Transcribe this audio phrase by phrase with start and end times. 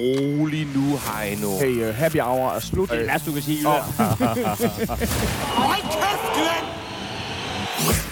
[0.00, 1.58] rolig nu, Heino.
[1.58, 2.90] Hey, uh, happy hour er slut.
[2.90, 3.66] Det er værst, du kan sige.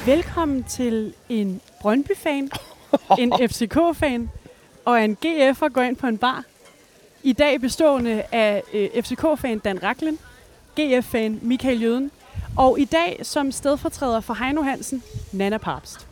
[0.06, 2.51] Velkommen til en Brøndby-fan,
[3.19, 4.30] en FCK-fan
[4.85, 6.45] og en GF'er går ind på en bar.
[7.23, 10.18] I dag bestående af øh, FCK-fan Dan Raklen,
[10.80, 12.11] GF-fan Michael Jøden,
[12.57, 15.02] og i dag som stedfortræder for Heino Hansen,
[15.32, 16.07] Nana Papst.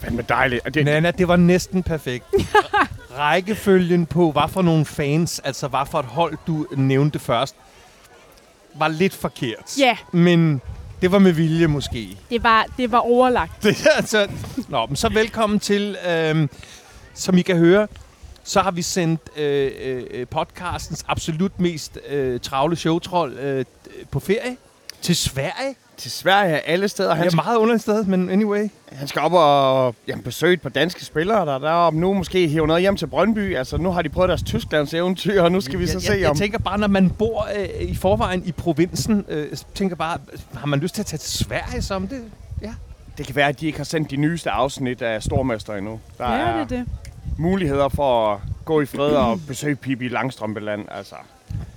[0.00, 0.74] Fandme dejligt.
[0.74, 2.24] Det, Nana, det var næsten perfekt.
[3.18, 7.54] Rækkefølgen på, hvad for nogle fans, altså hvad for et hold, du nævnte først,
[8.74, 9.78] var lidt forkert.
[9.78, 10.60] Ja, Men
[11.02, 12.16] det var med vilje måske.
[12.30, 13.62] det var, det var overlagt.
[13.62, 14.28] Det, altså,
[14.68, 16.50] nå, men så velkommen til, øhm,
[17.14, 17.88] som I kan høre,
[18.44, 19.72] så har vi sendt øh,
[20.10, 23.64] øh, podcastens absolut mest øh, travle showtroll øh,
[24.10, 24.56] på ferie
[25.02, 25.74] til Sverige.
[25.96, 27.14] Til Sverige alle steder.
[27.14, 28.68] Han, Det er skal, meget underligt sted, men anyway.
[28.92, 32.66] han skal op og jamen, besøge et par danske spillere, der deroppe nu måske hive
[32.66, 33.56] noget hjem til Brøndby.
[33.56, 36.12] Altså, nu har de prøvet deres Tysklands eventyr, og nu skal vi så jeg, se
[36.12, 36.36] jeg, jeg om...
[36.36, 40.18] tænker bare, når man bor øh, i forvejen i provinsen, øh, tænker bare,
[40.54, 42.22] har man lyst til at tage til Sverige som det?
[42.62, 42.74] Ja.
[43.18, 46.00] Det kan være, at de ikke har sendt de nyeste afsnit af Stormester endnu.
[46.18, 46.86] Der Ja, er det er det.
[47.38, 50.84] muligheder for at gå i fred og besøge Pippi Langstrømpeland.
[50.90, 51.14] Altså,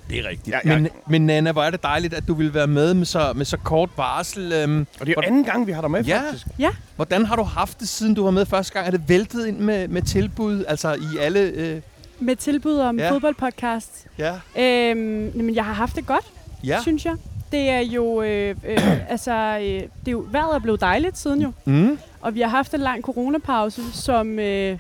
[0.10, 0.48] Det er rigtigt.
[0.48, 0.80] Ja, Ja, ja.
[0.80, 3.46] Men, men Nana, hvor er det dejligt, at du vil være med med så, med
[3.46, 4.52] så kort varsel.
[4.54, 6.22] Øhm, og det er jo Hvordan- anden gang, vi har dig med, Ja.
[6.22, 6.48] faktisk.
[6.96, 8.88] hvordan har du haft det, siden du var med første gang?
[8.88, 11.40] Er det væltet ind med, med tilbud, altså i alle...
[11.40, 11.82] Øh,
[12.20, 13.06] Med tilbud om Ja.
[13.06, 13.12] ja.
[13.12, 14.08] fodboldpodcast.
[14.18, 14.34] ja.
[14.58, 16.26] Øhm, men jeg har haft det godt,
[16.64, 16.68] Ja.
[16.76, 16.82] ja.
[16.82, 17.16] synes jeg.
[17.52, 19.32] Det er jo, øh, øh, altså,
[19.62, 21.52] øh, det er jo, vejret er blevet dejligt siden jo.
[21.66, 22.00] Mm.
[22.22, 24.78] Og vi har haft en lang coronapause, som øh,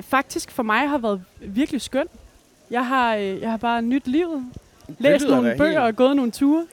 [0.00, 2.06] faktisk for mig har været virkelig skøn.
[2.70, 4.44] Jeg har, øh, jeg har bare nyt livet.
[4.98, 6.66] Læst nogle bøger helt- og gået nogle ture.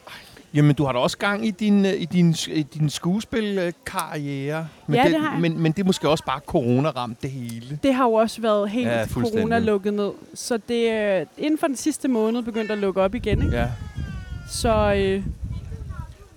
[0.53, 4.67] Jamen, du har da også gang i din, øh, i din, i din skuespilkarriere.
[4.87, 5.41] Men Ja, det, det har jeg.
[5.41, 7.79] Men, men det er måske også bare corona-ramt, det hele.
[7.83, 9.41] Det har jo også været helt Ja, fuldstændig.
[9.41, 10.11] corona-lukket ned.
[10.33, 13.41] Så det er inden for den sidste måned begyndt at lukke op igen.
[13.43, 13.57] Ikke?
[13.57, 13.67] Ja.
[14.51, 15.23] Så øh,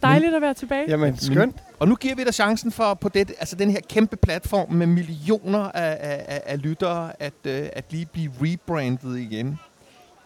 [0.03, 0.84] dejligt at være tilbage.
[0.88, 1.56] Jamen, skønt.
[1.80, 4.86] Og nu giver vi dig chancen for på det, altså den her kæmpe platform med
[4.86, 9.58] millioner af, af, af, af lyttere, at, øh, at lige blive rebrandet igen.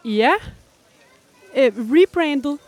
[0.05, 0.33] Ja.
[1.57, 2.59] Øh, rebrandet.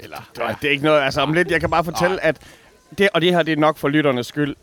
[0.00, 2.36] Eller, det, det er ikke noget, altså om lidt, jeg kan bare fortælle, at
[2.98, 4.56] det, og det her, det er nok for lytternes skyld.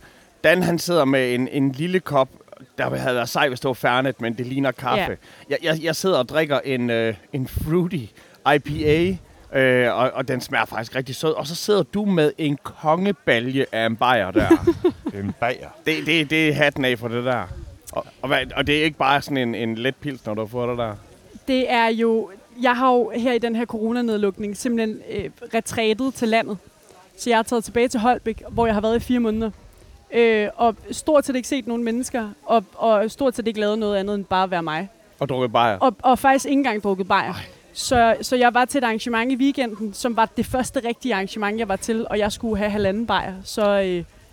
[0.44, 2.30] Dan, han sidder med en, en lille kop,
[2.78, 5.00] der havde været sej, hvis det var færnet, men det ligner kaffe.
[5.00, 5.16] Ja.
[5.50, 8.06] Jeg, jeg, jeg sidder og drikker en, øh, en fruity
[8.56, 9.18] IPA,
[9.54, 11.32] øh, og, og den smager faktisk rigtig sød.
[11.32, 14.48] Og så sidder du med en kongebalje af en bajer der.
[15.14, 15.70] En bager.
[15.86, 17.44] det, det, det er hatten af for det der.
[17.92, 20.42] Og, og, hvad, og det er ikke bare sådan en, en let pils, når du
[20.42, 20.96] har fået det der.
[21.48, 22.30] Det er jo...
[22.62, 26.58] Jeg har jo her i den her coronanedlukning simpelthen øh, retrætet til landet.
[27.18, 29.52] Så jeg har taget tilbage til Holbæk, hvor jeg har været i fire måneder.
[30.14, 33.98] Øh, og stort set ikke set nogen mennesker, og, og stort set ikke lavet noget
[33.98, 34.90] andet end bare at være mig.
[35.20, 35.78] Og drukket bajer.
[35.78, 37.34] Og, og faktisk ikke engang drukket bajer.
[37.78, 41.60] Så, så jeg var til et arrangement i weekenden, som var det første rigtige arrangement,
[41.60, 43.34] jeg var til, og jeg skulle have halvanden bajer.
[43.44, 43.82] Så,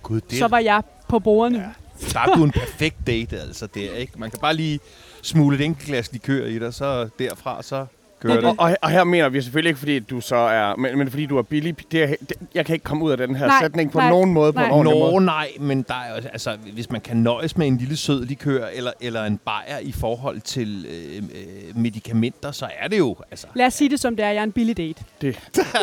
[0.09, 1.59] øh, det så var jeg på bordene.
[1.59, 2.09] Ja.
[2.13, 4.13] der er du en perfekt date, altså der, ikke?
[4.17, 4.81] Man kan bare lige
[5.23, 7.87] smule et enkelt glas likør i dig, så derfra, så
[8.25, 8.51] kører Det det.
[8.51, 11.27] Og, og, og her mener vi selvfølgelig ikke, fordi du så er, men, men fordi
[11.27, 11.77] du er billig.
[11.93, 14.09] Det er, det, jeg kan ikke komme ud af den her Nej, sætning på nej,
[14.11, 14.53] nogen måde.
[14.53, 14.67] På nej.
[14.67, 15.25] en ordentlig Nå, måde.
[15.25, 18.67] nej, men der er jo, altså, hvis man kan nøjes med en lille sød likør
[18.75, 23.47] eller, eller en bajer i forhold til øh, øh, medicamenter, så er det jo, altså...
[23.55, 24.29] Lad os sige det som det er.
[24.29, 25.05] Jeg er en billig date.
[25.21, 25.39] Det,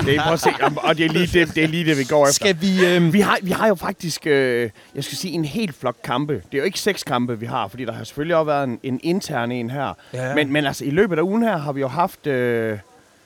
[0.05, 2.03] det er, prøv at se, og det er, lige det, det er lige det, vi
[2.03, 2.33] går efter.
[2.33, 2.85] Skal vi...
[2.85, 6.33] Øh, Vi har, vi har jo faktisk, øh, jeg skal sige, en helt flok kampe.
[6.33, 8.79] Det er jo ikke seks kampe, vi har, fordi der har selvfølgelig også været en,
[8.83, 9.93] en intern en her.
[10.13, 10.35] Ja.
[10.35, 12.79] Men, men altså, i løbet af ugen her har vi jo haft, øh,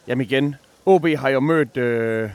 [0.08, 0.56] jamen igen,
[0.86, 2.30] OB har jo mødt øh,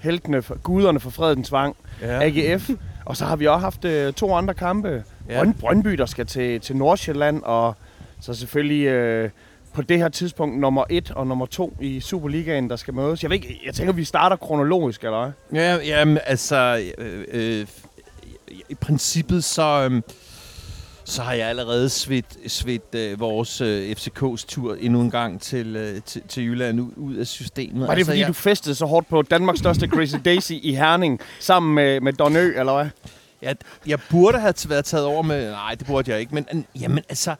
[0.00, 2.22] heltene, guderne for fredens vang, ja.
[2.22, 2.70] AGF.
[3.04, 4.88] Og så har vi også haft øh, to andre kampe.
[5.28, 5.34] Ja.
[5.34, 5.38] Ja.
[5.38, 7.74] Brøn, Brøndby, der skal til, til Nordsjælland, og
[8.20, 9.30] så selvfølgelig øh,
[9.74, 13.22] på det her tidspunkt nummer et og nummer to i Superligaen, der skal mødes.
[13.22, 15.60] Jeg, ved ikke, jeg tænker, vi starter kronologisk, eller hvad?
[15.62, 16.82] Ja, jamen, altså...
[16.98, 17.66] Øh, øh,
[18.68, 19.88] I princippet så...
[19.90, 20.02] Øh,
[21.10, 25.76] så har jeg allerede svedt, svedt øh, vores øh, FCK's tur endnu en gang til,
[25.76, 27.88] øh, til, til Jylland ud, ud af systemet.
[27.88, 31.20] Var det, fordi jeg, du festede så hårdt på Danmarks største Crazy Daisy i Herning,
[31.40, 32.86] sammen med, med Don Ø, eller hvad?
[33.42, 35.50] Jeg, jeg burde have været taget over med...
[35.50, 36.34] Nej, det burde jeg ikke.
[36.34, 37.34] Men jamen, altså,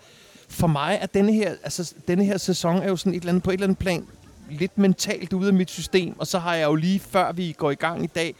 [0.49, 3.43] for mig er denne her, altså, denne her sæson er jo sådan et eller andet,
[3.43, 4.06] på et eller andet plan
[4.50, 6.14] lidt mentalt ude af mit system.
[6.19, 8.34] Og så har jeg jo lige før vi går i gang i dag,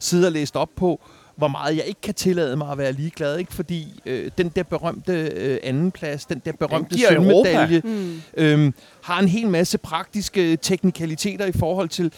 [0.00, 1.00] siddet og læst op på,
[1.42, 3.38] hvor meget jeg ikke kan tillade mig at være ligeglad.
[3.38, 3.54] Ikke?
[3.54, 8.20] Fordi øh, den der berømte øh, andenplads, den der berømte sølvmedalje, Mm.
[8.36, 12.12] øhm, har en hel masse praktiske teknikaliteter i forhold til...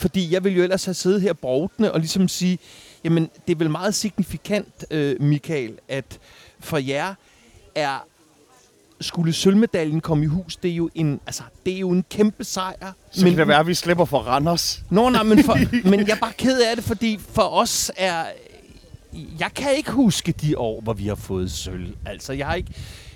[0.00, 2.58] Fordi jeg vil jo ellers have siddet her brovtende og ligesom sige,
[3.04, 6.18] jamen det er vel meget signifikant, øh, Michael, at
[6.60, 7.14] for jer
[7.74, 8.06] er
[9.00, 12.44] skulle sølvmedaljen komme i hus, det er jo en, altså, det er jo en kæmpe
[12.44, 12.92] sejr.
[13.10, 14.82] Så kan det være, at vi slipper for Randers.
[14.90, 15.58] Nå, nej, men, for,
[15.90, 18.24] men jeg er bare ked af det, fordi for os er...
[19.40, 21.94] Jeg kan ikke huske de år, hvor vi har fået sølv.
[22.06, 22.70] Altså, jeg har ikke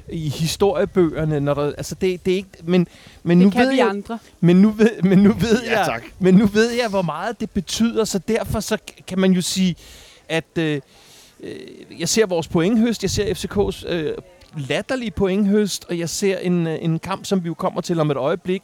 [0.08, 2.86] i historiebøgerne, når der, altså det, det er ikke, men,
[3.22, 4.18] men Det nu kan ved vi jeg, andre.
[4.40, 6.02] men nu ved, men nu ved Ja, jeg, tak.
[6.18, 9.76] men nu ved jeg, hvor meget det betyder, så derfor så kan man jo sige,
[10.28, 10.80] at øh,
[11.40, 11.56] øh,
[11.98, 14.12] jeg ser vores pointhøst, jeg ser FCK's øh,
[14.68, 18.10] latterlige pointhøst, og jeg ser en, øh, en kamp, som vi jo kommer til om
[18.10, 18.62] et øjeblik,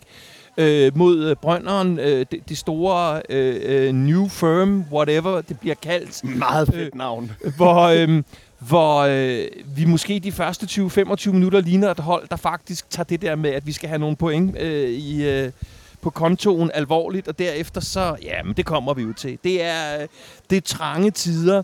[0.57, 5.75] øh, mod øh, Brønderen, øh, det, det store øh, øh, new firm, whatever det bliver
[5.75, 7.31] kaldt, Meget fedt Øh, navn.
[7.57, 8.25] hvor, øhm,
[8.59, 9.47] hvor øh,
[9.77, 13.51] vi måske de første 20-25 minutter ligner et hold, der faktisk tager det der med,
[13.51, 15.53] at vi skal have nogle point øh, i, øh,
[16.01, 19.39] på kontoen alvorligt, og derefter så, ja, men det kommer vi jo til.
[19.45, 20.09] Det er, øh,
[20.51, 21.63] det er trange tider,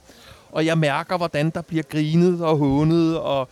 [0.52, 3.49] og jeg mærker, hvordan der bliver grinet og hånet, og,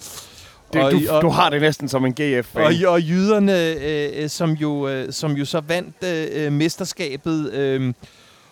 [0.73, 2.55] Det, og, du, og, du har det næsten som en GF.
[2.55, 7.53] og, og jyderne, øh, øh, som, jo, øh, som jo så vandt øh, øh, mesterskabet,
[7.53, 7.93] øh,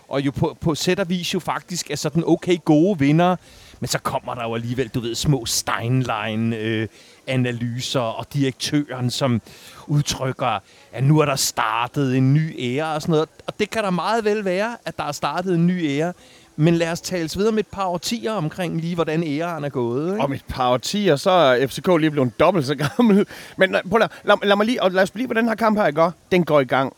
[0.08, 3.36] og jo på, på sæt og vis jo faktisk er sådan okay gode vinder,
[3.80, 9.42] men så kommer der jo alligevel, du ved, små Steinlein-analyser og direktøren, som
[9.86, 10.58] udtrykker,
[10.92, 13.28] at nu er der startet en ny æra og sådan noget.
[13.46, 16.12] Og det kan der meget vel være, at der er startet en ny æra.
[16.56, 20.08] Men lad os tales videre om et par årtier omkring lige, hvordan æraen er gået.
[20.12, 20.20] Ikke?
[20.24, 23.26] Om et par årtier, så er FCK lige blevet dobbelt så gammel.
[23.56, 25.54] Men lad, prøv, lad, lad, lad, mig lige, og lad os blive på den her
[25.54, 26.10] kamp her, ikke?
[26.32, 26.96] Den går i gang.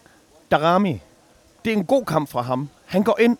[0.50, 1.00] Darami,
[1.64, 2.68] det er en god kamp fra ham.
[2.86, 3.36] Han går ind,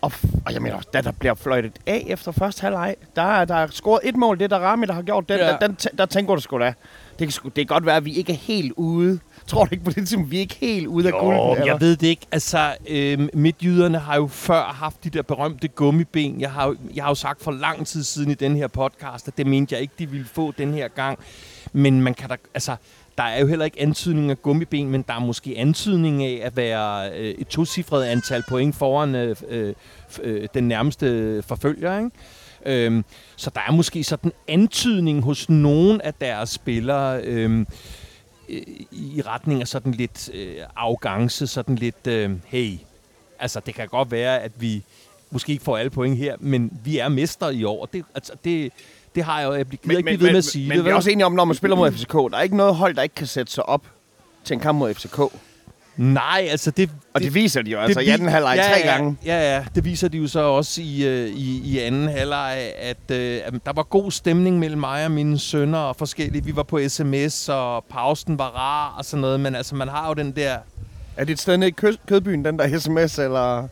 [0.00, 0.12] og,
[0.46, 3.66] og jeg mener, da der bliver fløjtet af efter første halvleg, der, er- der er
[3.70, 5.38] scoret et mål, det er Darami, der har gjort den.
[5.38, 5.46] Ja.
[5.46, 6.72] Der, den der tænker du sgu da.
[7.20, 9.18] Det kan, sgu, det kan godt være, at vi ikke er helt ude.
[9.46, 11.40] Tror du ikke på det tidspunkt, vi er ikke helt ude af gulden?
[11.40, 12.26] Jo, jeg ved det ikke.
[12.32, 16.40] Altså, øh, midtjyderne har jo før haft de der berømte gummiben.
[16.40, 19.28] Jeg har, jo- jeg har jo sagt for lang tid siden i den her podcast,
[19.28, 21.18] at det mente jeg ikke, de ville få den her gang.
[21.72, 22.76] Men man kan da, altså,
[23.18, 26.56] der er jo heller ikke antydning af gummiben, men der er måske antydning af at
[26.56, 29.74] være øh, et tocifret antal point foran øh, øh,
[30.22, 32.10] øh, den nærmeste forfølger, ikke?
[32.66, 33.04] Øhm,
[33.36, 37.66] så der er måske sådan antydning hos nogen af deres spillere øhm,
[38.48, 38.62] øh,
[38.92, 42.78] i retning af sådan lidt øh, arrogance, sådan lidt, øh, hey,
[43.38, 44.82] altså det kan godt være, at vi
[45.30, 47.86] måske ikke får alle point her, men vi er mestre i år.
[47.86, 48.72] Det, altså, det,
[49.14, 50.84] det har jeg jo, jeg gider ikke blive ved med at sige men det.
[50.84, 52.94] vi er også enige om, når man spiller mod FCK, der er ikke noget hold,
[52.94, 53.86] der ikke kan sætte sig op
[54.44, 55.20] til en kamp mod FCK.
[56.00, 56.90] Nej, altså det...
[57.14, 59.16] Og det, viser de jo altså i vi- anden halvleg ja, tre ja, gange.
[59.24, 63.16] Ja, ja, det viser de jo så også i, øh, i, i anden halvleg, at,
[63.16, 66.44] øh, at der var god stemning mellem mig og mine sønner og forskellige.
[66.44, 70.08] Vi var på sms, og pausen var rar og sådan noget, men altså man har
[70.08, 70.56] jo den der...
[71.16, 73.68] Er det et sted nede i kød, Kødbyen, den der sms, eller...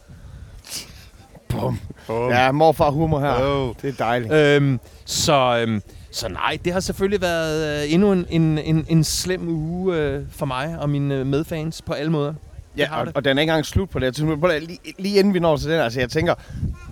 [1.48, 1.78] Bum.
[2.08, 3.34] Ja, morfar humor her.
[3.42, 3.74] Oh.
[3.82, 4.32] Det er dejligt.
[4.32, 9.04] Øhm, så, øhm, så nej, det har selvfølgelig været øh, endnu en, en, en, en
[9.04, 12.34] slem uge øh, for mig og mine øh, medfans på alle måder.
[12.76, 14.06] Ja, og, og den er ikke engang slut på det.
[14.06, 16.34] at- Lige, lige inden vi når til den, altså jeg tænker,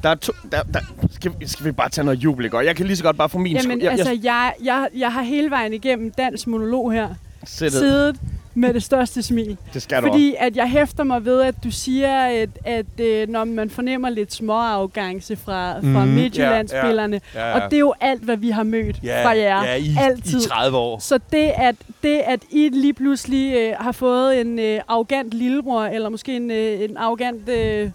[0.02, 0.80] der er to, der, der,
[1.10, 2.56] skal, vi- skal vi bare tage noget jubel, ikke?
[2.56, 5.12] Og jeg kan lige så godt bare få min Jamen, jeg, altså, jeg, jeg, jeg
[5.12, 7.08] har hele vejen igennem dans monolog her
[7.48, 8.16] siddet
[8.54, 9.56] med det største smil.
[9.74, 13.28] det skal du Fordi at jeg hæfter mig ved, at du siger, at, at øh,
[13.28, 17.94] når man fornemmer lidt små arrogance fra, fra Mhm, Midtjyllandsspillerne, Ja, og det er jo
[18.00, 19.64] alt, hvad vi har mødt fra jer.
[19.64, 20.40] ja i, Altid.
[20.44, 20.98] i 30 år.
[20.98, 25.82] Så det at, det, at I lige pludselig øh, har fået en øh, arrogant lillebror,
[25.84, 27.90] eller måske en, øh, en arrogant øh,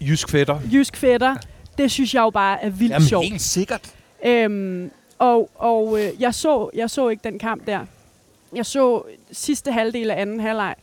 [0.00, 0.58] Jysk fætter.
[0.72, 1.34] jysk fætter,
[1.78, 3.24] det synes jeg jo bare er vildt Jamen sjovt.
[3.26, 3.80] helt sikkert.
[4.26, 7.78] Øhm, og og øh, jeg, så, jeg så ikke den kamp der.
[8.56, 10.74] Jeg så sidste halvdel af anden halvleg.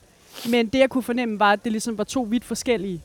[0.49, 3.01] Men det, jeg kunne fornemme, var, at det ligesom var to vidt forskellige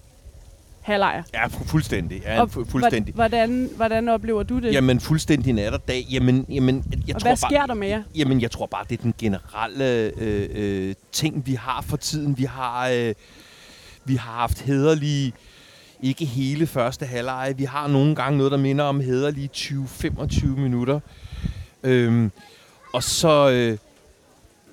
[0.80, 1.22] halvlejer.
[1.34, 2.22] Ja, fu- fuldstændig.
[2.22, 3.14] Ja, Og fu- fuldstændig.
[3.14, 4.72] Hvordan, hvordan oplever du det?
[4.72, 6.06] Jamen, fuldstændig natterdag.
[6.10, 8.02] Jamen, jamen, jeg og tror hvad bare, sker der med jer?
[8.14, 12.38] Jamen, jeg tror bare, det er den generelle øh, øh, ting, vi har for tiden.
[12.38, 13.14] Vi har, øh,
[14.04, 15.32] vi har haft hederlige,
[16.02, 17.54] ikke hele første halvleg.
[17.56, 21.00] Vi har nogle gange noget, der minder om hederlige 20-25 minutter.
[21.82, 22.30] Øhm,
[22.94, 23.78] og så, øh,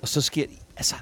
[0.06, 0.44] og så sker
[0.76, 0.94] altså,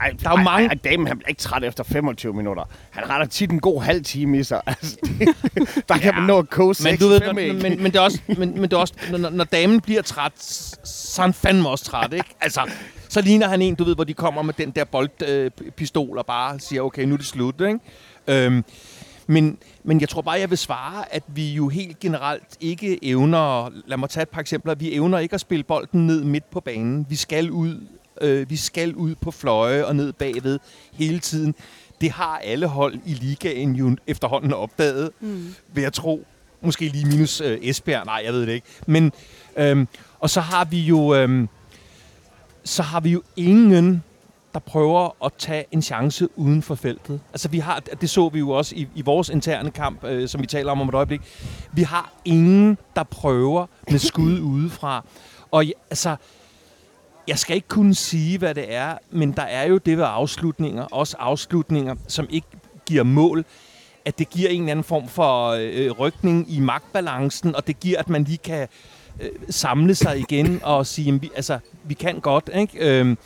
[0.00, 2.64] Ej, Der er jo mange- Ej, damen, han bliver ikke træt efter 25 minutter.
[2.90, 4.60] Han retter tit en god halv time i sig.
[4.66, 7.54] Altså, det, der kan man nå at koge men du ved, når, æg.
[7.54, 10.42] men, men, det er også, men, men det er også når, når damen bliver træt,
[10.84, 12.34] så er han fandme også træt, ikke?
[12.40, 12.70] Altså,
[13.08, 16.26] så ligner han en, du ved, hvor de kommer med den der boldpistol øh, og
[16.26, 17.78] bare siger, okay, nu er det slut, ikke?
[18.26, 18.64] Øhm,
[19.26, 23.70] men, men jeg tror bare, jeg vil svare, at vi jo helt generelt ikke evner,
[23.86, 26.60] lad mig tage et par eksempler, vi evner ikke at spille bolden ned midt på
[26.60, 27.06] banen.
[27.08, 27.80] Vi skal ud,
[28.22, 30.58] øh, vi skal ud på fløje og ned bagved
[30.92, 31.54] hele tiden.
[32.00, 35.54] Det har alle hold i ligaen jo efterhånden opdaget, Mm.
[35.74, 36.26] vil jeg tro.
[36.62, 38.66] Måske lige minus øh, Esbjerg, nej, jeg ved det ikke.
[38.86, 39.12] Men,
[39.56, 39.88] øhm,
[40.20, 41.14] og så har vi jo...
[41.14, 41.48] Øhm,
[42.64, 44.02] så har vi jo ingen,
[44.54, 47.20] der prøver at tage en chance uden for feltet.
[47.32, 50.40] Altså vi har, det så vi jo også i, i vores interne kamp, øh, som
[50.42, 51.20] vi taler om om et øjeblik.
[51.72, 55.04] Vi har ingen, der prøver med skud udefra.
[55.50, 56.16] Og altså,
[57.28, 60.82] jeg skal ikke kunne sige, hvad det er, men der er jo det ved afslutninger,
[60.82, 62.46] også afslutninger, som ikke
[62.86, 63.44] giver mål,
[64.04, 67.80] at det giver en eller anden form for øh, øh, rykning i magtbalancen, og det
[67.80, 68.68] giver, at man lige kan
[69.20, 72.98] øh, samle sig igen og sige, jamen, vi, altså, vi kan godt, ikke?
[73.00, 73.18] Øhm,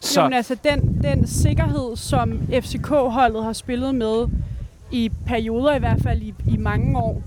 [0.00, 0.20] så.
[0.20, 4.26] Jamen altså, den, den sikkerhed, som FCK-holdet har spillet med,
[4.90, 7.22] i perioder i hvert fald i, i mange år,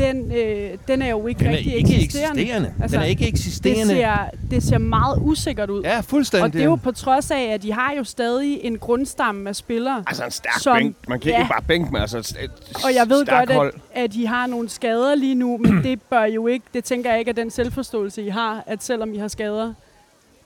[0.00, 2.40] den, øh, den er jo ikke den rigtig er ikke eksisterende.
[2.42, 2.74] eksisterende.
[2.82, 3.94] Altså, den er ikke eksisterende.
[3.94, 4.16] Det ser,
[4.50, 5.82] det ser meget usikkert ud.
[5.82, 6.44] Ja, fuldstændig.
[6.44, 9.56] Og det er jo på trods af, at de har jo stadig en grundstamme af
[9.56, 10.04] spillere.
[10.06, 10.96] Altså en stærk som, bænk.
[11.08, 11.38] Man kan ja.
[11.38, 12.50] ikke bare bænke med altså et,
[12.84, 13.72] Og jeg ved godt, hold.
[13.94, 17.10] at, at de har nogle skader lige nu, men det bør jo ikke, det tænker
[17.10, 19.74] jeg ikke, at den selvforståelse, I har, at selvom I har skader,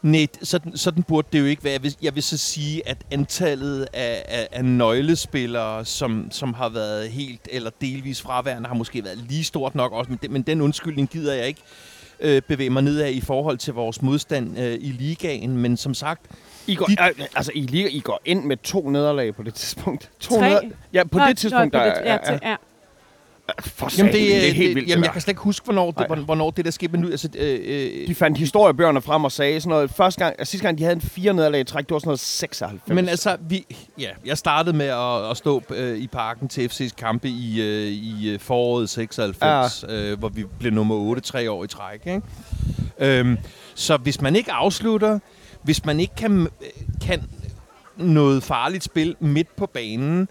[0.04, 1.72] Nej, sådan, sådan burde det jo ikke være.
[1.72, 6.68] Jeg vil, jeg vil så sige, at antallet af, af, af nøglespillere, som, som har
[6.68, 10.10] været helt eller delvis fraværende, har måske været lige stort nok også.
[10.10, 11.60] Men, det, men den undskyldning gider jeg ikke
[12.20, 15.56] øh, bevæge mig ned af i forhold til vores modstand øh, i ligaen.
[15.56, 16.26] Men som sagt...
[16.66, 16.96] I går, de,
[17.36, 20.10] altså, I, liga, I går ind med to nederlag på det tidspunkt.
[20.20, 20.48] To Tre?
[20.48, 20.60] Neder,
[20.92, 22.38] ja, på Nå, det tidspunkt, der ja, ja, ja.
[22.42, 22.56] ja.
[23.60, 25.90] For jamen, det, det er helt det, vildt, Jamen, jeg kan slet ikke huske, hvornår
[25.90, 26.92] det, hvornår det der skete.
[26.92, 29.90] Men nu, altså, øh, øh, de fandt historiebøgerne frem og sagde sådan noget.
[29.90, 32.08] Første gang, altså, sidste gang, de havde en fire nederlag i træk, det var sådan
[32.08, 32.88] noget 96.
[32.88, 33.66] Men altså, vi,
[33.98, 37.86] ja, jeg startede med at, at stå øh, i parken til FC's kampe i, øh,
[37.86, 39.94] i øh, foråret 96, ja.
[39.94, 42.06] øh, hvor vi blev nummer 8 tre år i træk.
[42.06, 42.22] Ikke?
[42.98, 43.38] Øhm,
[43.74, 45.18] så hvis man ikke afslutter,
[45.62, 46.48] hvis man ikke kan,
[47.06, 47.22] kan
[47.96, 50.28] noget farligt spil midt på banen,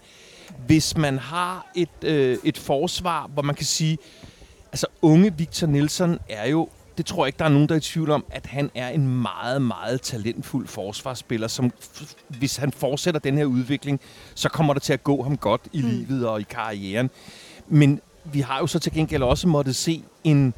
[0.66, 3.98] hvis man har et, øh, et forsvar, hvor man kan sige,
[4.72, 6.68] altså unge Victor Nielsen er jo,
[6.98, 8.88] det tror jeg ikke, der er nogen, der er i tvivl om, at han er
[8.88, 11.72] en meget, meget talentfuld forsvarsspiller, som
[12.28, 14.00] hvis han fortsætter den her udvikling,
[14.34, 15.88] så kommer det til at gå ham godt i mm.
[15.88, 17.10] livet og i karrieren.
[17.68, 20.54] Men vi har jo så til gengæld også måttet se en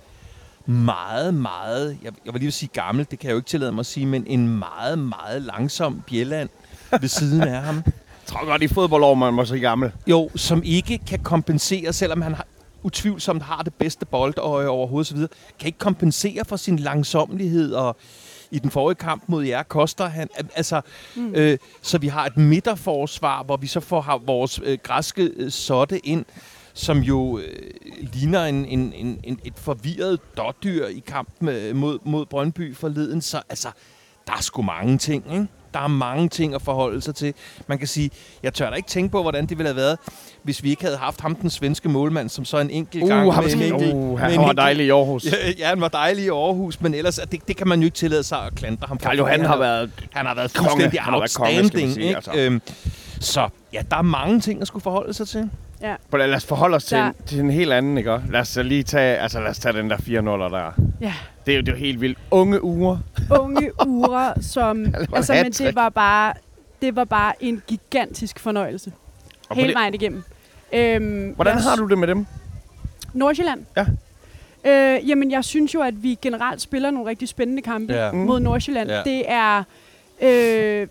[0.67, 3.81] meget, meget, jeg, jeg vil lige sige gammel, det kan jeg jo ikke tillade mig
[3.81, 6.49] at sige, men en meget, meget langsom Bjelland
[7.01, 7.85] ved siden af ham.
[8.27, 9.93] Jeg tror godt i fodboldår, man må så gammel.
[10.07, 12.47] Jo, som ikke kan kompensere, selvom han har,
[12.83, 15.19] utvivlsomt har det bedste boldøje overhovedet osv.,
[15.59, 17.97] kan ikke kompensere for sin langsomlighed og
[18.51, 20.29] i den forrige kamp mod jer koster han.
[20.55, 20.81] Altså,
[21.17, 21.35] mm.
[21.35, 25.51] øh, så vi har et midterforsvar, hvor vi så får har vores øh, græske øh,
[25.51, 26.25] sotte ind,
[26.75, 27.71] som jo øh,
[28.13, 33.21] ligner en, en, en, en, et forvirret dårdyr i kampen øh, mod, mod Brøndby forleden.
[33.21, 33.69] Så altså,
[34.27, 35.47] der er sgu mange ting, ikke?
[35.75, 37.35] Der er mange ting at forholde sig til.
[37.67, 38.11] Man kan sige,
[38.43, 39.99] jeg tør da ikke tænke på, hvordan det ville have været,
[40.43, 43.27] hvis vi ikke havde haft ham, den svenske målmand, som så en enkelt uh, gang...
[43.27, 45.25] Med en enkelt, uh, han var dejlig i Aarhus.
[45.25, 47.97] Ja, ja, han var dejlig i Aarhus, men ellers, det, det kan man jo ikke
[47.97, 48.99] tillade sig at klandre ham.
[48.99, 51.73] Karl Johan har været Han har været fuldstændig outstanding.
[51.73, 52.17] Konge, sige, ikke?
[52.17, 52.31] Altså.
[52.35, 52.63] Øhm,
[53.21, 55.51] så ja, der er mange ting at skulle forholde sig til.
[55.83, 55.97] Ja.
[56.13, 58.21] Lad os forholde os til, en, til en helt anden, ikke?
[58.31, 60.73] Lad os lige tage, altså lad os tage den der 4 0 der.
[61.01, 61.15] Ja.
[61.47, 62.19] Det er jo, det er jo helt vildt.
[62.31, 62.99] Unge uger.
[63.31, 64.95] Unge uger, som...
[65.17, 66.35] altså, men det var bare...
[66.83, 68.93] Det var bare en gigantisk fornøjelse.
[69.49, 70.23] Og Hele vejen igennem.
[70.73, 72.27] Øhm, Hvordan har du det med dem?
[73.13, 73.65] Nordsjælland?
[73.77, 73.87] Ja.
[74.67, 78.13] Øh, jamen, jeg synes jo, at vi generelt spiller nogle rigtig spændende kampe ja.
[78.13, 78.91] mod Nordsjælland.
[78.91, 79.03] Ja.
[79.05, 79.63] Det er...
[80.23, 80.87] Øh,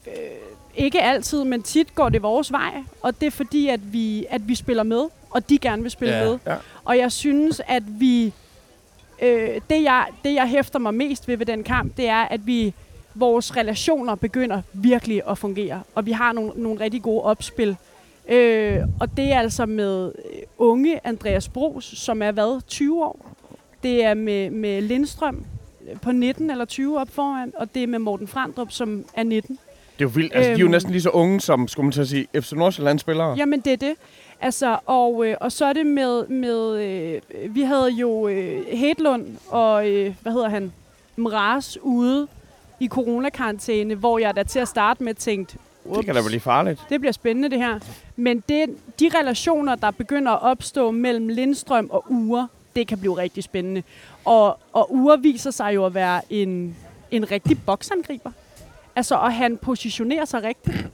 [0.77, 4.47] ikke altid, men tit går det vores vej, og det er fordi, at vi, at
[4.47, 6.23] vi spiller med, og de gerne vil spille ja.
[6.23, 6.37] med.
[6.47, 6.55] Ja.
[6.85, 8.33] Og jeg synes, at vi...
[9.21, 12.47] Øh, det, jeg, det, jeg hæfter mig mest ved ved den kamp, det er, at
[12.47, 12.73] vi
[13.15, 17.77] vores relationer begynder virkelig at fungere, og vi har nogle, nogle rigtig gode opspil.
[18.27, 23.35] Øh, og det er altså med øh, unge Andreas Bros, som er hvad, 20 år.
[23.83, 25.45] Det er med, med Lindstrøm
[26.01, 29.59] på 19 eller 20 op foran, og det er med Morten Frandrup, som er 19.
[29.99, 30.35] Det er jo vildt.
[30.35, 30.71] Altså, øhm, de er jo øhm.
[30.71, 33.35] næsten lige så unge som, skulle man til at sige, FC Nordsjælland spillere.
[33.37, 33.93] Jamen, det er det.
[34.41, 39.27] Altså, og, øh, og så er det med, med øh, vi havde jo øh, Hedlund
[39.49, 40.73] og, øh, hvad hedder han,
[41.15, 42.27] Mraz ude
[42.79, 45.57] i coronakarantæne, hvor jeg da til at starte med tænkte,
[45.95, 46.81] det kan da blive farligt.
[46.89, 47.79] Det bliver spændende, det her.
[48.15, 53.17] Men det, de relationer, der begynder at opstå mellem Lindstrøm og Ure, det kan blive
[53.17, 53.83] rigtig spændende.
[54.25, 56.75] Og, og Ure viser sig jo at være en,
[57.11, 58.31] en rigtig boksangriber.
[58.95, 60.87] Altså, og han positionerer sig rigtigt.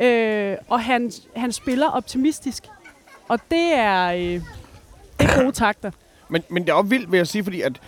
[0.00, 2.62] Øh, og han, han spiller optimistisk.
[3.28, 4.42] Og det er, øh, det
[5.18, 5.90] er gode takter.
[6.28, 7.80] Men, men det er også vildt, vil jeg sige, fordi at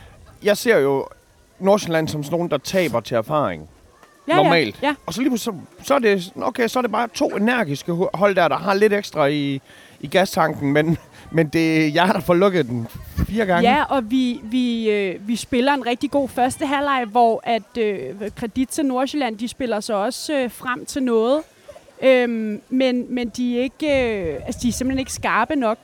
[0.43, 1.07] jeg ser jo
[1.59, 3.69] Nordsjælland som sådan nogen, der taber til erfaring.
[4.29, 4.83] Ja, normalt.
[4.83, 4.95] Ja, ja.
[5.07, 8.11] Og så lige så, så, er det, okay, så er det bare to energiske ho-
[8.15, 9.61] hold der, der har lidt ekstra i,
[10.01, 10.99] i gastanken, men,
[11.31, 12.87] men det er jeg, der får lukket den
[13.29, 13.71] fire gange.
[13.71, 18.31] Ja, og vi, vi, øh, vi spiller en rigtig god første halvleg, hvor at øh,
[18.37, 21.43] kredit til Nordsjælland, de spiller så også øh, frem til noget.
[22.03, 25.79] Øhm, men, men de er ikke, øh, altså de er simpelthen ikke skarpe nok.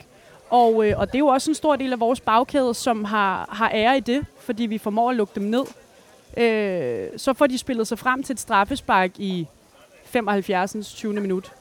[0.51, 3.49] Og, øh, og det er jo også en stor del af vores bagkæde, som har,
[3.53, 5.65] har ære i det, fordi vi formår at lukke dem ned.
[6.37, 9.47] Øh, så får de spillet sig frem til et straffespark i
[10.05, 10.95] 75.
[10.95, 11.13] 20.
[11.13, 11.53] minut.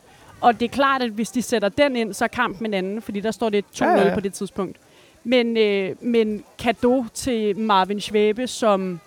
[0.42, 3.02] Og det er klart, at hvis de sætter den ind, så er kampen en anden,
[3.02, 4.78] fordi der står det 2-0 Ja, ja, på det tidspunkt.
[5.24, 9.00] Men, øh, men kado til Marvin Schwebe, som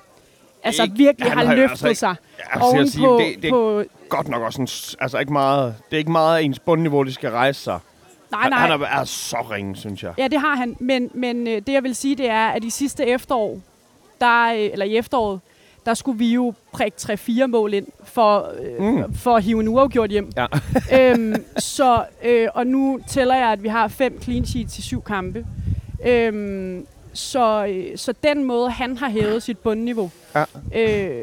[0.64, 2.14] altså Ikke- virkelig har har løftet altså ikke- sig
[2.60, 3.82] oven vil sige, på, det, det er på...
[4.08, 4.68] godt nok også en,
[5.02, 7.78] altså ikke meget, det er ikke meget af ens bundniveau, de skal rejse sig.
[8.30, 8.58] Nej, nej.
[8.58, 10.12] Han, han er, er så ringe, synes jeg.
[10.18, 10.76] Ja, det har han.
[10.80, 13.60] Men, men øh, det, jeg vil sige, det er, at i sidste efterår,
[14.20, 15.40] der, øh, eller i efteråret,
[15.86, 19.14] der skulle vi jo prikke 3-4 mål ind for, øh, Mm.
[19.14, 20.32] for at hive en uafgjort hjem.
[20.36, 20.46] Ja.
[21.12, 25.02] øhm, så, øh, og nu tæller jeg, at vi har fem clean sheets i syv
[25.02, 25.46] kampe.
[26.06, 30.10] Øhm, så, øh, så den måde, han har hævet sit bundniveau.
[30.34, 30.44] Ja.
[30.74, 31.22] Øh,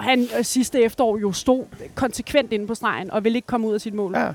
[0.00, 3.74] han øh, sidste efterår jo stod konsekvent inde på stregen og ville ikke komme ud
[3.74, 4.14] af sit mål.
[4.16, 4.26] Ja.
[4.26, 4.32] Øhm,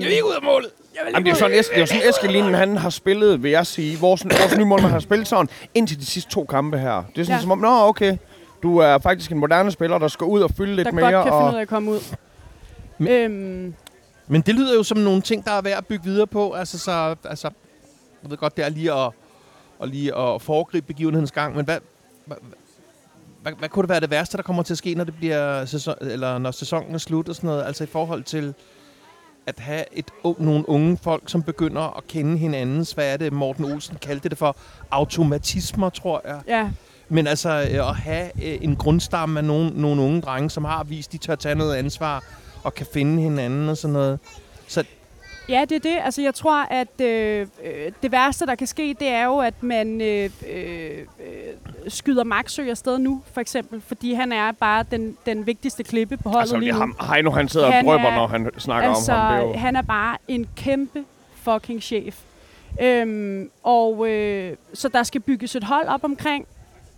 [0.00, 0.68] Jeg vil ikke ud af målet.
[0.96, 3.66] Jamen, det er jo sådan, Esk- det er sådan Eskelinen, han har spillet, vil jeg
[3.66, 3.98] sige.
[3.98, 7.02] Vores, vores nye målmand har spillet sådan indtil de sidste to kampe her.
[7.14, 7.42] Det er sådan ja.
[7.42, 8.16] som om, nå okay,
[8.64, 11.12] du er faktisk en moderne spiller, der skal ud og fylde lidt der mere.
[11.12, 12.00] godt kan finde ud og, af at komme ud.
[12.98, 13.74] Men- øhm,
[14.26, 16.52] Men det lyder jo som nogle ting, der er værd at bygge videre på.
[16.52, 17.50] Altså, så, altså
[18.22, 19.10] jeg ved godt, det er lige at,
[19.78, 21.78] og lige at foregribe begivenhedens gang, men hvad,
[22.26, 22.36] hvad,
[23.42, 25.64] hvad, hvad kunne det være det værste, der kommer til at ske, når det bliver
[25.64, 27.64] sæson, eller når sæsonen er slut og sådan noget?
[27.64, 28.54] Altså i forhold til
[29.46, 33.64] at have et, nogle unge folk, som begynder at kende hinandens, hvad er det, Morten
[33.64, 34.56] Olsen kaldte det for,
[34.90, 36.40] automatismer, tror jeg.
[36.48, 36.70] ja,
[37.14, 40.84] Men altså øh, at have øh, en grundstamme af nogle, nogle unge drenge, som har
[40.84, 42.24] vist, de tør tage noget ansvar
[42.64, 44.18] og kan finde hinanden og sådan noget.
[44.68, 44.84] Så
[45.48, 45.98] Ja, det er det.
[46.04, 49.62] Altså, jeg tror, at øh, øh, det værste, der kan ske, det er jo, at
[49.62, 50.98] man øh, øh,
[51.88, 53.80] skyder Maxø afsted nu, for eksempel.
[53.80, 56.78] Fordi han er bare den, den vigtigste klippe på holdet altså, lige nu.
[56.78, 59.32] ham, Heino, han sidder Han og drøber, er- når han snakker altså, om ham.
[59.34, 61.04] Det er jo, han er bare en kæmpe
[61.34, 62.20] fucking chef.
[62.82, 66.46] Øhm, og øh, så der skal bygges et hold op omkring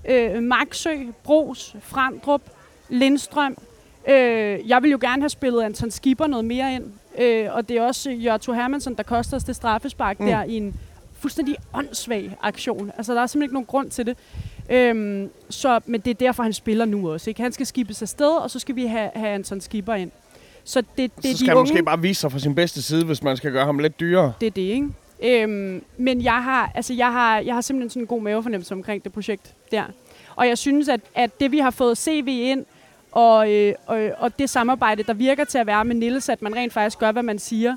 [0.09, 0.91] øh, Maxø,
[1.25, 2.43] Bros, Frandrup,
[2.89, 3.57] Lindstrøm.
[4.09, 6.85] Øh, jeg vil jo gerne have spillet Anton Skipper noget mere ind.
[7.19, 10.27] Øh, og det er også Jørto Hermansson, der koster os det straffespark Mm.
[10.27, 10.75] der i en
[11.21, 12.91] fuldstændig åndssvag aktion.
[12.97, 14.17] Altså, der er simpelthen ikke nogen grund til det.
[14.71, 17.31] Øhm, så, men det er derfor, han spiller nu også.
[17.31, 17.43] Ikke?
[17.43, 20.11] Han skal skibes afsted, og så skal vi have, have Anton Skipper ind.
[20.65, 22.83] Så det, det så skal de han unge, måske bare vise sig fra sin bedste
[22.83, 24.33] side, hvis man skal gøre ham lidt dyrere.
[24.41, 24.89] det er det, ikke?
[25.23, 29.05] Øhm, men jeg har, altså jeg, har, jeg har simpelthen sådan en god mavefornemmelse omkring
[29.05, 29.85] det projekt der.
[30.37, 32.65] Og jeg synes, at, at det vi har fået CV ind,
[33.13, 36.57] og, øh, og, og det samarbejde, der virker til at være med Nils, at man
[36.57, 37.77] rent faktisk gør, hvad man siger,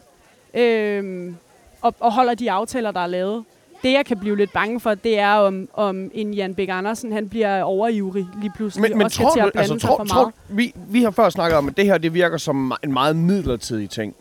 [0.53, 1.35] øhm,
[1.81, 3.43] og, og holder de aftaler, der er lavet.
[3.83, 7.11] Det, jeg kan blive lidt bange for, det er, om, om en Jan Bæk Andersen,
[7.11, 10.33] han bliver overivrig lige pludselig, Men, men tror du, altså, tror, for tror, meget.
[10.49, 13.89] vi, vi har før snakket om, at det her det virker som en meget midlertidig
[13.89, 14.15] ting.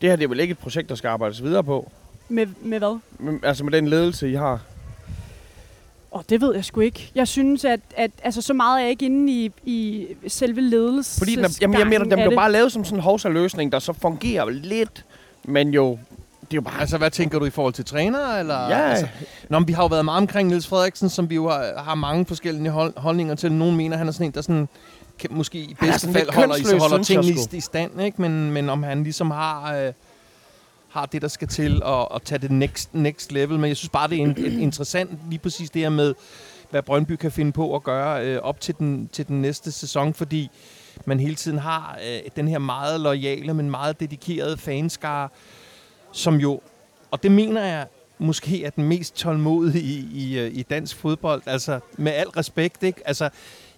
[0.00, 1.90] Det her det er vel ikke et projekt, der skal arbejdes videre på?
[2.28, 2.98] Med, med hvad?
[3.42, 4.60] Altså med den ledelse, I har.
[6.12, 7.10] Åh, det ved jeg sgu ikke.
[7.14, 11.20] Jeg synes, at, at altså, så meget er jeg ikke inde i, i selve ledelsen.
[11.20, 13.78] Fordi den er, jamen, jeg mener, den blev bare lavet som sådan en hovsaløsning, der
[13.78, 15.04] så fungerer lidt,
[15.44, 15.98] men jo, det
[16.50, 16.80] er jo bare...
[16.80, 18.36] Altså, hvad tænker du i forhold til træner?
[18.38, 18.68] Eller?
[18.68, 18.90] Ja.
[18.90, 19.06] Altså,
[19.48, 21.94] Nå, men vi har jo været meget omkring Niels Frederiksen, som vi jo har, har
[21.94, 23.52] mange forskellige hold, holdninger til.
[23.52, 24.68] Nogle mener, han er sådan en, der sådan,
[25.18, 28.22] kan, måske i bedste fald holder, i, holder tingene i, i stand, ikke?
[28.22, 29.92] Men, men om han ligesom har, øh,
[30.90, 33.58] har det, der skal til at, at tage det next, next level.
[33.58, 36.14] Men jeg synes bare, det er en, en interessant lige præcis det her med,
[36.70, 40.14] hvad Brøndby kan finde på at gøre øh, op til den, til den næste sæson,
[40.14, 40.50] fordi
[41.04, 45.28] man hele tiden har øh, den her meget lojale, men meget dedikerede fanskare,
[46.12, 46.60] som jo,
[47.10, 47.86] og det mener jeg,
[48.18, 51.42] måske er den mest tålmodige i, i, øh, i dansk fodbold.
[51.46, 53.08] Altså, med al respekt, ikke?
[53.08, 53.28] Altså,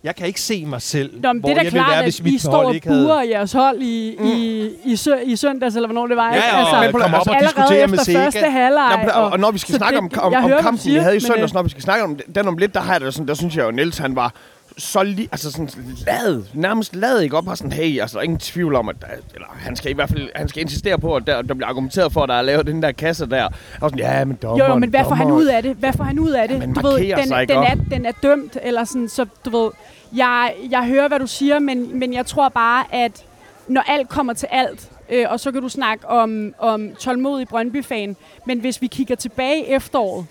[0.05, 1.99] jeg kan ikke se mig selv, Nå, men hvor det er jeg ville klart, være,
[1.99, 3.05] at hvis I mit står og ikke havde...
[3.07, 4.27] burer jeres hold i, mm.
[4.27, 6.29] i, i, sø, i søndags, eller hvornår det var.
[6.29, 6.47] Ja, ikke?
[6.47, 8.25] ja, og altså, komme op og diskutere med efter Sega.
[8.25, 9.01] første halvleg.
[9.05, 11.21] Nå, og, og når vi skal snakke det- om, om, om kampen, vi havde i
[11.21, 13.29] søndags, øh, når vi skal snakke om den om lidt, der har jeg det sådan,
[13.29, 14.33] der synes jeg jo, Niels han var
[14.81, 15.71] så lige, altså sådan
[16.07, 18.97] lad, nærmest lad ikke op, og sådan, hey, altså der er ingen tvivl om, at
[19.01, 21.69] der, eller, han skal i hvert fald, han skal insistere på, at der, der bliver
[21.69, 23.45] argumenteret for, at der er lavet den der kasse der.
[23.81, 25.77] Og sådan, ja, men dommeren, Jo, jo, men hvad får han ud af det?
[25.77, 26.61] Hvad får han ud af det?
[26.61, 27.85] Ja, du ved, den, den, er, også?
[27.91, 29.71] den er dømt, eller sådan, så du ved,
[30.17, 33.25] jeg, jeg hører, hvad du siger, men, men jeg tror bare, at
[33.69, 38.17] når alt kommer til alt, øh, og så kan du snakke om, om tålmodig Brøndby-fan,
[38.47, 40.27] men hvis vi kigger tilbage efteråret,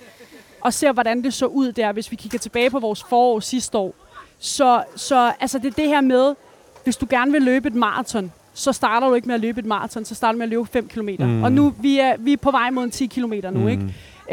[0.61, 3.77] og ser, hvordan det så ud der, hvis vi kigger tilbage på vores forår sidste
[3.77, 3.93] år,
[4.39, 6.35] så, så altså det er det her med,
[6.83, 9.65] hvis du gerne vil løbe et maraton, så starter du ikke med at løbe et
[9.65, 11.09] maraton, så starter du med at løbe 5 km.
[11.19, 11.43] Mm.
[11.43, 13.67] Og nu vi er vi er på vej mod en 10 km nu, mm.
[13.67, 13.83] ikke?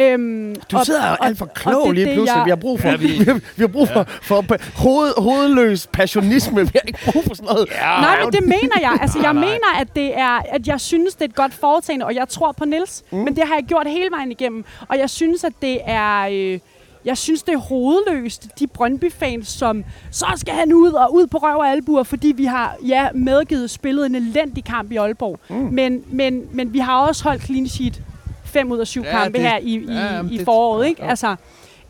[0.00, 2.36] Øhm, Du sidder og, alt for og klog det er lige det, pludselig.
[2.38, 3.24] jeg- Vi har brug for, Ja, vi, vi-
[3.56, 6.60] vi har brug for, for, for hoved, hovedløs passionisme.
[6.60, 7.68] Vi har ikke brug for sådan noget.
[7.70, 8.98] Ja, Nej, men det mener jeg.
[9.00, 9.50] Altså, jeg Nej, nej.
[9.52, 12.52] mener, at det er, at jeg synes, det er et godt foretagende, og jeg tror
[12.52, 13.04] på Nils.
[13.12, 13.18] Mm.
[13.18, 14.64] Men det har jeg gjort hele vejen igennem.
[14.88, 16.28] Og jeg synes, at det er...
[16.32, 16.58] Øh,
[17.06, 21.38] jeg synes, det er hovedløst, de Brøndby-fans, som så skal han ud og ud på
[21.38, 25.38] røv og albuer, fordi vi har ja, medgivet spillet en elendig kamp i Aalborg.
[25.48, 25.56] Mm.
[25.56, 28.02] Men, men, men vi har også holdt clean sheet
[28.44, 30.86] fem ud af syv Ja, kampe det- her i, i, ja, i det- foråret.
[30.86, 31.02] Ikke?
[31.04, 31.08] jo.
[31.08, 31.36] Altså,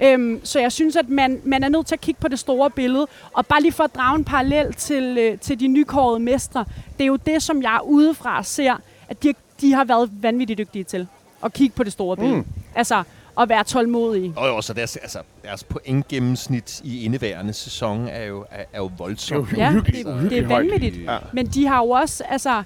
[0.00, 2.70] øhm, så jeg synes, at man, man er nødt til at kigge på det store
[2.70, 3.06] billede.
[3.32, 6.64] Og bare lige for at drage en parallel til, øh, til de nykårede mestre.
[6.98, 8.74] Det er jo det, som jeg udefra ser,
[9.08, 11.06] at de, de har været vanvittigt dygtige til.
[11.44, 12.36] At kigge på det store billede.
[12.36, 12.44] Mm.
[12.74, 13.02] Altså,
[13.40, 14.32] at være tålmodige.
[14.36, 18.90] Og jo, så deres, altså, deres pointgennemsnit i indeværende sæson er jo, er, er jo
[18.98, 19.50] voldsomt.
[19.50, 21.04] Det er Ja, uhyggeligt, det, det er vanvittigt.
[21.04, 21.18] Ja.
[21.32, 22.62] Men de har jo også, altså,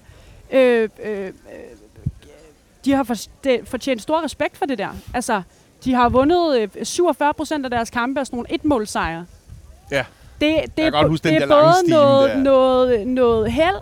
[0.50, 1.32] øh, øh, øh,
[2.84, 3.02] de har
[3.64, 4.88] fortjent stor respekt for det der.
[5.14, 5.42] Altså,
[5.84, 9.26] de har vundet øh, 47 procent af deres kampe af sådan nogle etmålsejre.
[9.90, 10.04] Ja.
[10.40, 12.36] Det, det, kan er, godt huske den det er der både noget, der.
[12.36, 13.76] noget, noget held,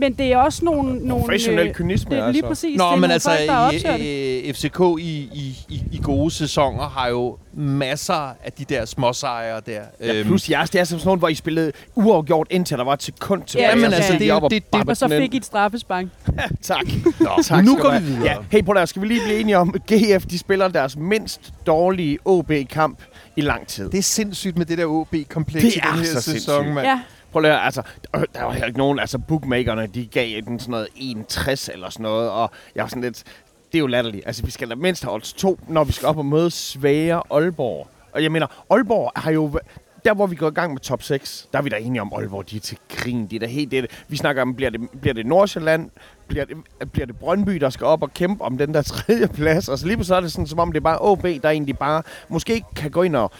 [0.00, 1.06] men det er også nogle...
[1.08, 2.48] nogle Professionel øh, kynisme, det er lige altså.
[2.48, 2.78] præcis.
[2.78, 6.00] Nå, det er men nogle altså, folk, der er i, FCK i, i, i, i
[6.02, 9.80] gode sæsoner har jo masser af de der småsejre der.
[10.00, 13.02] Ja, plus jeres, det er sådan noget, hvor I spillede uafgjort, indtil der var et
[13.02, 13.68] sekund tilbage.
[13.68, 16.04] Ja, men og så altså, det det- det- bappede Og så fik I et straffespark.
[16.62, 16.84] Tak.
[17.20, 18.24] Nå, tak nu går vi videre.
[18.24, 20.96] Ja, hey, prøv at, skal vi lige blive enige om, at GF de spiller deres
[20.96, 22.98] mindst dårlige OB-kamp
[23.36, 23.90] i lang tid.
[23.90, 26.74] Det er sindssygt med det der OB-kompleks Det i den her sæson, sindssygt.
[26.74, 26.86] mand.
[26.86, 27.00] Ja,
[27.32, 27.82] Prøv at høre, altså,
[28.16, 31.90] øh, der var heller ikke nogen, altså bookmakerne, de gav den sådan noget 61 eller
[31.90, 33.24] sådan noget, og jeg var sådan lidt,
[33.72, 34.26] det er jo latterligt.
[34.26, 37.22] Altså, vi skal da mindst have odds 2, når vi skal op og møde svære
[37.30, 37.88] Aalborg.
[38.12, 39.60] Og jeg mener, Aalborg har jo,
[40.04, 42.12] der hvor vi går i gang med top 6, der er vi da enige om,
[42.16, 44.04] Aalborg, de er til grin, de er da helt det.
[44.08, 45.90] Vi snakker om, bliver det, bliver det Nordsjælland,
[46.28, 46.56] bliver det,
[46.92, 49.86] bliver det Brøndby, der skal op og kæmpe om den der tredje plads, og så
[49.86, 52.54] lige så er det sådan, som om det er bare OB, der egentlig bare måske
[52.54, 53.32] ikke kan gå ind og,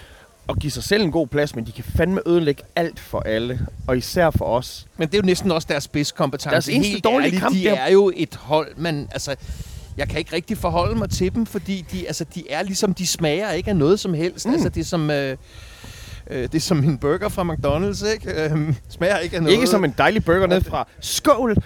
[0.51, 3.67] og give sig selv en god plads, men de kan fandme ødelægge alt for alle,
[3.87, 4.87] og især for os.
[4.97, 6.51] Men det er jo næsten også deres spidskompetence.
[6.51, 9.37] Deres eneste Helt dårlige ærligt, kamp, de der- er jo et hold, men altså...
[9.97, 13.07] Jeg kan ikke rigtig forholde mig til dem, fordi de, altså, de er ligesom, de
[13.07, 14.47] smager ikke af noget som helst.
[14.47, 14.53] Mm.
[14.53, 15.11] Altså, det er som...
[15.11, 15.37] Øh,
[16.31, 18.45] øh, det er som en burger fra McDonald's, ikke?
[18.45, 19.55] Øh, smager ikke af noget.
[19.55, 21.55] Ikke som en dejlig burger ned fra Skål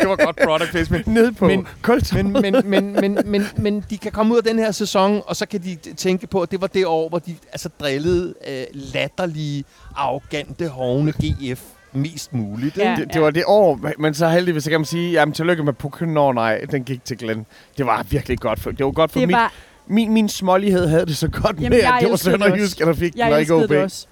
[0.00, 1.06] det var godt product placement.
[1.06, 1.66] ned på Men-
[2.12, 5.36] men, men, men, men, men, men de kan komme ud af den her sæson, og
[5.36, 8.64] så kan de tænke på, at det var det år, hvor de altså drillede øh,
[8.72, 9.64] latterlige,
[9.96, 11.62] arrogante, hovne GF
[11.92, 12.76] mest muligt.
[12.78, 12.96] Ja.
[12.98, 15.72] Det, det var det år, men så heldigvis så kan man sige, jamen tillykke med
[15.72, 16.08] pukken.
[16.08, 17.46] Nej, den gik til Glenn.
[17.78, 19.52] Det var virkelig godt for, det var godt for det mit, var,
[19.90, 23.12] min, min smålighed havde det så godt Jamen, med, at det var Sønderjysk, der fik
[23.12, 23.68] den, jeg og ikke OB.
[23.68, 24.06] det også.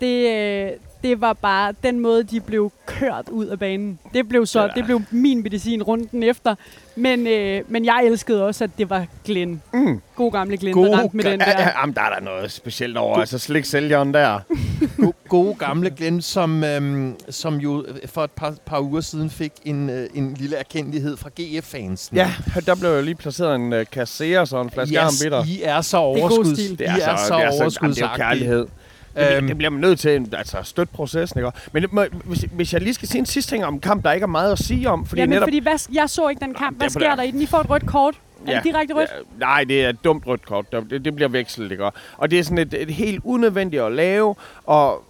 [0.00, 0.70] Det, øh,
[1.02, 3.98] det var bare den måde, de blev kørt ud af banen.
[4.14, 4.68] Det blev så, Ja.
[4.76, 6.54] det blev min medicin runden efter.
[6.96, 9.62] Men, øh, men jeg elskede også, at det var Glenn.
[9.72, 10.00] Mm.
[10.16, 11.46] God gamle Glenn, God der ramte med den der.
[11.48, 13.16] ja, jamen, der er der noget specielt over.
[13.18, 14.38] Altså slik sælgeren der.
[15.04, 19.52] Go- gode gamle Glenn, som, øhm, som jo for et par, par uger siden fik
[19.64, 22.16] en, øh, en lille erkendelighed fra GF-fansen.
[22.16, 22.32] Ja,
[22.66, 25.44] der blev jo lige placeret en uh, kasserer og en flaske yes, bitter.
[25.46, 26.58] I er så god overskuds.
[26.58, 28.16] Det er, I så, er så det er, så, jamen, det er jo overskudsagtige.
[28.16, 28.66] kærlighed.
[29.16, 31.50] Det, Øhm, det bliver man nødt til altså, at støtte processen, ikke?
[31.72, 34.12] Men må, hvis, hvis jeg lige skal sige en sidste ting om en kamp, der
[34.12, 35.46] ikke er meget at sige om, fordi Jamen, netop...
[35.46, 36.76] fordi hvad, jeg så ikke den kamp.
[36.76, 37.42] Hvad er sker der i den?
[37.42, 38.14] I får et rødt kort.
[38.46, 39.10] Er det direkte rødt?
[39.10, 40.72] Ja, nej, det er et dumt rødt kort.
[40.72, 41.90] Det, det bliver vekslet, ikke?
[42.16, 44.34] Og det er sådan et, et helt unødvendigt at lave,
[44.66, 45.04] og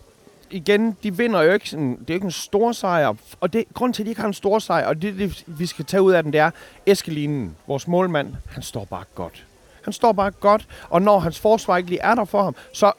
[0.50, 3.64] igen, de vinder jo ikke sådan, det er jo ikke en stor sejr, og det,
[3.74, 6.02] grund til, at de ikke har en stor sejr, og det, det vi skal tage
[6.02, 6.50] ud af den, det er,
[6.86, 9.44] Eskelinen, vores målmand, han står bare godt.
[9.84, 12.92] Han står bare godt, og når hans forsvar ikke lige er der for ham, så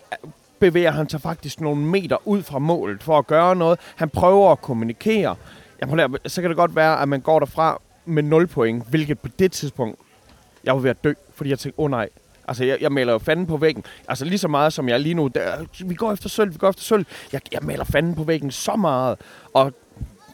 [0.62, 3.80] bevæger han sig faktisk nogle meter ud fra målet for at gøre noget.
[3.96, 5.36] Han prøver at kommunikere.
[5.80, 9.20] Jeg prøver, så kan det godt være, at man går derfra med 0 point, hvilket
[9.20, 10.00] på det tidspunkt,
[10.64, 12.10] jeg var ved at dø, fordi jeg tænkte, åh oh, nej,
[12.48, 13.84] Altså, jeg, jeg maler jo fanden på væggen.
[14.08, 15.28] Altså, lige så meget som jeg lige nu...
[15.28, 15.42] Der,
[15.86, 17.06] vi går efter sølv, vi går efter sølv.
[17.34, 19.18] Jeg, jeg maler fanden på væggen så meget.
[19.54, 19.74] Og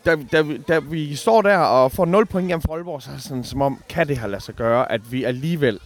[0.05, 3.09] da, da, vi- da vi står der og får 0 point hjem fra Aalborg, så
[3.09, 5.79] er det sådan, som om, kan det her lade sig gøre, at vi alligevel,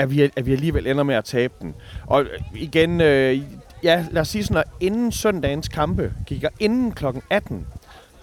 [0.00, 1.74] at vi, at vi alligevel ender med at tabe den.
[2.06, 3.40] Og igen, øh,
[3.82, 7.66] ja, lad os sige sådan, at inden søndagens kampe gik jeg inden klokken 18,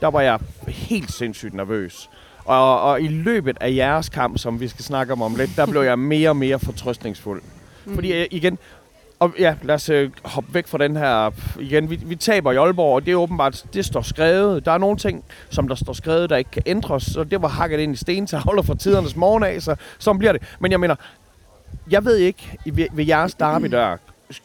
[0.02, 2.10] der var jeg helt sindssygt nervøs.
[2.46, 5.66] Og, og i løbet af jeres kamp, som vi skal snakke om om lidt, der
[5.66, 7.42] blev jeg mere og mere fortrøstningsfuld.
[7.86, 7.96] Mm.
[7.96, 8.58] Fordi øh, igen,
[9.20, 11.32] og ja, lad os øh, hoppe væk fra den her.
[11.60, 14.66] Igen, vi, vi taber i Aalborg, og det er åbenbart, det står skrevet.
[14.66, 17.04] Der er nogle ting, som der står skrevet, der ikke kan ændres.
[17.04, 20.42] Så det var hakket ind i stentavler fra tidernes morgen af, så sådan bliver det.
[20.60, 20.96] Men jeg mener,
[21.92, 23.98] jeg ved ikke, ved, ved jeres derby der,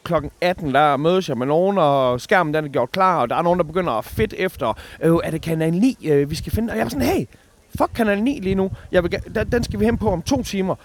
[0.03, 3.35] klokken 18, der mødes jeg med nogen, og skærmen den er gjort klar, og der
[3.35, 6.51] er nogen, der begynder at fedt efter, øh, er det kanal 9, øh, vi skal
[6.51, 7.25] finde, og jeg var sådan, hey,
[7.77, 9.19] fuck kanal 9 lige nu, jeg vil,
[9.51, 10.75] den, skal vi hen på om to timer.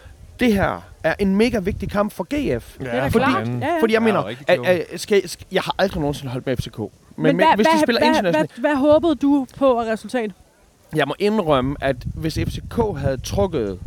[0.40, 2.76] Det her er en mega vigtig kamp for GF.
[2.80, 3.48] Ja, Det er fordi- klart.
[3.48, 3.80] Ja, ja.
[3.80, 6.78] Fordi jeg Ja, mener, at, at, skal, skal, jeg har aldrig nogensinde holdt med FCK.
[6.78, 10.30] Men, men, hvad, hvis de spiller hvad, internationalt, hvad, hvad håbede du på af resultat?
[10.94, 13.78] jeg må indrømme, at hvis FCK havde trukket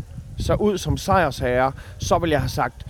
[0.43, 2.85] sig ud som sejrsherre, så ville jeg have sagt,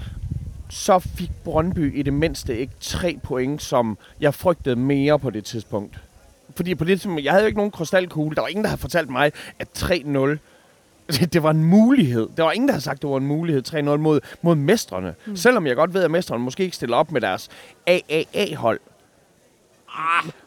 [0.70, 5.46] så fik Brøndby i det mindste ikke tre point, som jeg frygtede mere på det
[5.46, 6.00] tidspunkt.
[6.56, 8.36] Fordi på det tidspunkt, jeg havde jo ikke nogen krystalkugle.
[8.36, 10.38] Der var ingen, der havde fortalt mig, at 3-0,
[11.34, 12.28] det, var en mulighed.
[12.38, 15.14] Der var ingen, der havde sagt, at det var en mulighed 3-0 mod, mod mestrene.
[15.26, 15.36] Mm.
[15.36, 17.50] Selvom jeg godt ved, at mestrene måske ikke stiller op med deres
[17.88, 18.80] AAA-hold.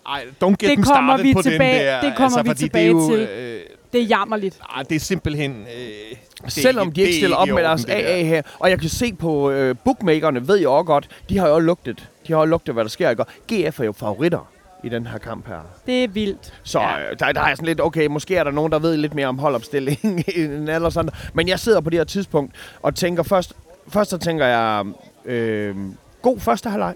[0.07, 2.01] Ej, don't get Det kommer vi på tilbage- den der.
[2.01, 3.19] det kommer vi fordi tilbage det er jo, til.
[3.21, 3.61] Øh,
[3.93, 4.61] Det er jammerligt.
[4.77, 5.53] ej, det er simpelthen...
[5.53, 6.17] Øh,
[6.49, 7.85] Selvom de ikke det er stiller op med deres.
[7.85, 8.43] AA her.
[8.59, 12.09] Og jeg kan se på øh, bookmakerne, ved jeg også godt, de har jo lugtet.
[12.27, 13.11] De har jo lugtet, hvad der sker.
[13.11, 13.23] Ikke?
[13.23, 14.49] Og GF er jo favoritter
[14.85, 15.61] i den her kamp her.
[15.87, 16.55] Det er vildt.
[16.63, 17.11] Så ja.
[17.11, 19.27] øh, der, der er sådan lidt, okay, måske er der nogen, der ved lidt mere
[19.27, 21.13] om holdopstilling end alle andre.
[21.35, 23.53] Men jeg sidder på det her tidspunkt og tænker først,
[23.89, 24.85] først så tænker jeg,
[25.25, 25.77] øh,
[26.23, 26.95] god første halvleg.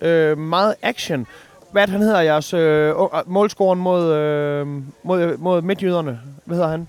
[0.00, 1.26] Øh, meget action.
[1.72, 2.94] Hvad han hedder, jeres øh,
[3.26, 4.66] målscoren mod, øh,
[5.02, 6.20] mod, mod midtjyderne?
[6.44, 6.88] Hvad hedder han?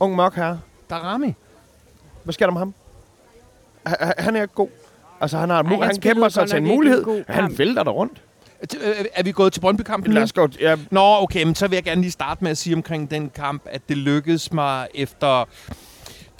[0.00, 0.58] Ung mørk herre.
[0.90, 1.34] Darami.
[2.24, 2.74] Hvad sker der med ham?
[3.86, 4.68] Ha- ha- Han er ikke god.
[5.20, 7.24] Altså, han, har, Ej, han kæmper sig til en mulighed.
[7.28, 8.22] Han vælter der rundt.
[8.82, 10.12] Øh, Er vi gået til Brøndby-kampen?
[10.12, 10.48] Lad os gå.
[10.60, 13.30] Ja, Nå, okay, men så vil jeg gerne lige starte med at sige omkring den
[13.30, 15.44] kamp, at det lykkedes mig efter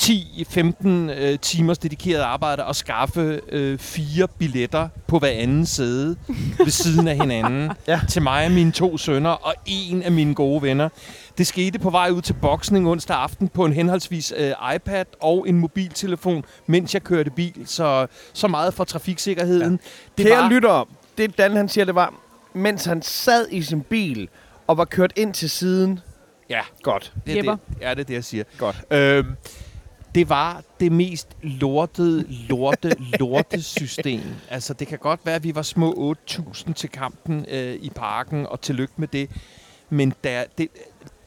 [0.03, 6.17] 10-15 øh, timers dedikeret arbejde at skaffe øh, fire billetter på hver anden sæde
[6.59, 8.01] ved siden af hinanden Ja.
[8.09, 10.89] til mig og mine to sønner og en af mine gode venner.
[11.39, 15.49] Det skete på vej ud til boksning onsdag aften på en henholdsvis øh, iPad og
[15.49, 17.63] en mobiltelefon, mens jeg kørte bil.
[17.67, 19.73] Så, så meget for trafiksikkerheden.
[19.73, 20.23] Ja.
[20.23, 20.85] Det Kære var, lyttere,
[21.19, 22.15] det Dan han siger, det var,
[22.55, 24.29] mens han sad i sin bil
[24.67, 26.01] og var kørt ind til siden.
[26.51, 27.13] Ja, Godt.
[27.27, 27.53] det er Jepper.
[27.69, 28.45] det, ja, det er det, jeg siger.
[28.59, 28.77] Godt.
[28.91, 29.27] Øhm,
[30.19, 34.21] det var det mest lortede, lorte, lorte system.
[34.51, 38.47] Altså, det kan godt være, at vi var små 8.000 til kampen øh, i parken,
[38.47, 39.31] og tillykke med det.
[39.91, 40.69] Men der, det,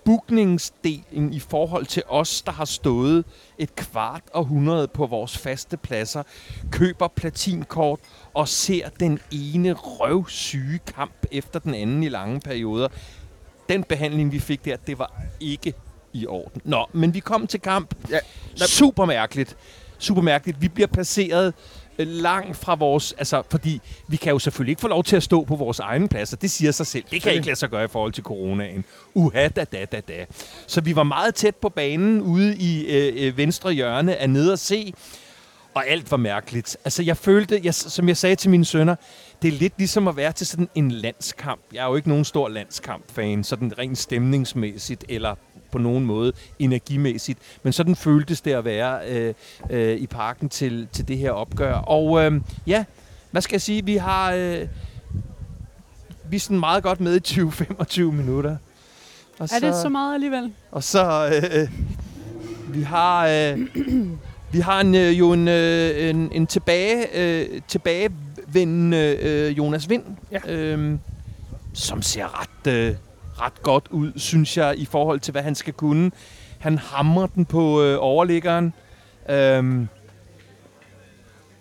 [0.06, 3.26] bookningsdelen i forhold til os, der har stået
[3.58, 6.24] et kvart århundrede på vores faste pladser,
[6.72, 8.00] køber platinkort
[8.34, 12.88] og ser den ene røvsyge kamp efter den anden i lange perioder.
[13.70, 15.74] Den behandling, vi fik der, det var ikke
[16.14, 16.62] i orden.
[16.66, 17.96] Nå, men vi kom til kamp.
[18.10, 18.20] Ja,
[18.56, 19.58] Super mærkeligt.
[20.00, 20.62] Super mærkeligt.
[20.62, 21.54] Vi bliver placeret
[22.00, 23.14] øh, langt fra vores...
[23.18, 26.08] Altså, fordi vi kan jo selvfølgelig ikke få lov til at stå på vores egne
[26.08, 26.38] pladser.
[26.38, 27.04] Det siger sig selv.
[27.12, 28.86] Det kan ikke lade sig gøre i forhold til coronaen.
[29.14, 30.26] Uha, da, da, da, da.
[30.68, 34.54] Så vi var meget tæt på banen ude i øh, øh, venstre hjørne af nede
[34.54, 34.94] at se.
[35.74, 36.78] Og alt var mærkeligt.
[36.86, 38.96] Altså, jeg følte, jeg, som jeg sagde til mine sønner,
[39.42, 41.62] det er lidt ligesom at være til sådan en landskamp.
[41.74, 45.36] Jeg er jo ikke nogen stor landskamp-fan, sådan rent stemningsmæssigt, eller
[45.72, 47.40] på nogen måde energimæssigt.
[47.64, 49.34] Men sådan føltes det at være øh,
[49.70, 51.74] øh, i parken til, til det her opgør.
[51.74, 52.84] Og øh, ja,
[53.32, 53.86] hvad skal jeg sige?
[53.86, 54.34] Vi har...
[54.34, 54.68] Øh,
[56.30, 58.58] vi er sådan meget godt med i 20-25 minutter.
[59.40, 60.52] Og Er det så meget alligevel?
[60.72, 61.70] og så øh,
[62.76, 63.60] vi har øh,
[64.54, 70.04] vi har en, øh, jo en, øh, en, en tilbage øh, tilbagevendende øh, Jonas Vind,
[70.32, 70.54] Ja.
[70.54, 70.98] øh,
[71.74, 72.96] som ser ret øh,
[73.42, 76.12] ret godt ud, synes jeg, i forhold til hvad han skal kunne.
[76.60, 78.74] Han hamrer den på øh, overliggeren.
[79.30, 79.88] Øhm,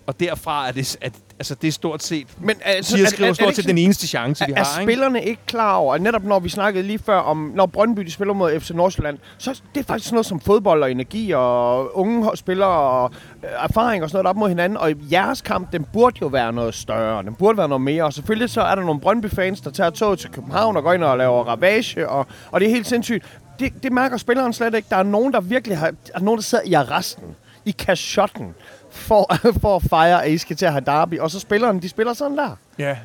[0.07, 3.57] og derfra er det, at, altså det er stort set, Men altså, siger skriver stort
[3.57, 4.81] set den eneste chance, vi er, er har.
[4.81, 4.92] Ikke?
[4.92, 8.11] spillerne ikke klar over, at netop når vi snakkede lige før om, når Brøndby de
[8.11, 12.37] spiller mod FC Nordsjælland, så er det faktisk noget som fodbold og energi og unge
[12.37, 13.11] spillere og
[13.44, 14.79] øh, erfaring og sådan noget op mod hinanden.
[14.79, 17.22] Og jeres kamp, den burde jo være noget større.
[17.22, 18.05] Den burde være noget mere.
[18.05, 21.05] Og selvfølgelig så er der nogle Brøndby-fans, der tager toget til København og går ind
[21.05, 22.09] og laver ravage.
[22.09, 23.24] Og, og det er helt sindssygt.
[23.59, 24.87] Det, det mærker spilleren slet ikke.
[24.90, 25.90] Der er nogen, der virkelig har...
[25.90, 27.24] Der er nogen, der sidder i arresten.
[27.64, 28.55] I kashotten.
[28.90, 31.18] For, for at fejre, at I skal til at have derby.
[31.20, 32.57] Og så spillerne, de spiller sådan der.
[32.79, 32.96] Ja.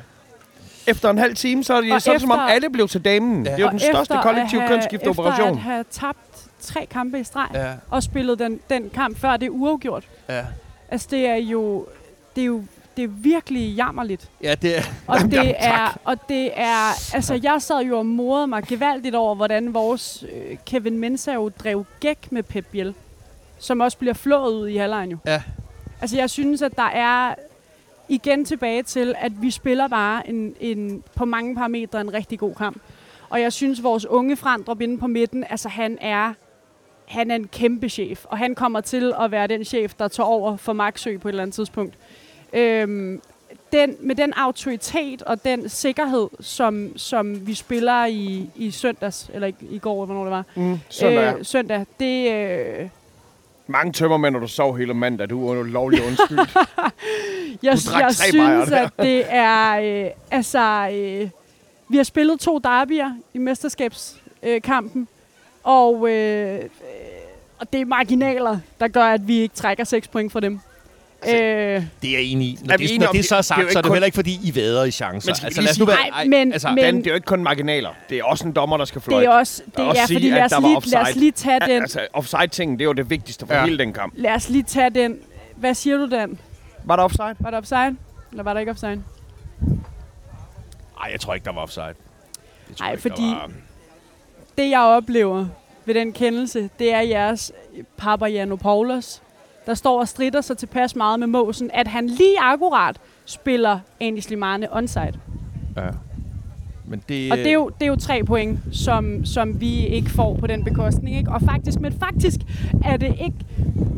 [0.86, 3.04] Efter en halv time, så er det, Og så det som om alle blev til
[3.04, 3.46] damen.
[3.46, 3.50] Ja.
[3.52, 5.48] Det er jo den største kollektive kønsskifteoperation.
[5.48, 9.36] Efter at have tabt tre kampe i streg, Ja, og spillet den, den kamp før,
[9.36, 10.04] det er uafgjort.
[10.28, 10.44] ja.
[10.88, 11.86] Altså, det er jo...
[12.36, 12.64] Det er jo
[12.96, 14.30] det er virkelig jammerligt.
[14.42, 14.82] ja, det er...
[15.06, 18.62] Og Jamen, det jamen, er, og det er, altså jeg sad jo og morede mig
[18.62, 22.94] gevaldigt over, hvordan vores øh, Kevin Mensah drev gæk med Pep Biel,
[23.58, 25.16] som også bliver flået ud i halvlejen jo.
[25.26, 25.42] Ja.
[26.00, 27.34] Altså jeg synes, at der er
[28.08, 32.54] igen tilbage til, at vi spiller bare en, en, på mange parametre en rigtig god
[32.54, 32.80] kamp.
[33.30, 36.32] Og jeg synes, vores unge Frandrup inde på midten, altså han er,
[37.04, 40.26] han er en kæmpe chef, og han kommer til at være den chef, der tager
[40.26, 41.94] over for Maxø på et eller andet tidspunkt.
[42.52, 43.20] Øhm,
[43.72, 49.48] den, med den autoritet og den sikkerhed, som, som vi spiller i, i søndags, eller
[49.48, 51.34] i, i går, hvornår det var, Mm, søndag.
[51.38, 51.44] Øh.
[51.44, 52.88] søndag, det, øh,
[53.66, 55.30] Mange tømmermænd, når du sov hele mandag.
[55.30, 56.38] Du er lovlig undskyld.
[57.62, 61.28] jeg, Du jeg synes, at det er, øh, altså, øh,
[61.88, 65.06] vi har spillet to derbyer i mesterskabskampen, øh,
[65.62, 66.60] og, øh,
[67.58, 70.60] og det er marginaler, der gør, at vi ikke trækker seks point fra dem.
[71.26, 72.58] Altså, øh, Det er jeg enig i.
[72.64, 73.88] Når, Er det, enige når det det- så er det er sagt, så er det
[73.88, 75.32] kun- heller ikke, fordi I væder i chancer.
[75.40, 75.96] Men altså, lad os nu være...
[76.10, 77.90] Nej, men- altså, men- Dan, det er jo ikke kun marginaler.
[78.08, 79.26] Det er også en dommer, der skal fløjte.
[79.26, 81.82] det er også, det er, sige, fordi lad os, lige, lad os lige tage den,
[81.82, 83.64] Altså, offside-tingen, det er jo det vigtigste for Ja.
[83.64, 84.12] hele den kamp.
[84.16, 85.18] lad os lige tage den,
[85.56, 86.38] hvad siger du, Dan?
[86.84, 87.34] Var der offside?
[87.40, 87.96] Var der offside?
[88.30, 89.02] Eller var der ikke offside?
[91.02, 91.84] Ej, jeg tror ikke, der var offside.
[92.68, 93.50] Det tror Ej, jeg ikke, der fordi- var.
[94.58, 95.46] Det, jeg oplever
[95.84, 97.52] ved den kendelse, det er jeres
[97.96, 99.22] Papa Janopoulos,
[99.66, 104.30] der står og strider sig tilpas meget med Måsen, at han lige akkurat spiller Anis
[104.30, 105.12] Limane onside.
[105.76, 105.82] Ja.
[106.88, 110.10] Men det, Og det er, jo, det er jo tre point, som, som vi ikke
[110.10, 111.16] får på den bekostning.
[111.18, 111.30] Ikke?
[111.30, 112.36] Og faktisk, men faktisk
[112.84, 113.36] er det ikke...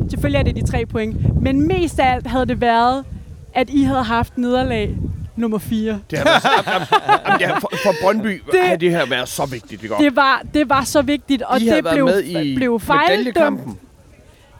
[0.09, 3.05] Selvfølgelig er det de tre point, men mest af alt havde det været,
[3.53, 4.97] at I havde haft nederlag
[5.35, 5.99] nummer 4.
[6.11, 9.83] Det har været ja, for, for Brøndby det, Det- har det her været så vigtigt,
[9.83, 9.95] ikke?
[9.99, 12.79] Det var, det var så vigtigt, og I havde det været blev, med i blev
[12.79, 13.09] fejldømt.
[13.09, 13.77] medaljekampen.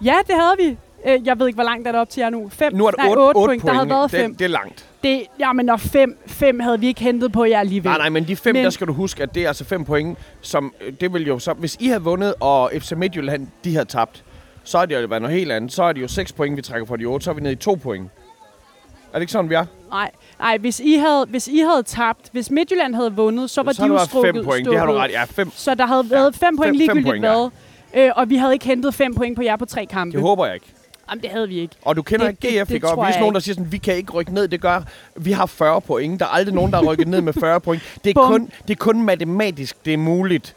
[0.04, 0.78] Ja, det havde vi.
[1.08, 2.50] Øh, Jeg ved ikke, hvor langt er det op til jer nu.
[2.50, 3.62] Fem, Nu er det nej, 8, 8 8 point.
[3.62, 3.64] point.
[3.66, 4.32] Der havde været fem.
[4.32, 4.86] Det, det er langt.
[5.04, 7.90] Det, jamen, når fem, fem havde vi ikke hentet på jer alligevel.
[7.90, 9.66] Nej, nej, men de fem, Men- men, der skal du huske, at det er altså
[9.66, 11.54] fem point, som øh, det vil jo så...
[11.54, 14.24] Hvis I havde vundet, og FC Midtjylland, de havde tabt,
[14.64, 15.72] så er det jo været noget helt andet.
[15.74, 17.54] Så er det jo 6 point, vi trækker fra de 8, så er vi nede
[17.54, 18.10] i 2 point.
[19.14, 19.66] Er det ikke sådan, vi er?
[19.92, 23.72] Nej, nej hvis, I havde, hvis I havde tabt, hvis Midtjylland havde vundet, så var
[23.72, 24.36] så de jo strukket.
[24.36, 24.70] 5 point.
[24.70, 25.12] Det har du ret.
[25.12, 25.52] Ja, 5.
[25.56, 27.32] Så der havde været fem point fem ligegyldigt point, ja.
[27.94, 28.06] hvad.
[28.06, 30.14] Øh, og vi havde ikke hentet fem point på jer på tre kampe.
[30.18, 30.66] Det håber jeg ikke.
[31.10, 31.76] Jamen, det havde vi ikke.
[31.82, 32.88] Og du kender Det- ikke GF, det ikke?
[32.90, 34.82] Og hvis nogen, der siger sådan, vi kan ikke rykke ned, det gør,
[35.16, 36.20] vi har 40 point.
[36.20, 37.82] Der er aldrig nogen, der har rykket ned med 40 point.
[38.04, 38.28] Det er, Bum.
[38.32, 40.56] kun, det er kun matematisk, det er muligt.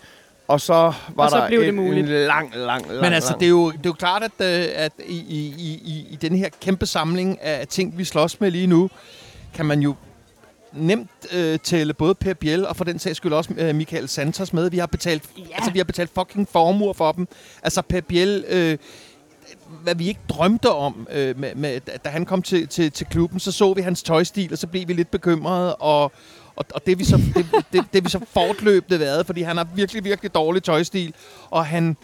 [0.49, 0.93] Og så var
[1.25, 2.07] Og så der blev det en, muligt.
[2.11, 3.41] en lang, lang, lang, Men altså, lang.
[3.41, 6.17] det er jo, det er jo klart, at, øh, at i, i, i, i- i
[6.17, 8.91] den her kæmpe samling af ting, vi slås med lige nu,
[9.55, 9.95] kan man jo
[10.73, 14.53] nemt øh, tælle både Per Biel og for den sags skyld også øh, Michael Santos
[14.53, 14.71] med.
[14.71, 15.43] Vi har betalt, Ja.
[15.55, 17.29] altså, vi har betalt fucking formuer for dem.
[17.63, 18.79] Altså Per Biel, øh,
[19.83, 23.41] hvad vi ikke drømte om, øh, med, med, da han kom til, til, til klubben,
[23.41, 26.13] så så vi hans tøjstil, og så blev vi lidt bekymrede, og,
[26.57, 29.67] og, og det, vi så, det, det, det vi så fortløbende været, fordi han har
[29.75, 31.15] virkelig, virkelig dårlig tøjstil,
[31.51, 31.97] og han,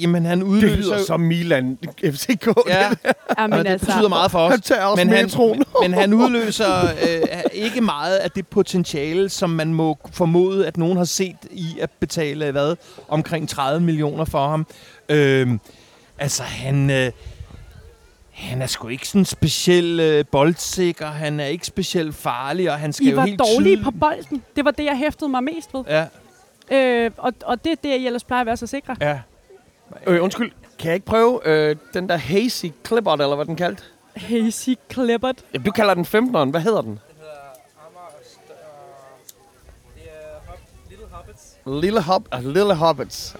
[0.00, 0.76] jamen han det udløser...
[0.76, 2.48] lyder som Milan FCK.
[2.68, 2.90] Ja,
[3.38, 4.50] Jamen, og det altså, betyder meget for os.
[4.50, 5.64] Han tager også Men han, metroen.
[5.82, 10.96] men han udløser øh, ikke meget af det potentiale, som man må formode, at nogen
[10.96, 12.76] har set i at betale hvad,
[13.08, 14.66] omkring 30 millioner for ham.
[15.08, 15.48] Øh,
[16.18, 17.12] altså, han, øh,
[18.32, 22.92] han er sgu ikke sådan speciel øh, boldsikker, han er ikke specielt farlig, og han
[22.92, 24.42] skal I jo var helt dårlige tydeligt- på bolden.
[24.56, 25.84] Det var det, jeg hæftede mig mest ved.
[25.88, 26.06] Ja,
[26.70, 28.96] Øh, og, og det er det, I ellers plejer at være så sikre.
[29.00, 29.20] ja.
[30.06, 33.82] Øh, undskyld, kan jeg ikke prøve øh, den der Hazy Clippert, eller hvad den kaldte?
[34.16, 35.36] Hazy Clippert.
[35.54, 36.50] Ja, du kalder den 15'eren.
[36.50, 36.98] Hvad hedder den?
[41.66, 43.36] Lille Hop, uh, Lille Hobbits.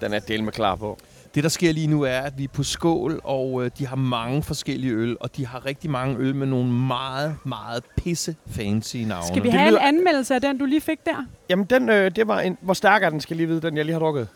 [0.00, 0.98] Den er del med klar på.
[1.34, 3.96] Det, der sker lige nu, er, at vi er på skål, og øh, de har
[3.96, 8.96] mange forskellige øl, og de har rigtig mange øl med nogle meget, meget pisse fancy
[8.96, 9.26] navne.
[9.26, 11.26] Skal vi have lyder- en anmeldelse af den, du lige fik der?
[11.48, 12.58] Jamen, den, øh, det var en...
[12.60, 14.28] Hvor stærk er den, skal jeg lige vide, den jeg lige har drukket?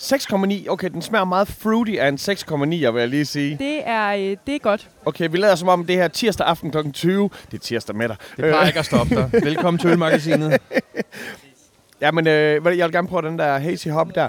[0.00, 0.68] 6,9.
[0.68, 3.56] Okay, den smager meget fruity af en 6,9, vil jeg lige sige.
[3.58, 4.88] Det er, øh, det er godt.
[5.06, 6.90] Okay, vi lader som om det her tirsdag aften kl.
[6.92, 7.30] 20.
[7.50, 8.16] Det er tirsdag med dig.
[8.36, 9.30] Det plejer ikke at stoppe dig.
[9.32, 10.58] Velkommen til Ølmagasinet.
[12.00, 14.28] Ja, men øh, jeg vil gerne prøve den der Hazy Hop der.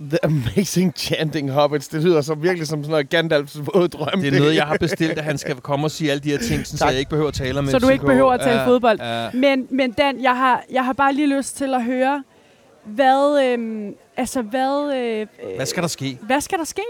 [0.00, 1.88] The Amazing Chanting Hobbits.
[1.88, 4.20] Det lyder som virkelig som sådan noget Gandalfs våde drøm.
[4.20, 6.38] Det er noget, jeg har bestilt, at han skal komme og sige alle de her
[6.38, 8.60] ting, sådan, så jeg ikke behøver at tale om Så du ikke behøver at tale
[8.60, 9.00] Ja, fodbold.
[9.00, 9.30] Ja.
[9.34, 12.24] Men, men Dan, jeg har, jeg har bare lige lyst til at høre,
[12.84, 16.18] hvad, øhm, altså hvad, øh, Hvad skal der ske?
[16.22, 16.82] hvad skal der ske?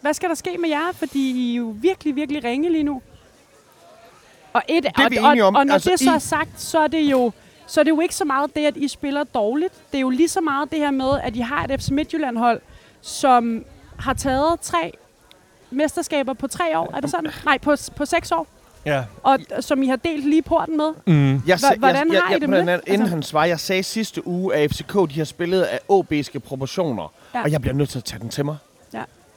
[0.00, 0.92] Hvad skal der ske med jer?
[0.94, 3.02] Fordi I er jo virkelig, virkelig ringe lige nu.
[4.52, 5.54] Og, et, er og, vi enige og, om.
[5.54, 7.32] og når Altså, det så er sagt, så er det jo
[7.66, 9.72] så er det jo ikke så meget det, at I spiller dårligt.
[9.92, 12.60] Det er jo lige så meget det her med, at I har et FC Midtjylland-hold,
[13.00, 13.64] som
[13.98, 14.92] har taget tre
[15.70, 16.90] mesterskaber på tre år.
[16.96, 17.30] Er det sådan?
[17.44, 18.46] Nej, på, på seks år.
[18.86, 19.04] Ja.
[19.22, 20.92] Og som I har delt lige porten med.
[21.06, 21.42] Mm.
[21.46, 22.80] Jeg, hvordan har I det med det?
[22.86, 26.38] Inden Altså- han svarer, jeg sagde sidste uge, at FCK de har spillet af OB'ske
[26.38, 27.12] proportioner.
[27.34, 27.42] Ja.
[27.42, 28.56] Og jeg bliver nødt til at tage den til mig.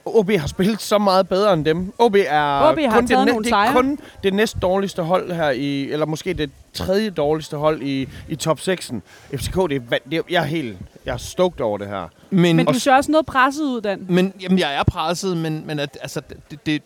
[0.04, 1.92] OB har spillet så meget bedre end dem.
[1.98, 3.72] OB er OB har kun, taget det, nogle det er sejre.
[3.72, 8.36] kun det næst dårligste hold her i, eller måske det tredje dårligste hold i, i
[8.36, 9.00] top 6'en.
[9.36, 12.08] FCK, det er, det er, jeg er helt, jeg er stoked over det her.
[12.30, 14.06] Men, Men du ser også noget presset ud, Dan.
[14.08, 16.20] men jamen, jeg er presset, men, men at, altså,
[16.50, 16.82] det, det,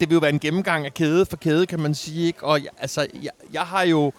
[0.00, 2.26] det vil jo være en gennemgang af kæde for kæde, kan man sige.
[2.26, 2.44] Ikke?
[2.44, 4.12] Og jeg, altså, jeg, jeg har jo...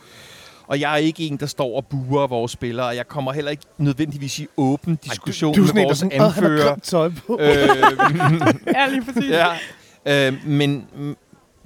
[0.67, 2.87] Og jeg er ikke en, der står og buer vores spillere.
[2.87, 6.21] og Jeg kommer heller ikke nødvendigvis i åben diskussion du, du er med vores sådan,
[6.21, 6.75] "Åh, han har anfører.
[6.79, 7.39] tøj på.
[7.41, 7.49] Øh,
[8.75, 9.31] Ja, lige præcis.
[9.31, 10.27] ja.
[10.27, 10.87] Øh, men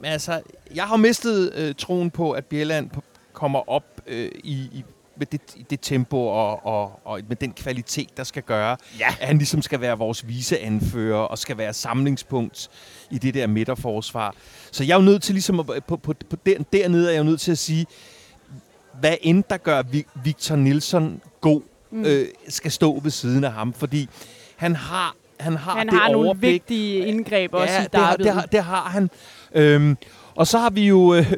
[0.04, 0.42] altså,
[0.76, 4.84] jeg har mistet øh, troen på, at Bjelland p- kommer op øh, i, i
[5.18, 9.08] med det, i det tempo og, og, og med den kvalitet, der skal gøre, Ja.
[9.20, 12.70] at han ligesom skal være vores viseanfører og skal være samlingspunkt
[13.12, 14.36] i det der midterforsvar.
[14.72, 17.20] Så jeg er jo nødt til ligesom, at, på, på, på der, dernede er jeg
[17.20, 17.86] jo nødt til at sige,
[19.00, 21.62] hvad end der gør Vi- Victor Nilsson god,
[21.92, 22.06] mm.
[22.06, 24.10] øh, skal stå ved siden af ham, fordi
[24.56, 26.52] han har, han har Han det har nogle overblik.
[26.54, 29.10] vigtige indgreb også i det har, det, har, det har han.
[29.56, 29.98] Øhm,
[30.36, 31.14] og så har vi jo...
[31.14, 31.32] Øh,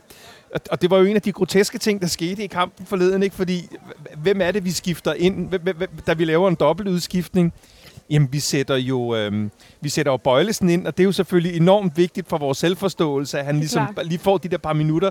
[0.71, 3.35] og det var jo en af de groteske ting, der skete i kampen forleden, ikke?
[3.35, 3.67] Fordi,
[4.17, 7.53] hvem er det, vi skifter ind, hvem, hvem- da vi laver en dobbeltudskiftning?
[8.09, 9.51] Jamen, vi sætter jo øhm,
[9.81, 13.39] vi sætter jo Bøjlesen ind, og det er jo selvfølgelig enormt vigtigt for vores selvforståelse,
[13.39, 14.07] at han ligesom klart.
[14.07, 15.09] lige får de der par minutter.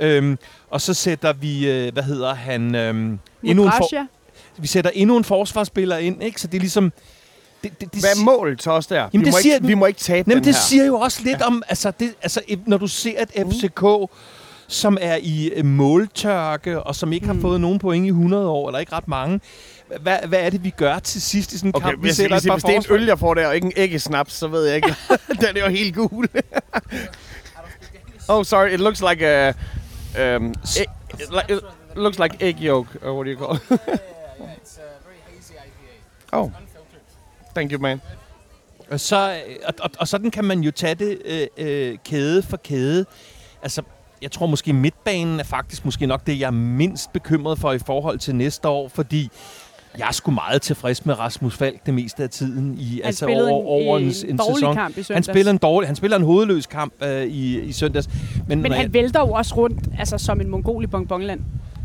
[0.00, 0.38] Øhm,
[0.70, 4.06] og så sætter vi, øh, hvad hedder han, øhm, endnu en, for,
[4.58, 6.40] vi sætter endnu en forsvarsspiller ind, ikke?
[6.40, 6.92] Så det er ligesom...
[7.64, 9.00] Det, det, det Hvad er målet så også der?
[9.12, 10.62] Jamen, vi, det må siger ikke, vi må ikke tabe Jamen, den det her.
[10.62, 11.46] siger jo også lidt ja.
[11.46, 13.84] om, altså, det, altså, når du ser et FCK,
[14.68, 17.40] som er i øh, måltørke, og som ikke har Mm.
[17.40, 19.40] fået nogen point i 100 år, eller ikke ret mange,
[20.00, 22.02] hvad, hvad er det, vi gør til sidst i sådan en Okay, kamp?
[22.02, 23.54] Vi hvis, sætter hvis, et par hvis det er en øl, jeg får der, og
[23.54, 24.94] ikke en æggesnaps, så ved jeg ikke.
[25.46, 26.28] den er jo helt gul.
[28.28, 29.52] oh, sorry, it looks like a...
[30.18, 30.86] Um, egg,
[31.20, 31.60] it, like, it
[31.96, 33.62] looks like egg yolk, or what do you call it?
[33.70, 33.98] yeah,
[34.40, 36.36] yeah, it's uh, very hazy IPA.
[36.36, 37.02] Oh, Unfiltered.
[37.54, 38.00] thank you, man.
[38.90, 42.56] Og, så, og, og, og sådan kan man jo tage det øh, øh, kæde for
[42.56, 43.06] kæde.
[43.62, 43.82] Altså,
[44.22, 47.78] jeg tror måske midtbanen er faktisk måske nok det, jeg er mindst bekymret for i
[47.78, 49.30] forhold til næste år, fordi
[49.98, 53.26] jeg er sgu meget tilfreds med Rasmus Falk det meste af tiden i Han altså
[53.26, 54.74] over, over en, en, en, dårlig sæson.
[54.74, 55.26] kamp i søndags.
[55.26, 58.08] Han spiller en dårlig, han spiller en hovedløs kamp øh, i, i søndags.
[58.48, 61.40] Men, Men han vælter jo også rundt, altså som en mongol i bonbonland.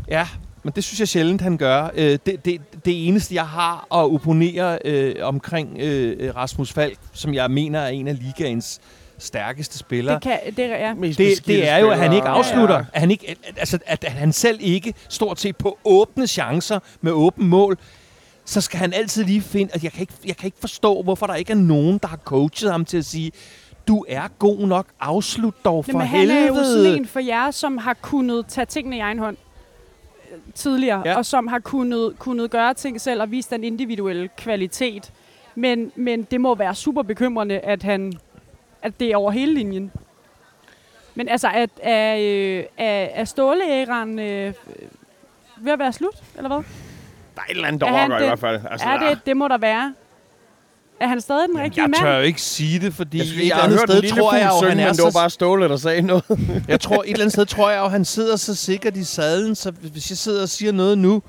[0.08, 0.28] Ja,
[0.62, 1.90] men det synes jeg sjældent, han gør.
[1.96, 7.34] Øh, det, det, det eneste, jeg har at opponere øh, omkring øh, Rasmus Falk, som
[7.34, 8.80] jeg mener er en af ligaens
[9.18, 10.94] stærkeste spillere, Det, kan, det er, ja.
[11.08, 12.74] Det, det er jo, at han ikke afslutter.
[12.76, 16.78] Ja, At han, ikke, altså, at, at han selv ikke stort set på åbne chancer
[17.00, 17.78] med åben mål,
[18.44, 19.72] så skal han altid lige finde...
[19.74, 22.16] At jeg, kan ikke, jeg kan ikke forstå, hvorfor der ikke er nogen, der har
[22.16, 23.32] coachet ham til at sige,
[23.88, 26.38] du er god nok, afslut dog for Jamen, han helvede.
[26.40, 29.36] er jo sådan en for jer, som har kunnet tage tingene i egen hånd
[30.32, 31.10] øh, tidligere, Ja.
[31.10, 31.16] ja.
[31.16, 35.12] og som har kunnet, kunnet gøre ting selv og vise den individuelle kvalitet.
[35.54, 38.12] Men, men det må være super bekymrende, at, han,
[38.84, 39.92] at det er over hele linjen.
[41.14, 44.54] Men altså, at, er, øh, er, er ståleæren øh,
[45.56, 46.64] ved at være slut, eller hvad?
[47.36, 48.60] Der er et eller andet, der Er rocker i hvert fald.
[48.70, 49.94] Altså, er det, det må der være.
[51.00, 52.02] Er han stadig den rigtige jeg mand?
[52.02, 54.34] tør jo ikke sige det, fordi jeg, et jeg, eller har hørt sted lille tror
[54.34, 56.24] jeg synge, han er men det var bare Ståle, der sagde noget.
[56.68, 59.54] Jeg tror, et eller andet sted tror jeg jo, han sidder så sikkert i sadlen,
[59.54, 61.22] så hvis jeg sidder og siger noget nu,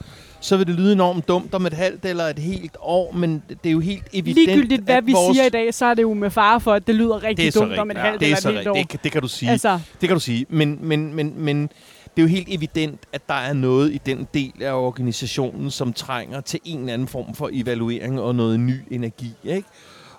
[0.45, 3.69] så vil det lyde enormt dumt om et halvt eller et helt år, men det
[3.69, 5.35] er jo helt evident, Ligegyldigt hvad at vi vores...
[5.35, 7.55] siger i dag, så er det jo med fare for, at det lyder rigtig det
[7.55, 8.05] dumt om et rigtigt.
[8.09, 8.73] halvt det er eller et helt år.
[8.75, 8.91] rigtigt.
[8.91, 9.51] Det, kan- det kan du sige.
[9.51, 10.45] Altså, Det kan du sige.
[10.49, 14.27] Men, men, men, men det er jo helt evident, at der er noget i den
[14.33, 18.75] del af organisationen, som trænger til en eller anden form for evaluering og noget ny
[18.91, 19.31] energi.
[19.43, 19.67] Ikke?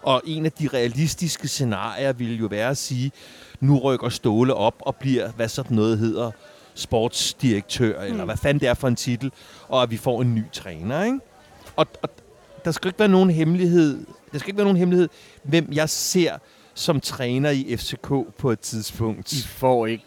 [0.03, 3.11] Og en af de realistiske scenarier ville jo være at sige,
[3.61, 6.31] nu rykker Ståle op og bliver, hvad sådan noget hedder,
[6.77, 8.07] sportsdirektør, mm.
[8.11, 9.33] eller hvad fanden det er for en titel,
[9.69, 11.05] og at vi får en ny træner.
[11.05, 11.19] Ikke?
[11.77, 12.09] Og, og
[12.65, 15.09] der skal ikke være nogen hemmelighed, der skal ikke være nogen hemmelighed,
[15.43, 16.39] hvem jeg ser
[16.75, 18.09] som træner i FCK
[18.39, 19.33] på et tidspunkt.
[19.33, 20.05] I får ikke...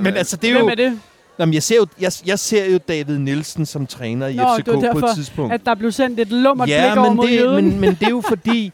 [0.00, 0.70] Men altså, det er hvem jo...
[0.70, 1.00] er det?
[1.38, 4.66] Jamen, jeg, ser jo jeg, jeg ser jo David Nielsen som træner i Nå, FCK
[4.66, 5.54] det var på et derfor, tidspunkt.
[5.54, 7.64] At der blev sendt et lummert ja, blik over men mod det, jøden.
[7.64, 8.72] men, men det er jo fordi,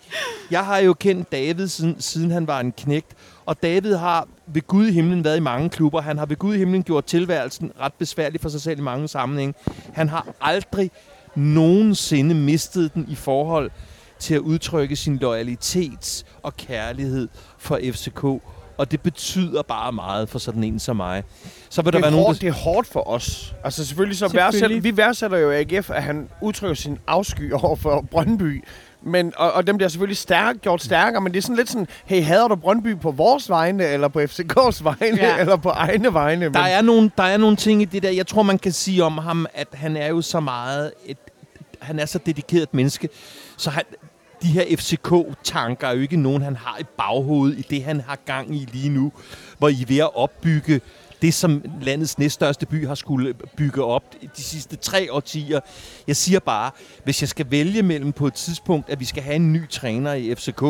[0.51, 3.13] jeg har jo kendt David siden, siden han var en knægt.
[3.47, 6.01] Og David har ved Gud i himlen været i mange klubber.
[6.01, 9.09] Han har ved Gud i himlen gjort tilværelsen ret besværlig for sig selv i mange
[9.09, 9.55] sammenhænge.
[9.93, 10.91] Han har aldrig
[11.35, 13.71] nogensinde mistet den i forhold
[14.19, 17.29] til at udtrykke sin loyalitet og kærlighed
[17.59, 18.25] for FCK.
[18.79, 21.25] Og det betyder bare meget for sådan en som mig.
[21.71, 22.51] Så vil der det, være er nogen, hårdt, der...
[22.51, 23.55] det er hårdt for os.
[23.65, 24.45] Altså selvfølgelig så Selvfølgelig.
[24.45, 28.65] værdsætter, vi værdsætter jo AGF, at han udtrykker sin afsky over for Brøndby.
[29.07, 31.87] Men, og, og dem bliver selvfølgelig stærk, gjort stærkere, men det er sådan lidt sådan,
[32.05, 35.39] hey, hader du Brøndby på vores vegne, eller på FCK's vegne, Ja.
[35.41, 36.53] eller på egne vegne?
[36.53, 38.11] Der er, nogle, der er nogle ting i det der.
[38.11, 40.93] Jeg tror, man kan sige om ham, at han er jo så meget...
[41.07, 41.19] Et,
[41.81, 43.09] han er så dedikeret et menneske,
[43.57, 43.83] så han,
[44.43, 48.19] de her FCK-tanker er jo ikke nogen, han har i baghovedet i det, han har
[48.27, 49.13] gang i lige nu,
[49.59, 50.81] hvor I er ved at opbygge
[51.23, 54.03] det, som landets næststørste by har skulle bygge op
[54.37, 55.61] de sidste tre årtier.
[56.07, 56.71] Jeg siger bare,
[57.05, 60.13] hvis jeg skal vælge mellem på et tidspunkt, at vi skal have en ny træner
[60.13, 60.63] i FCK,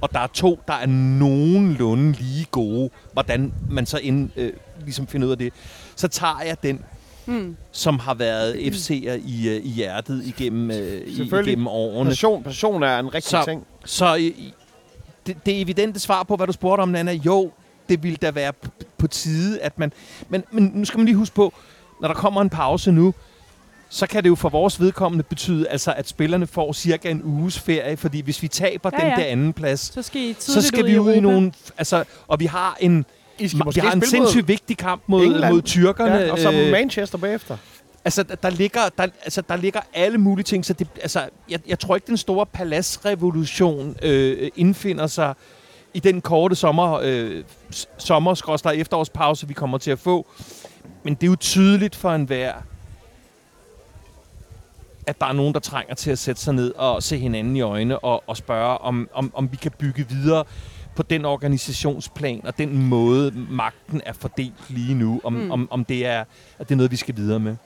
[0.00, 4.52] og der er to, der er nogenlunde lige gode, hvordan man så ind, øh,
[4.84, 5.52] ligesom finder ud af det,
[5.96, 6.84] så tager jeg den,
[7.26, 7.56] Mm.
[7.72, 12.10] som har været FC'er i, øh, i hjertet igennem, øh, igennem årene.
[12.10, 13.66] Passion, passion er en rigtig Så- ting.
[13.84, 14.22] Så øh,
[15.26, 17.52] det, det evidente svar på, hvad du spurgte om, Nana, jo,
[17.88, 18.52] det ville da være
[18.98, 19.92] på tide, at man...
[20.28, 21.54] Men, men nu skal man lige huske på,
[22.00, 23.14] når der kommer en pause nu,
[23.88, 27.58] så kan det jo for vores vedkommende betyde, altså, at spillerne får cirka en uges
[27.58, 30.62] ferie, fordi hvis vi taber Ja, ja, den der anden plads, Så skal I så
[30.62, 31.52] skal ud vi ud i nogle...
[31.78, 33.04] Altså, og vi har en,
[33.38, 35.54] I skal vi har en mod sindssygt vigtig kamp mod, England.
[35.54, 36.14] mod tyrkerne.
[36.14, 37.56] Ja, og så øh, Manchester bagefter.
[38.04, 41.60] Altså, der, der, ligger, der, altså, der ligger alle mulige ting, så det, altså, jeg,
[41.66, 45.34] jeg tror ikke, den store paladsrevolution øh, indfinder sig
[45.94, 47.44] i den korte sommer, øh,
[47.98, 50.26] sommer efterårspause, vi kommer til at få.
[51.02, 52.52] Men det er jo tydeligt for enhver,
[55.06, 57.60] at der er nogen, der trænger til at sætte sig ned og se hinanden i
[57.60, 60.44] øjnene og, og spørge, om, om, om vi kan bygge videre
[60.96, 65.50] på den organisationsplan og den måde, magten er fordelt lige nu, om, mm.
[65.50, 66.20] om, om det, er,
[66.58, 67.56] at det er noget, vi skal videre med.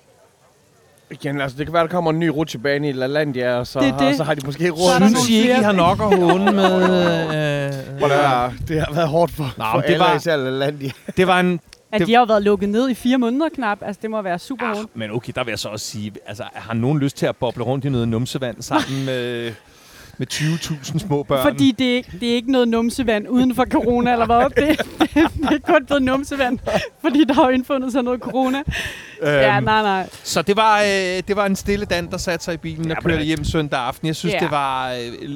[1.10, 3.88] Igen, altså, det kan være, der kommer en ny rutsjebane i LaLandia, og så, Det
[3.88, 4.16] er har, det.
[4.16, 5.06] så har de måske råd.
[5.08, 6.74] Synes I ikke, I har nok at håne med?
[7.36, 10.36] Øh, Hvor det, er, det har været hårdt for, Nå, for det alle, var- især
[10.36, 10.90] LaLandia.
[11.16, 11.60] det var en...
[11.92, 13.78] At Det- de har været lukket ned i fire måneder knap.
[13.82, 14.96] Altså, det må være super Ah, hårdt.
[14.96, 17.64] men okay, der vil jeg så også sige, altså, har nogen lyst til at boble
[17.64, 19.52] rundt i noget numsevand sammen med,
[20.18, 21.42] med 20.000 små børn?
[21.50, 24.50] Fordi det er, ikke, det er ikke noget numsevand uden for corona, eller hvad?
[24.66, 25.10] Det, det,
[25.50, 26.58] det er kun blevet numsevand,
[27.00, 28.58] fordi der har indfundet sig noget corona.
[28.58, 28.66] øhm,
[29.30, 30.08] Ja, nej, nej.
[30.22, 32.96] Så det var, øh, det var en stille Dan, der satte sig i bilen Ja,
[32.96, 34.06] og kørte det- hjem søndag aften.
[34.06, 34.38] Jeg synes, Ja.
[34.40, 35.30] det var øh,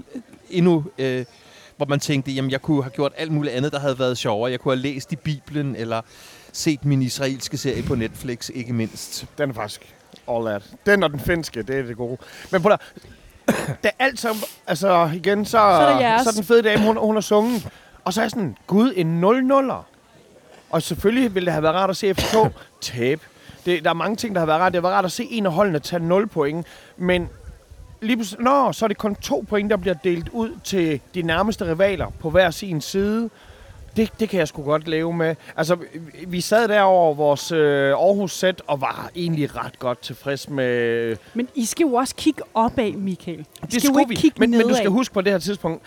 [0.50, 0.84] endnu...
[0.98, 1.24] Øh,
[1.76, 4.50] hvor man tænkte, jamen jeg kunne have gjort alt muligt andet, der havde været sjovere.
[4.50, 6.00] Jeg kunne have læst i Bibelen, eller
[6.52, 9.26] set min israelske serie på Netflix, ikke mindst.
[9.38, 9.80] Den er faktisk
[10.30, 10.62] all that.
[10.86, 12.16] Den og den finske, det er det gode.
[12.52, 12.76] Men på der,
[13.47, 14.36] det er alt som,
[14.66, 17.68] altså igen, så, så, er så er den fede dame, hun, hun har sunget.
[18.05, 19.84] Og så er jeg sådan, gud, en 0-0'er.
[20.70, 22.36] Og selvfølgelig ville det have været rart at se FCK
[22.80, 23.20] tabe.
[23.66, 24.72] Det, der er mange ting, der har været rart.
[24.72, 26.66] Det været rart at se en af holdene tage 0 point.
[26.97, 27.28] Men
[28.01, 31.22] lige pludselig, nå, så er det kun to point, der bliver delt ud til de
[31.22, 33.30] nærmeste rivaler på hver sin side.
[33.97, 35.34] Det, det kan jeg sgu godt leve med.
[35.57, 35.76] Altså,
[36.26, 41.16] vi- sad der over vores øh, Aarhus-sæt og var egentlig ret godt tilfreds med...
[41.34, 43.38] Men I skal jo også kigge opad, Michael.
[43.41, 44.14] I Det skal jo ikke vi.
[44.14, 45.82] kigge Men, men du skal huske på det her tidspunkt,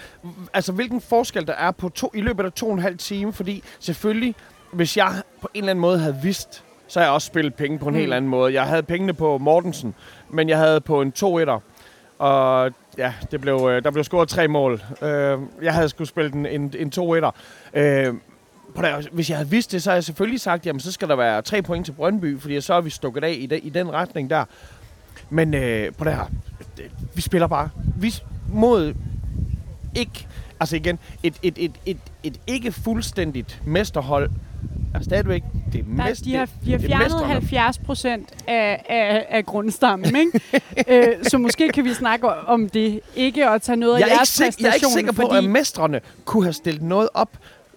[0.53, 3.33] altså hvilken forskel der er på to, i løbet af to og en halv time,
[3.33, 4.35] fordi selvfølgelig,
[4.73, 7.79] hvis jeg på en eller anden måde havde vidst, så har jeg også spillet penge
[7.79, 7.93] på en.
[7.93, 7.99] Mm.
[7.99, 8.53] helt anden måde.
[8.53, 9.95] Jeg havde pengene på Mortensen,
[10.29, 11.59] men jeg havde på en 2-1'er.
[12.19, 14.81] Og ja, det blev, øh, der blev scoret tre mål.
[15.01, 17.31] Øh, jeg havde skulle spille en, en, en 2-1'er.
[18.75, 21.07] På der, hvis jeg havde vidst det, så havde jeg selvfølgelig sagt, jamen så skal
[21.07, 23.69] der være tre point til Brøndby, fordi så er vi stukket af i, de, i
[23.69, 24.45] den retning der.
[25.29, 26.25] Men øh, på det her,
[27.13, 27.69] vi spiller bare.
[27.97, 28.13] Vi
[28.49, 28.93] mod
[29.95, 30.27] ikke,
[30.59, 34.29] altså igen, et, et, et, et, et ikke fuldstændigt mesterhold
[34.95, 35.43] er stadigvæk
[35.73, 37.27] det Der, mest, de har, de har det fjernet mestrene.
[37.33, 40.41] 70 procent af, af, af grundstammen, ikke?
[40.87, 42.99] øh, så måske kan vi snakke om det.
[43.15, 45.21] Ikke at tage noget jeg af er, ikke jeres sik- jeg er ikke sikker på,
[45.21, 47.29] fordi at mestrene kunne have stillet noget op,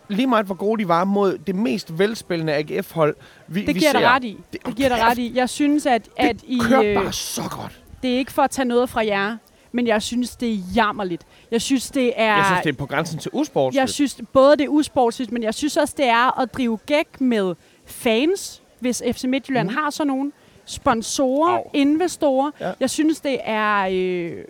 [0.09, 3.17] lige meget hvor gode de var mod det mest velspillende AGF-hold,
[3.49, 3.99] vi, det vi giver ser.
[3.99, 4.37] dig ret i.
[4.53, 5.33] Det- Det giver dig ret i.
[5.35, 7.81] Jeg synes, at, at I, Det kører øh, bare så godt.
[8.03, 9.37] det er ikke for at tage noget fra jer,
[9.77, 11.27] men jeg synes, det er jammerligt.
[11.51, 12.37] Jeg synes, det er...
[12.37, 13.81] Jeg synes, det er på grænsen til usportsligt.
[13.81, 17.21] Jeg synes både det er usportsligt, men jeg synes også, det er at drive gæk
[17.21, 17.55] med
[17.87, 19.77] fans, hvis FC Midtjylland mm.
[19.77, 20.33] har sådan nogen.
[20.65, 21.71] Sponsorer, Au.
[21.73, 22.51] investorer.
[22.61, 22.73] Ja.
[22.81, 24.45] Jeg synes, det er, øh,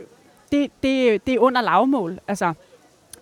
[0.52, 2.20] det, det, det er under lavmål.
[2.28, 2.52] Altså,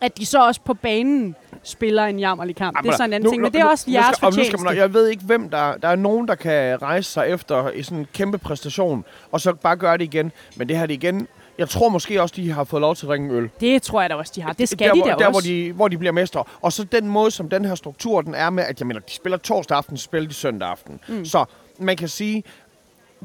[0.01, 2.83] at de så også på banen spiller en jammerlig kamp.
[2.83, 4.65] det er sådan en anden ting, men det er også jeres skal, nu skal fortjeneste.
[4.65, 5.77] man, Jeg ved ikke, hvem der...
[5.77, 9.53] Der er nogen, der kan rejse sig efter i sådan en kæmpe præstation, og så
[9.53, 10.33] bare gøre det igen.
[10.57, 11.29] Men det her det igen...
[11.59, 13.51] Jeg tror måske også, de har fået lov til at ringe øl.
[13.61, 14.53] Det tror jeg da også, de har.
[14.53, 15.31] Det skal der, de da der, også.
[15.31, 16.45] hvor de, hvor de bliver mestre.
[16.61, 19.13] Og så den måde, som den her struktur den er med, at jeg mener, de
[19.13, 21.01] spiller torsdag aften, så spiller de søndag aften.
[21.09, 21.25] Mm.
[21.25, 21.45] Så
[21.79, 22.45] man kan sige,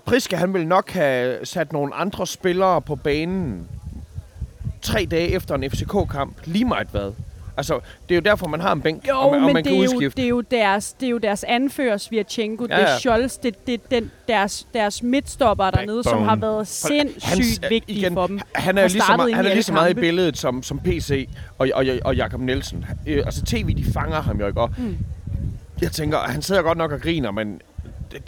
[0.05, 3.67] Priske han vil nok have sat nogle andre spillere på banen
[4.81, 6.33] tre dage efter en FCK-kamp.
[6.45, 7.11] Lige meget hvad.
[7.59, 7.79] Altså,
[8.09, 9.71] det er jo derfor, man har en bænk, Jo, og man, og men man det,
[9.71, 10.17] kan er jo, udskifte.
[10.17, 12.97] det, er jo deres, det er jo deres anfører, Svirchenko, ja, Ja, det er.
[12.97, 16.29] Scholz, det, det er den, deres, deres midtstopper dernede, som Backbone.
[16.29, 18.39] har været sindssygt øh, vigtige igen, for dem.
[18.55, 20.63] Han er Og lige så, meget, han i er lige så meget i billedet som,
[20.63, 22.85] som PC og, og, og Jakob Nielsen.
[23.07, 24.61] Øh, altså tv, de fanger ham jo ikke.
[24.61, 24.97] Og Mm.
[25.81, 27.61] Jeg tænker, han sidder godt nok og griner, men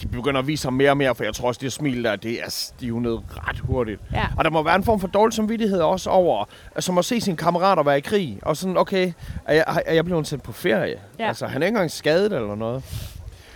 [0.02, 2.16] de begynder at vise ham mere og mere, for jeg tror også, det smil der,
[2.16, 4.02] det er stivnet ret hurtigt.
[4.14, 4.26] Ja.
[4.38, 6.46] Og der må være en form for dårlig samvittighed også over,
[6.80, 8.40] som at se sine kammerater være i krig.
[8.42, 9.12] Og sådan, okay,
[9.46, 11.00] er jeg, er jeg blevet sendt på ferie?
[11.20, 11.28] Ja.
[11.28, 12.84] Altså, han er ikke engang skadet eller noget.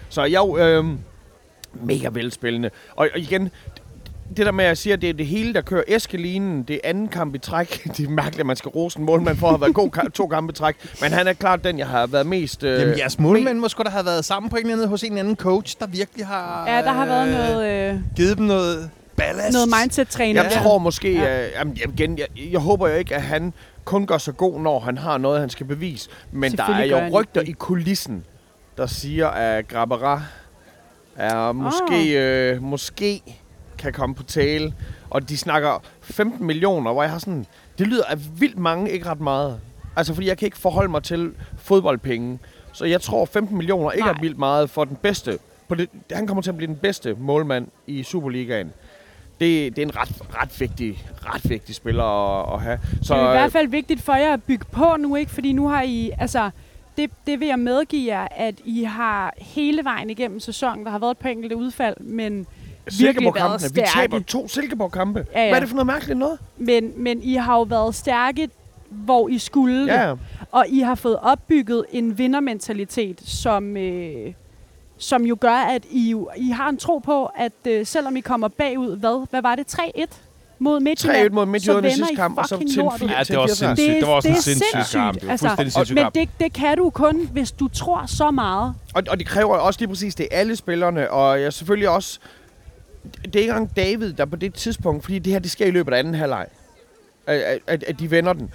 [0.09, 0.85] Så jeg øh,
[1.73, 2.69] mega velspillende.
[2.95, 3.51] Og, og igen,
[4.37, 6.75] det der med, at jeg siger, at det er det hele, der kører Eskelinen, det
[6.75, 7.83] er anden kamp i træk.
[7.97, 10.09] Det er mærkeligt, at man skal rose en målmand for at have været god ka-
[10.09, 10.75] to kampe i træk.
[11.01, 12.63] Men han er klart den, jeg har været mest...
[12.63, 15.03] Øh, Jamen, jeres målmænd må sgu da have været sammen på en eller anden hos
[15.03, 18.45] en anden coach, der virkelig har Ja, der har været øh, noget, øh, givet dem
[18.45, 19.53] noget ballast.
[19.53, 20.35] noget mindset-træning.
[20.35, 21.45] Jeg tror måske, Ja.
[21.45, 23.53] øh, jamen, jeg- igen, jeg, jeg håber jo ikke, at han
[23.85, 26.09] kun gør sig god, når han har noget, han skal bevise.
[26.31, 28.23] Men der er jo rygter i kulissen,
[28.77, 30.21] der siger, at Grabara
[31.15, 33.21] er måske, øh, måske
[33.91, 34.73] kan komme på tale.
[35.09, 37.45] Og de snakker 15 millioner, hvor jeg har sådan...
[37.77, 39.59] Det lyder af vildt mange, ikke ret meget.
[39.95, 42.39] Altså, fordi jeg kan ikke forholde mig til fodboldpenge.
[42.73, 44.15] Så jeg tror, 15 millioner ikke Nej.
[44.17, 45.37] er vildt meget for den bedste.
[45.67, 48.73] På det, han kommer til at blive den bedste målmand i Superligaen.
[49.39, 52.79] Det, det er en ret, ret, vigtig, ret vigtig spiller at, at have.
[53.01, 55.31] Så, det er i hvert fald vigtigt for jer at bygge på nu, ikke?
[55.31, 56.49] Fordi nu har I, altså,
[56.97, 60.99] det, det vil jeg medgive jer, at I har hele vejen igennem sæsonen, der har
[60.99, 62.47] været et par enkelte udfald, men,
[62.89, 63.61] Silkeborg-kampene.
[63.61, 63.89] Vi stærke.
[63.93, 65.25] taber to Silkeborg-kampe.
[65.33, 65.47] Ja, ja.
[65.47, 66.39] Hvad er det for noget mærkeligt noget?
[66.57, 68.49] men, men I har jo været stærke,
[68.89, 69.87] hvor I skulle det.
[69.87, 70.13] Ja,
[70.51, 74.33] Og I har fået opbygget en vindermentalitet, som, øh,
[74.97, 78.19] som jo gør, at I, jo, I har en tro på, at øh, selvom I
[78.21, 80.05] kommer bagud, hvad, hvad var det, 3-1
[80.59, 82.99] mod Midtjylland, 3-1 mod Midtjylland i så sidste kamp, og så fucking til en lortet.
[82.99, 83.77] fire- Ja, det var en sindssygt.
[83.77, 83.99] firserne.
[83.99, 84.99] Det var også en det er sindssyg sindssygt.
[85.01, 85.15] kamp.
[85.19, 88.03] Det var Altså, fuldstændig og, sindssyg men det, det kan du kun, hvis du tror
[88.07, 88.73] så meget.
[88.93, 92.19] Og, og det kræver også lige præcis, det er alle spillerne, og jeg selvfølgelig også...
[93.25, 95.71] Det er ikke engang David, der på det tidspunkt, fordi det her, det sker i
[95.71, 96.45] løbet af anden halvleg,
[97.27, 98.49] at, at, at, de vender den.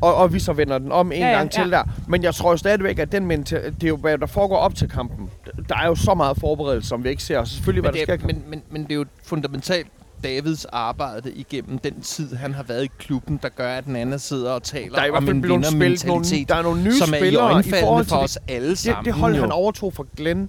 [0.00, 1.70] Og, og vi så vender den om en Ja, ja, ja, gang til ja.
[1.70, 1.82] der.
[2.08, 4.74] Men jeg tror jo stadigvæk, at den mental, det er jo, hvad der foregår op
[4.74, 5.30] til kampen.
[5.68, 7.38] Der er jo så meget forberedelse, som vi ikke ser.
[7.38, 8.14] Og selvfølgelig, hvad Men der sker.
[8.14, 8.50] i det, er, kampen.
[8.50, 9.86] men, men, men det er jo fundamentalt
[10.24, 14.18] Davids arbejde igennem den tid, han har været i klubben, der gør, at den anden
[14.18, 16.82] sidder og taler der er i om en blevet spillet nogle, vindermentalitet, der er nogle
[16.82, 19.04] nye som er i spillere i øjenfaldene forhold for til os alle det, sammen.
[19.04, 19.40] det hold, jo.
[19.40, 20.48] han overtog fra Glenn,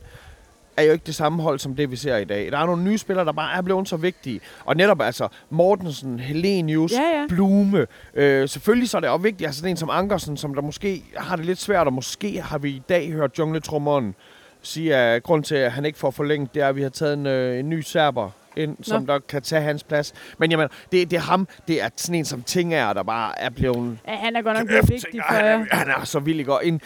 [0.77, 2.51] er jo ikke det samme hold, som det, vi ser i dag.
[2.51, 4.39] Der er nogle nye spillere, der bare er blevet så vigtige.
[4.65, 7.25] Og netop altså Mortensen, Helenius, Ja, ja.
[7.29, 7.87] Blume.
[8.13, 11.03] Øh, selvfølgelig så er det også vigtigt, altså sådan en som Ankersen, som der måske
[11.17, 14.15] har det lidt svært, og måske har vi i dag hørt jungletrummeren
[14.61, 17.13] sige, at grund til, at han ikke får forlænget, det er, at vi har taget
[17.13, 20.13] en, øh, en ny serber ind, som der kan tage hans plads.
[20.37, 23.49] Men jamen, det, det er ham, det er sådan en som Tinger, der bare er
[23.49, 25.65] blevet Ja, han er godt nok blevet vigtig for jer.
[25.71, 26.65] han, er så vildt godt.
[26.65, 26.81] En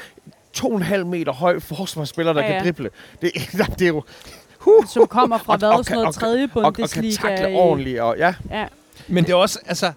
[0.54, 2.89] to og en halv meter høj forsvarsspiller, der Ja, ja, kan drible.
[3.22, 3.32] Det,
[3.80, 4.04] det er jo...
[4.66, 7.16] Uh, Som kommer fra hvad, sådan noget og, tredje og, og kan Bundesliga.
[7.36, 8.00] takle i- ordentligt.
[8.00, 8.68] Og, ja, Ja,
[9.08, 9.91] Men det er også, altså,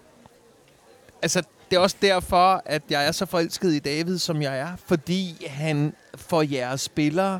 [1.21, 4.67] altså, det er også derfor, at jeg er så forelsket i David, som jeg er.
[4.85, 7.39] Fordi han får jeres spillere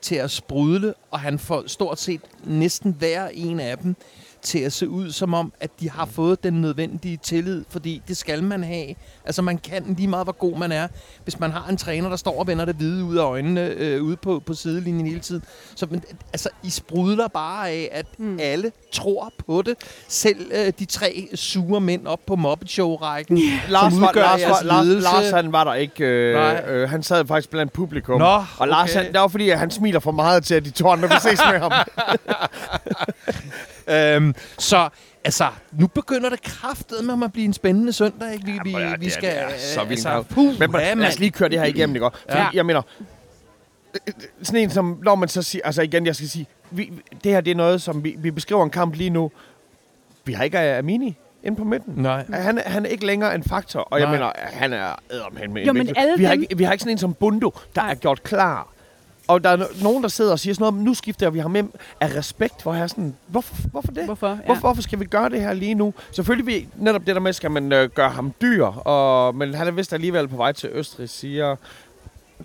[0.00, 3.96] til at sprudle, og han får stort set næsten hver en af dem
[4.42, 8.16] til at se ud som om, at de har fået den nødvendige tillid, fordi det
[8.16, 8.94] skal man have.
[9.24, 10.88] Altså man kan lige meget, hvor god man er.
[11.24, 14.02] Hvis man har en træner, der står og vender det hvide ud af øjnene øh,
[14.02, 15.42] ude på, på sidelinjen hele tiden.
[15.74, 18.26] Så men, altså, I sprudler bare af, at Mm.
[18.26, 18.38] mm.
[18.42, 19.74] alle tror på det.
[20.08, 23.38] Selv øh, de tre sure mænd op på Muppet Show-rækken,
[23.68, 24.86] Lars, som var, Lars, var, Lars.
[25.02, 26.04] Lars, han var der ikke.
[26.04, 26.64] Øh, Nej.
[26.68, 28.18] øh, han sad faktisk blandt publikum.
[28.20, 30.70] Nå, og Lars, han, det var fordi, at han smiler for meget til, at de
[30.70, 31.72] to andre vil ses med ham.
[33.88, 34.88] Øhm, så
[35.24, 38.32] altså, nu begynder det kraftet med at blive en spændende søndag.
[38.32, 38.44] Ikke?
[38.44, 39.30] Vi, vi, ja, vi det er- skal...
[39.30, 41.58] det er så øh, vildt altså, puh, Men ja, man, lad os lige køre det
[41.58, 42.06] her igennem, ikke?
[42.28, 42.48] Fordi, Ja.
[42.54, 42.82] jeg mener,
[44.08, 44.12] øh,
[44.42, 46.92] sådan en som, når man så siger, altså igen, jeg skal sige, vi,
[47.24, 49.30] det her det er noget, som vi, vi beskriver en kamp lige nu.
[50.24, 51.94] Vi har ikke Amini inde på midten.
[51.96, 52.24] Nej.
[52.32, 54.16] Han, er- han er ikke længere en faktor, og jeg Nej.
[54.16, 56.82] mener, han er ædermhen med Jo, men alle vi, har dem- ikke, vi har ikke
[56.82, 57.90] sådan en som Bundo, der Nej.
[57.90, 58.68] er gjort klar.
[59.28, 61.50] Og der er no- nogen, der sidder og siger sådan noget, nu skifter vi ham
[61.50, 61.64] med
[62.00, 64.04] af respekt, hvor jeg er sådan, hvorfor, hvorfor det?
[64.04, 64.28] hvorfor?
[64.28, 64.36] Ja.
[64.46, 65.94] Hvorfor, hvorfor skal vi gøre det her lige nu?
[66.12, 69.66] Selvfølgelig vi, netop det der med, skal man øh, gøre ham dyr, og, men han
[69.66, 71.56] er vist alligevel på vej til Østrig, siger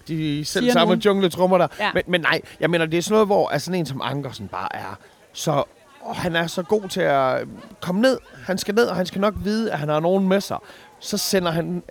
[0.07, 1.67] de selv Siger samme jungletrummer der.
[1.79, 1.91] Ja.
[1.93, 4.47] Men, men nej, jeg mener, det er sådan noget, hvor altså, sådan en som Ankersen
[4.47, 4.97] bare er
[5.33, 5.63] så...
[6.01, 7.47] Og han er så god til at
[7.81, 8.17] komme ned.
[8.45, 10.57] Han skal ned, og han skal nok vide, at han har nogen med sig.
[10.99, 11.83] Så sender han...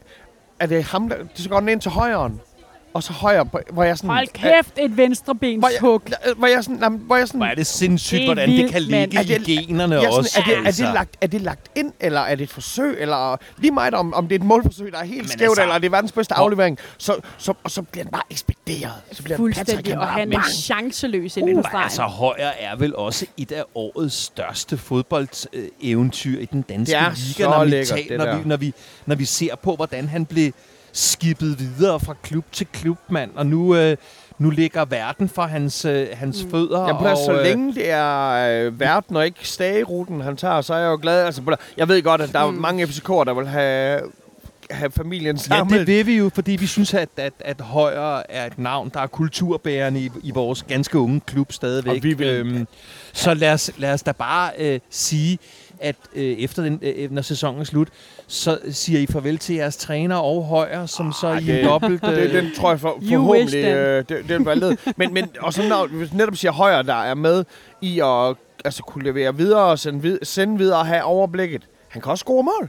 [0.60, 1.16] Er det ham, der...
[1.34, 2.40] Så går den ind til højren.
[2.96, 4.10] Og så højre, hvor jeg sådan...
[4.10, 6.02] Hold kæft, et venstrebens Hvor jeg, hug.
[6.36, 6.78] hvor jeg sådan...
[6.82, 9.10] jamen, Hvor jeg sådan Hvor er det sindssygt, Det er hvordan det vildt, kan mand.
[9.12, 10.30] ligge Er det- i generne også.
[10.30, 10.84] sådan, er, det, er, altså.
[10.84, 14.14] det lagt, er det lagt ind, eller er det et forsøg, eller lige meget om,
[14.14, 16.12] om det er et målforsøg, der er helt Men skævt, altså- eller er det verdens
[16.12, 18.92] bedste Hvor- aflevering, så, så, og så bliver den bare ekspederet.
[19.12, 21.82] Så bliver den Patrick, Fuldstændig, han og han er chanceløs ind i Uh, stregen.
[21.84, 27.10] altså, Højer er vel også et af årets største fodboldeventyr i den danske Det er
[27.38, 28.72] liga, når vi, det når, vi, når, vi,
[29.06, 30.52] når vi ser på, hvordan han blev
[30.96, 33.30] skibet videre fra klub til klub, mand.
[33.34, 33.96] Og nu, øh,
[34.38, 36.50] nu ligger verden for hans, øh, hans mm.
[36.50, 36.80] fødder.
[36.86, 38.30] Ja, og, så øh, længe det er
[38.66, 41.24] øh, verden og ikke stageruten, han tager, så er jeg jo glad.
[41.24, 42.54] Altså, jeg ved godt, at der er Mm.
[42.56, 44.00] mange FCK'er, der vil have
[44.70, 45.78] have familien Ja, sammen.
[45.78, 49.00] det vil vi jo, fordi vi synes, at, at, at Højer er et navn, der
[49.00, 51.96] er kulturbærende i, i vores ganske unge klub stadigvæk.
[51.96, 52.66] Og vi vil- øhm,
[53.12, 55.38] så lad os, lad os da bare øh, sige,
[55.80, 57.88] at øh, efter den, øh, når sæsonen er slut,
[58.26, 62.04] så siger I farvel til jeres træner og Højer, som så i det- en dobbelt...
[62.08, 64.76] Øh, det, den tror jeg for, forhåbentlig, øh, det, det var led.
[64.96, 67.44] Men, men og så når hvis netop siger højre, der er med
[67.80, 71.68] i at altså, kunne levere videre og sende, vid- sende videre og have overblikket.
[71.88, 72.68] Han kan også score mål.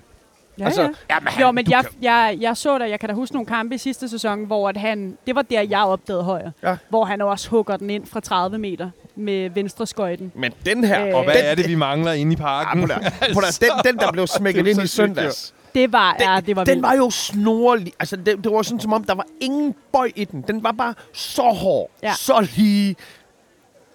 [0.60, 0.89] Ja, altså, ja.
[1.10, 3.76] jamen, Jo, men jeg, kan- jeg, jeg så der, jeg kan da huske nogle kampe
[3.76, 6.51] i sidste sæson, hvor at han, det var der, jeg opdagede højre.
[6.64, 6.78] Ja.
[6.89, 10.32] Hvor han også hugger den ind fra 30 meter med venstre skøjten.
[10.36, 11.07] Men den her...
[11.07, 12.84] Øh, og hvad den, er det, vi mangler inde i parken?
[12.84, 15.53] Ah, prøv da- prøv da, den, den, der blev smækket ind i søndags.
[15.76, 16.84] Det var, den, ja, det var den vildt.
[16.84, 17.93] var jo snorlig.
[17.99, 20.41] Altså, det, det var sådan, som om, der var ingen bøj i den.
[20.47, 22.13] Den var bare så hård, Ja.
[22.13, 22.95] så lige.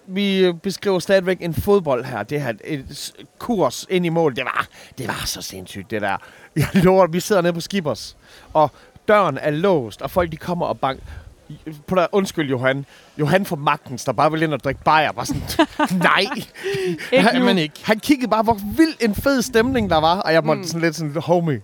[0.07, 2.23] Vi beskriver stadigvæk en fodbold her.
[2.23, 4.35] Det her et kurs ind i mål.
[4.35, 4.67] Det var,
[4.97, 6.17] det var så sindssygt, det der.
[6.55, 8.17] Jeg lover, vi sidder nede på Skibers,
[8.53, 8.71] og
[9.07, 10.99] døren er låst, og folk de kommer og bank.
[11.87, 12.85] På der, undskyld, Johan.
[13.19, 15.11] Johan fra Magtens, der bare ville ind og drikke bajer.
[15.11, 15.41] Bare sådan,
[15.97, 16.21] nej.
[17.11, 17.75] Ikke han, man ikke.
[17.83, 20.19] han kiggede bare, hvor vild en fed stemning der var.
[20.19, 20.67] Og jeg måtte Mm.
[20.67, 21.61] sådan lidt sådan, homie,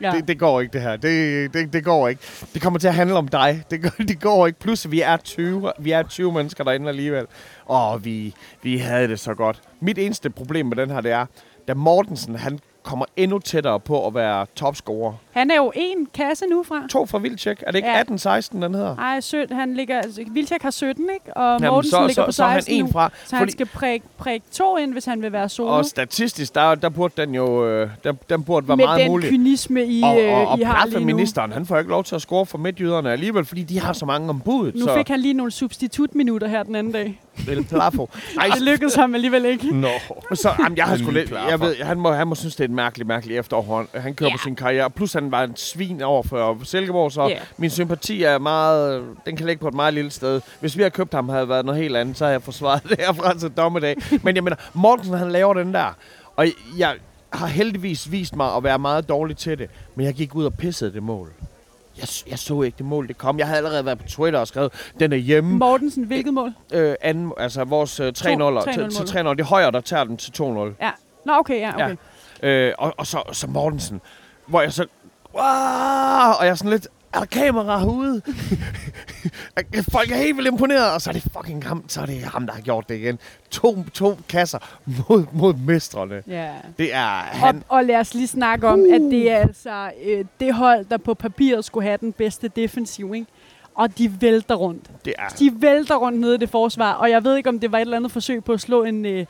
[0.00, 0.10] Ja.
[0.10, 0.96] det, det går ikke, det her.
[0.96, 2.22] Det, det, det går ikke.
[2.54, 3.62] Det kommer til at handle om dig.
[3.70, 4.58] Det, går- det går ikke.
[4.58, 7.26] Plus, vi er 20, vi er 20 mennesker derinde alligevel.
[7.66, 9.60] Og vi, vi havde det så godt.
[9.80, 11.26] Mit eneste problem med den her, det er,
[11.68, 15.12] da Mortensen, han kommer endnu tættere på at være topscorer.
[15.32, 16.82] Han er jo en kasse nu fra.
[16.90, 17.62] To fra Vildtjek.
[17.66, 18.02] Er det ikke Ja.
[18.40, 18.96] 18-16, den hedder?
[18.96, 19.50] Ej, sødt.
[19.52, 21.36] Han ligger, altså, Vildtjek har 17, ikke?
[21.36, 22.90] Og Jamen, Mortensen så, ligger så, på så er han 16 en nu.
[22.92, 23.10] fra.
[23.24, 25.70] Så han skal prikke prik to ind, hvis han vil være solo.
[25.70, 29.10] Og statistisk, der, der burde den jo øh, der, den burde være med meget den
[29.10, 29.28] mulig.
[29.30, 31.06] kynisme, I, Og, øh, og, og I har lige nu.
[31.06, 34.06] ministeren, han får ikke lov til at score for midtjyderne alligevel, fordi de har så
[34.06, 34.74] mange om budet.
[34.74, 37.20] Nu så fik han lige nogle substitutminutter her den anden dag.
[37.48, 38.08] El Plafo.
[38.40, 39.70] Ej, Det lykkedes ham alligevel ikke.
[39.80, 39.88] Nå.
[40.34, 42.68] Så, jamen, jeg har sgu lidt, jeg ved, han må, han må synes, det er
[42.68, 43.76] et mærkeligt, mærkeligt efterår.
[43.92, 44.36] Han, han kører Ja.
[44.36, 44.90] på sin karriere.
[44.90, 47.38] Plus han var en svin over for Silkeborg, så Ja.
[47.56, 50.40] min sympati er meget, den kan ligge på et meget lille sted.
[50.60, 52.82] Hvis vi havde købt ham, havde det været noget helt andet, så havde jeg forsvaret
[52.88, 53.96] det herfra til dommedag.
[54.22, 55.96] Men jeg mener, Mortensen han laver den der,
[56.36, 56.46] og
[56.78, 56.94] jeg
[57.32, 60.54] har heldigvis vist mig at være meget dårlig til det, men jeg gik ud og
[60.54, 61.32] pissede det mål.
[61.98, 63.38] Jeg, jeg så ikke det mål, det kom.
[63.38, 65.56] Jeg havde allerede været på Twitter og skrevet, den er hjemme.
[65.58, 66.52] Mortensen, hvilket mål?
[66.72, 69.32] Øh, anden, altså vores øh, 3-0 til, 3-0 til mål.
[69.32, 69.34] 3-0.
[69.34, 70.44] Det er højere, der tager den til 2-0.
[70.80, 70.90] Ja.
[71.26, 71.96] Nå, okay, ja, okay.
[72.42, 72.48] Ja.
[72.48, 74.00] Øh, og, og så, så Mortensen,
[74.46, 74.86] hvor jeg så...
[75.34, 75.42] Wow!
[76.38, 76.88] Og jeg er sådan lidt...
[77.16, 78.22] Er der kamera herude?
[79.92, 82.46] Folk er helt vildt imponeret, og så er det fucking ham, så er det ham,
[82.46, 83.18] der har gjort det igen.
[83.50, 84.58] To, to kasser
[85.08, 86.22] mod, mod mestrene.
[86.26, 86.50] ja.
[86.78, 87.64] Det er Og, han.
[87.68, 91.14] og lad os lige snakke om, at det er altså øh, det hold, der på
[91.14, 93.26] papiret skulle have den bedste defensiv, ikke?
[93.74, 94.90] Og de vælter rundt.
[95.04, 97.72] Det er De vælter rundt nede i det forsvar, og jeg ved ikke, om det
[97.72, 99.26] var et eller andet forsøg på at slå en øh,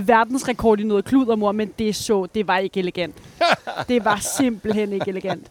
[0.00, 3.14] verdensrekord i noget kludermor, men det så, det var ikke elegant.
[3.88, 5.46] Det var simpelthen ikke elegant.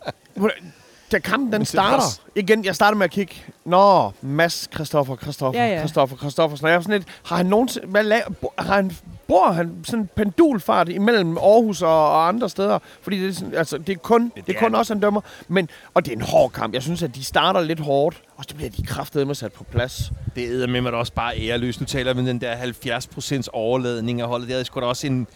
[1.12, 3.36] Da kampen den det er starter, også- igen, jeg starter med at kigge,
[3.66, 5.80] Nå, Mads, Christoffer, Christoffer, Ja, ja.
[5.80, 6.66] Christoffer, Christoffersen.
[6.66, 8.92] Og jeg er sådan lidt, har han nogensinde, hvad la- har han,
[9.28, 12.80] bor han sådan en pendulfart imellem Aarhus og, og andre steder?
[13.02, 15.00] Fordi det er, sådan, altså, det er kun, det, det er kun er- os, han
[15.00, 15.22] dømmer.
[15.48, 16.74] Men, og det er en hård kamp.
[16.74, 20.12] Jeg synes, at de starter lidt hårdt, og så bliver de kraftedeme sat på plads.
[20.36, 21.80] Det er med mig da også bare æreløst.
[21.80, 24.48] Nu taler vi om den der 70% overladning af holdet.
[24.50, 25.28] Det er sgu da også en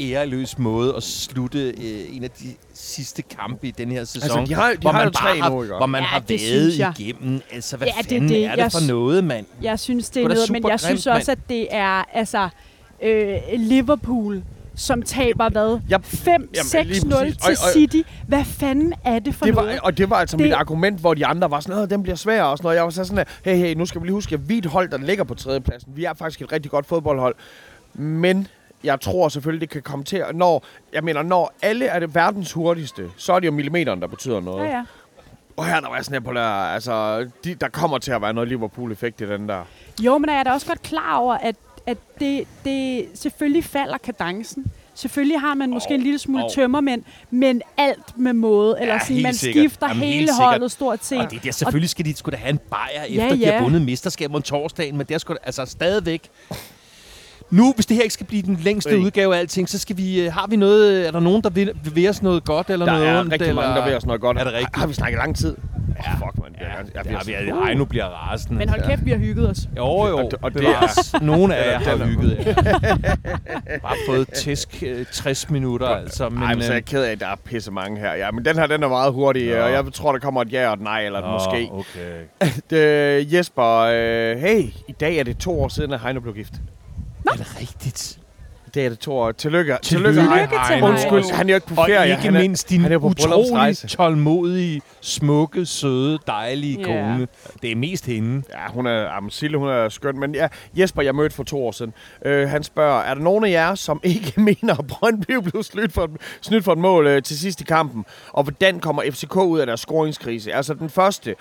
[0.00, 2.44] æreløs måde at slutte øh, en af de
[2.74, 4.22] sidste kampe i den her sæson.
[4.38, 5.74] Altså, de har- de hvor har man jo tre bare har, ikke?
[5.76, 7.40] Hvor man Ja, har været igennem.
[7.52, 8.44] Altså, hvad Ja, det er fanden det.
[8.44, 9.46] er det Jeg for noget, mand?
[9.62, 11.40] Jeg synes, det er noget, men jeg grimt, synes også, mand.
[11.42, 12.48] at det er altså
[13.02, 14.42] øh, Liverpool,
[14.78, 15.80] som taber hvad?
[15.90, 16.30] Ja, 5-6-0
[16.74, 18.00] jamen, lige til City.
[18.28, 19.80] Hvad fanden er det for Det var, noget?
[19.80, 22.02] og det var altså Det- det, mit argument, hvor de andre var sådan, at den
[22.02, 22.76] bliver svær og sådan noget.
[22.76, 24.58] Jeg var så sådan, at, hey, hey, nu skal vi lige huske, at vi er
[24.58, 25.92] et hold, der ligger på tredjepladsen.
[25.96, 27.34] Vi er faktisk et rigtig godt fodboldhold.
[27.94, 28.46] Men
[28.84, 30.36] jeg tror selvfølgelig, det kan komme til at...
[30.36, 34.06] Når, jeg mener, når alle er det verdens hurtigste, så er det jo millimeteren, der
[34.06, 34.64] betyder noget.
[34.64, 34.84] Ja, ja.
[35.56, 38.32] Og her der var sådan her på der, altså, de, der kommer til at være
[38.34, 39.62] noget Liverpool-effekt i den der.
[40.02, 41.56] Jo, men er jeg da også godt klar over, at,
[41.86, 44.66] at det, det selvfølgelig falder kadencen.
[44.94, 46.50] Selvfølgelig har man måske Åh, en lille smule åh.
[46.54, 48.76] tømmermænd, men alt med måde.
[48.80, 49.62] Eller Ja, sådan, man sikkert.
[49.62, 51.18] skifter Jamen, hele holdet stort set.
[51.18, 53.52] Og det der, selvfølgelig skal de sgu da have en bajer, efter Ja, de har
[53.52, 53.62] ja.
[53.62, 56.28] vundet mesterskab om torsdagen, men det er sgu altså stadigvæk...
[57.50, 58.96] Nu, hvis det her ikke skal blive den længste Ej.
[58.96, 60.20] udgave af alting, så skal vi...
[60.26, 61.06] øh, Har vi noget...
[61.06, 63.48] Er der nogen, der vil, vil os noget godt eller Der noget er ondt, rigtig
[63.48, 63.62] eller?
[63.62, 64.38] mange, der ved os noget godt.
[64.38, 64.74] Er det rigtigt?
[64.76, 65.56] Har, har vi snakket lang tid?
[66.06, 66.12] Ja.
[66.12, 66.56] Oh, fuck, man.
[66.60, 67.32] Ja, jeg, jeg, det har vi.
[67.32, 68.58] jeg, Ej, nu bliver rasende.
[68.58, 69.58] Men hold kæft, vi har hygget os.
[69.76, 70.16] Jo, jo.
[70.18, 71.14] Og det- og det bevares.
[71.22, 72.54] Nogle af jer har er- hygget jer.
[73.82, 76.28] Bare fået tæsk øh, 60 minutter, altså.
[76.28, 78.14] Men, Ej, men så er øh, jeg ked af, at der er pisse mange her.
[78.14, 79.62] Ja, men den her, den er meget hurtig, Nå.
[79.62, 81.68] og jeg tror, der kommer et ja og et nej, eller et måske.
[81.72, 82.50] okay.
[82.70, 86.52] Det, Jesper, øh, hey, i dag er det to år siden, at Heino blev gift.
[87.26, 88.18] Er det rigtigt?
[88.74, 89.32] Det er det, Thor.
[89.32, 89.76] Tillykke.
[89.82, 90.48] Tillykke, Tillykke.
[90.66, 90.86] Til Heino.
[90.88, 92.10] Undskyld, han er jo ikke på Og ferie.
[92.10, 96.84] ikke han er, mindst din han er på utrolig tålmodige, smukke, søde, dejlige Ja.
[96.84, 97.28] kone.
[97.62, 98.42] Det er mest hende.
[98.52, 100.18] Ja, hun er, jamen, Sille, hun er skøn.
[100.20, 100.48] Men ja,
[100.78, 101.92] Jesper, jeg mødte for to år siden.
[102.24, 105.92] Øh, han spørger, er der nogen af jer, som ikke mener, at Brøndby blev snydt
[105.92, 106.10] for, et-
[106.40, 108.04] snydt for et mål øh, til sidst i kampen?
[108.32, 110.52] Og hvordan kommer FCK ud af deres scoringskrise?
[110.54, 111.34] Altså den første,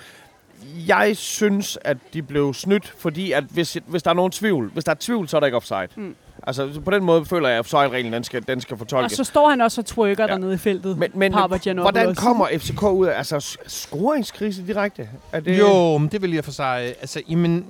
[0.87, 4.83] jeg synes, at de blev snydt, fordi at hvis, hvis der er nogen tvivl, hvis
[4.83, 5.87] der er tvivl, så er der ikke offside.
[5.95, 6.15] Mm.
[6.47, 9.11] Altså på den måde føler jeg, at offside-reglen den skal, den skal Og fortolkes.
[9.11, 10.31] så står han også og trykker Ja.
[10.31, 10.97] dernede i feltet.
[10.97, 15.09] Men, men hvordan kommer FCK ud af altså, scoringskrise direkte?
[15.31, 16.81] Er det, Jo, men det vil jeg for sig.
[17.01, 17.65] Altså, jamen,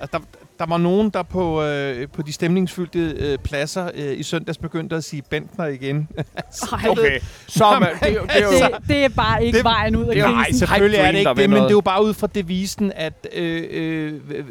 [0.00, 0.24] altså, der,
[0.58, 4.96] der var nogen, der på, øh, på de stemningsfyldte øh, pladser øh, i søndags begyndte
[4.96, 6.08] at sige Bentner igen.
[6.90, 8.50] Okay, så man, det, er det er jo...
[8.78, 10.58] det, det er bare ikke Det- vejen ud af det jo- Nej, krisen.
[10.58, 13.64] selvfølgelig er det ikke det, men det er jo bare ud fra devisen, at øh,
[13.70, 14.44] øh, øh,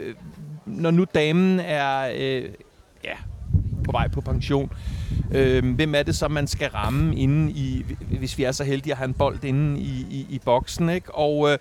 [0.65, 2.43] når nu damen er øh,
[3.03, 3.15] ja,
[3.85, 4.71] på vej på pension,
[5.31, 7.85] øh, hvem er det så, man skal ramme inde i,
[8.19, 11.15] hvis vi er så heldige at have en bold inde i, i, i boksen, ikke?
[11.15, 11.57] Og øh,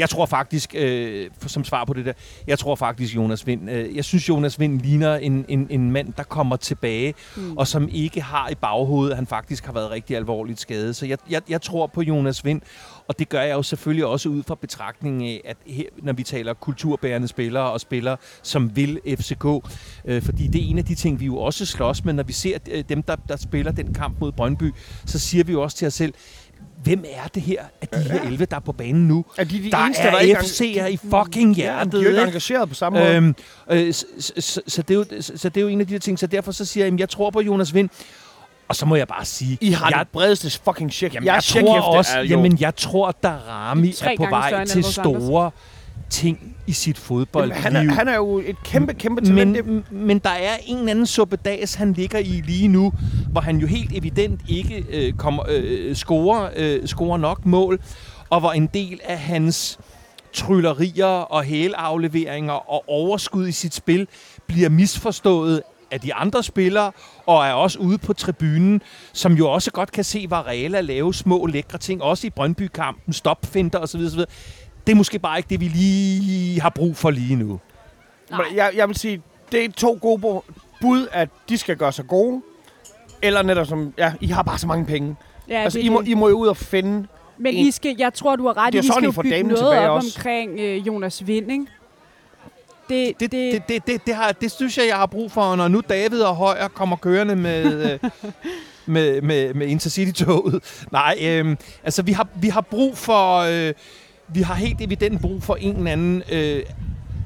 [0.00, 2.12] jeg tror faktisk, øh, som svar på det der,
[2.46, 6.12] jeg tror faktisk Jonas Vind, øh, jeg synes Jonas Vind ligner en, en, en mand,
[6.16, 7.56] der kommer tilbage, mm.
[7.56, 10.96] og som ikke har i baghovedet, at han faktisk har været rigtig alvorligt skadet.
[10.96, 12.60] Så jeg, jeg, jeg tror på Jonas Vind,
[13.08, 16.22] og det gør jeg jo selvfølgelig også ud fra betragtningen af, at her, når vi
[16.22, 19.44] taler kulturbærende spillere og spillere, som vil FCK,
[20.04, 22.32] øh, fordi det er en af de ting, vi jo også slås med, når vi
[22.32, 24.74] ser øh, dem, der, der spiller den kamp mod Brøndby,
[25.06, 26.14] så siger vi jo også til os selv,
[26.82, 29.24] hvem er det her af de her 11, der er på banen nu?
[29.38, 31.94] Er de de Der eneste, er der ikke FC'er i fucking Ja, de hjertet.
[32.00, 33.14] er jo ikke engageret på samme måde.
[33.14, 33.34] Øhm,
[33.70, 34.06] øh, så,
[34.38, 36.18] så, så, det er jo, så, det er jo en af de der ting.
[36.18, 37.88] Så derfor så siger jeg, at jeg tror på Jonas Vind.
[38.68, 41.14] Og så må jeg bare sige, I har jeg, det bredeste fucking check.
[41.14, 44.84] jamen, jeg, jeg tror også, jamen, jeg tror, at Darami Tre er på vej til
[44.84, 45.50] store
[46.10, 47.54] ting i sit fodboldliv.
[47.54, 49.66] han, er, han er jo et kæmpe, kæmpe talent.
[49.66, 52.92] Men, men der er en eller anden suppedas, han ligger i lige nu,
[53.32, 57.80] hvor han jo helt evident ikke øh, kommer, øh, scorer, øh, scorer nok mål,
[58.30, 59.78] og hvor en del af hans
[60.32, 64.08] tryllerier og hælafleveringer og overskud i sit spil
[64.46, 66.92] bliver misforstået af de andre spillere,
[67.26, 68.82] og er også ude på tribunen,
[69.12, 73.78] som jo også godt kan se Varela lave små lækre ting, også i Brøndby-kampen, stopfinter
[73.78, 74.00] osv.
[74.00, 74.20] osv.
[74.90, 77.60] Det er måske bare ikke det, vi lige har brug for lige nu.
[78.30, 78.44] Nej.
[78.54, 79.22] Jeg, jeg vil sige,
[79.52, 80.42] det er to gode
[80.80, 82.42] bud, at de skal gøre sig gode.
[83.22, 85.16] Eller netop som, ja, I har bare så mange penge.
[85.48, 86.08] Ja, altså, det, I, må, det.
[86.08, 87.06] I må jo ud og finde...
[87.38, 89.04] Men en- I skal, jeg tror, du har ret Det i, er vi sådan, skal
[89.04, 90.18] I jo får bygge damen noget tilbage op også.
[90.18, 91.66] omkring øh, Jonas Vind, ikke?
[92.88, 95.68] Det, Det, det, det, det, det, har, det synes jeg, jeg har brug for, når
[95.68, 98.10] nu David og Højer kommer kørende med, øh,
[98.94, 100.84] med, med, med Intercity-toget.
[100.92, 103.36] Nej, øh, altså vi har, vi har brug for...
[103.68, 103.72] Øh,
[104.34, 106.62] vi har helt evident brug for en eller anden øh,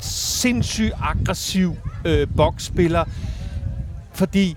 [0.00, 3.05] sindssygt aggressiv øh, boksspiller.
[4.12, 4.57] Fordi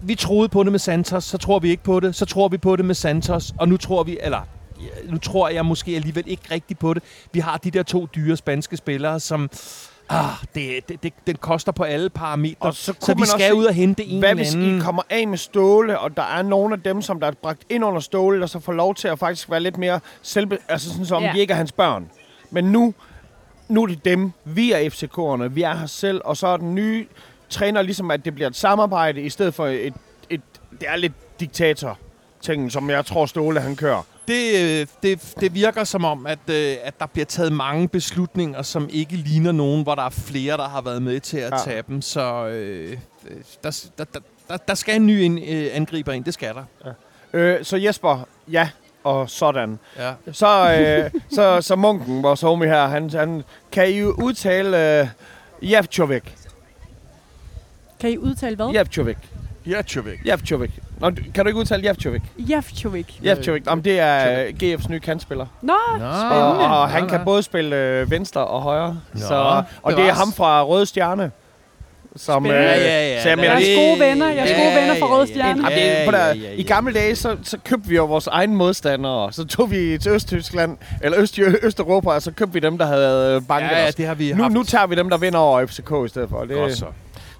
[0.00, 2.14] vi troede på det med Santos, så tror vi ikke på det.
[2.14, 4.40] Så tror vi på det med Santos, og nu tror vi, eller
[5.04, 7.02] nu tror jeg måske alligevel ikke rigtigt på det.
[7.32, 9.50] Vi har de der to dyre spanske spillere, som...
[10.12, 12.56] Ah, det, det, det, den koster på alle parametre.
[12.60, 14.78] Og så så, vi skal se, ud og hente en Hvad eller hvis anden.
[14.78, 17.62] I kommer af med Ståle, og der er nogle af dem, som der er bragt
[17.68, 20.58] ind under Ståle, der så får lov til at faktisk være lidt mere selve...
[20.68, 21.32] Altså sådan som, Ja.
[21.34, 22.10] de ikke er hans børn.
[22.50, 22.94] Men nu,
[23.68, 24.32] nu er det dem.
[24.44, 25.48] Vi er FCK'erne.
[25.48, 26.20] Vi er her selv.
[26.24, 27.06] Og så er den nye
[27.50, 29.94] træner ligesom, at det bliver et samarbejde, i stedet for et...
[30.30, 30.40] et
[30.70, 31.98] det er lidt diktator
[32.40, 34.02] ting, som jeg tror Ståle han kører.
[34.28, 38.62] Det, øh, det, det virker som om, at, øh, at der bliver taget mange beslutninger,
[38.62, 41.56] som ikke ligner nogen, hvor der er flere, der har været med til at Ja.
[41.56, 41.62] ja.
[41.64, 42.02] tage dem.
[42.02, 42.92] Så øh,
[43.28, 44.04] øh, der, der,
[44.48, 46.24] der, der, skal en ny ind, øh, angriber ind.
[46.24, 46.92] Det skal der.
[47.32, 48.68] Øh, så Jesper, ja,
[49.04, 49.78] og sådan.
[49.98, 50.12] Ja.
[50.32, 53.42] Så, øh, så, så munken, vores homie her, han, han
[53.72, 55.08] kan I jo udtale øh,
[55.62, 56.22] Javčovic.
[58.00, 58.66] kan I udtale hvad?
[58.68, 59.16] Javčovic.
[59.66, 60.18] Ja, Tjøvæk.
[60.26, 60.70] Javčovic.
[61.00, 62.22] Nå, kan du ikke udtale Javčovic?
[62.38, 63.06] Javčovic.
[63.24, 65.46] Javčovic, om det er øh, GF's nye kantspiller.
[65.62, 66.68] Nå, Og, Spændende.
[66.68, 67.24] og han Nå, kan nå.
[67.24, 69.00] både spille øh, venstre og højre.
[69.14, 71.30] Nå, så, og det er ham fra Røde Stjerne.
[72.16, 72.66] Som, Spændende.
[72.68, 73.22] Ja, ja, ja.
[73.22, 75.48] Så jeg mener, Jeres gode venner, jeres gode venner fra Røde Stjerne.
[75.70, 78.54] Jamen, det, er- på der, I gamle dage, så, så købte vi jo vores egne
[78.54, 79.32] modstandere.
[79.32, 83.34] Så tog vi til Østtyskland, eller Øst, Østeuropa, og så købte vi dem, der havde
[83.36, 83.94] øh, banket Ja, ja, os.
[83.94, 84.54] det har vi Nu, haft.
[84.54, 86.40] nu tager vi dem, der vinder over FCK i stedet for.
[86.44, 86.86] Det, Godt så.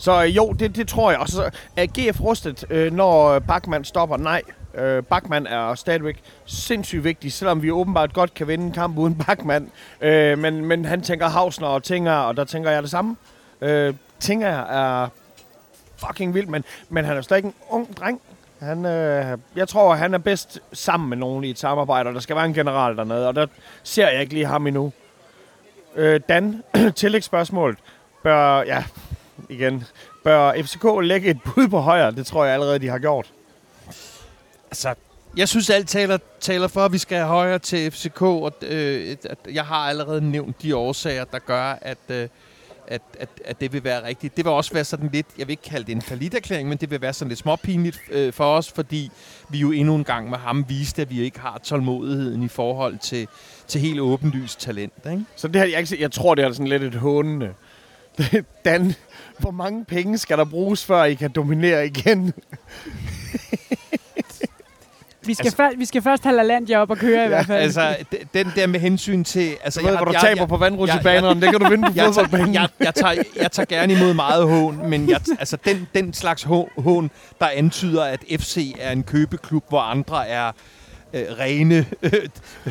[0.03, 1.21] Så øh, jo, det, det tror jeg.
[1.21, 4.17] Og så er GF rustet, øh, når Bachmann stopper?
[4.17, 4.43] Nej.
[4.75, 9.15] Øh, Bachmann er stadigvæk sindssygt vigtig, selvom vi åbenbart godt kan vinde en kamp uden
[9.27, 9.71] Bachmann.
[10.01, 13.17] Øh, men, men han tænker Hausner og tænker, og der tænker jeg det samme.
[13.61, 13.95] Øh,
[14.29, 15.09] jeg er
[15.97, 18.21] fucking vild, men, men han er stadig en ung dreng.
[18.61, 22.21] Han, øh, jeg tror, han er bedst sammen med nogen i et samarbejde, og der
[22.21, 23.47] skal være en general dernede, og der
[23.83, 24.93] ser jeg ikke lige ham endnu.
[25.95, 26.63] Øh, Dan,
[26.97, 27.79] tillægsspørgsmålet.
[28.23, 28.85] Bør, ja,
[29.53, 29.85] igen,
[30.25, 32.11] Bør FCK lægge et bud på højre?
[32.13, 33.33] Det tror jeg allerede, de har gjort.
[34.71, 34.95] Altså,
[35.37, 39.17] jeg synes, alt taler, taler for, at vi skal have højere til FCK, og øh,
[39.25, 42.29] at jeg har allerede nævnt de årsager, der gør, at, øh,
[42.87, 44.37] at, at, at det vil være rigtigt.
[44.37, 46.91] Det vil også være sådan lidt, jeg vil ikke kalde det en faliderklæring, men det
[46.91, 49.11] vil være sådan lidt småpinligt øh, for os, fordi
[49.49, 52.99] vi jo endnu en gang med ham viste, at vi ikke har tålmodigheden i forhold
[52.99, 53.29] til,
[53.69, 54.93] til helt åbenlyst talent.
[55.11, 55.25] Ikke?
[55.37, 57.55] Så det her, jeg, ikke- jeg tror, det er sådan lidt et hånende.
[58.65, 58.95] Dan,
[59.39, 62.33] hvor mange penge skal der bruges, før I kan dominere igen?
[65.26, 67.62] Vi skal, altså, vi skal først have LaLandia op og køre i hvert fald.
[67.62, 67.97] Altså,
[68.35, 69.57] den der med hensyn til...
[69.64, 72.12] Altså, Jeg ved, hvor du taber på vandrutsjebanerne, det kan du vinde på jeg, tager,
[72.12, 72.55] fodboldbanen.
[72.55, 76.43] jeg, jeg, tager, jeg tager gerne imod meget hån, men jeg, altså den, den slags
[76.45, 77.11] hå- hån,
[77.41, 80.53] der antyder, at FC er en købeklub, hvor andre er
[81.13, 82.13] øh, rene øh,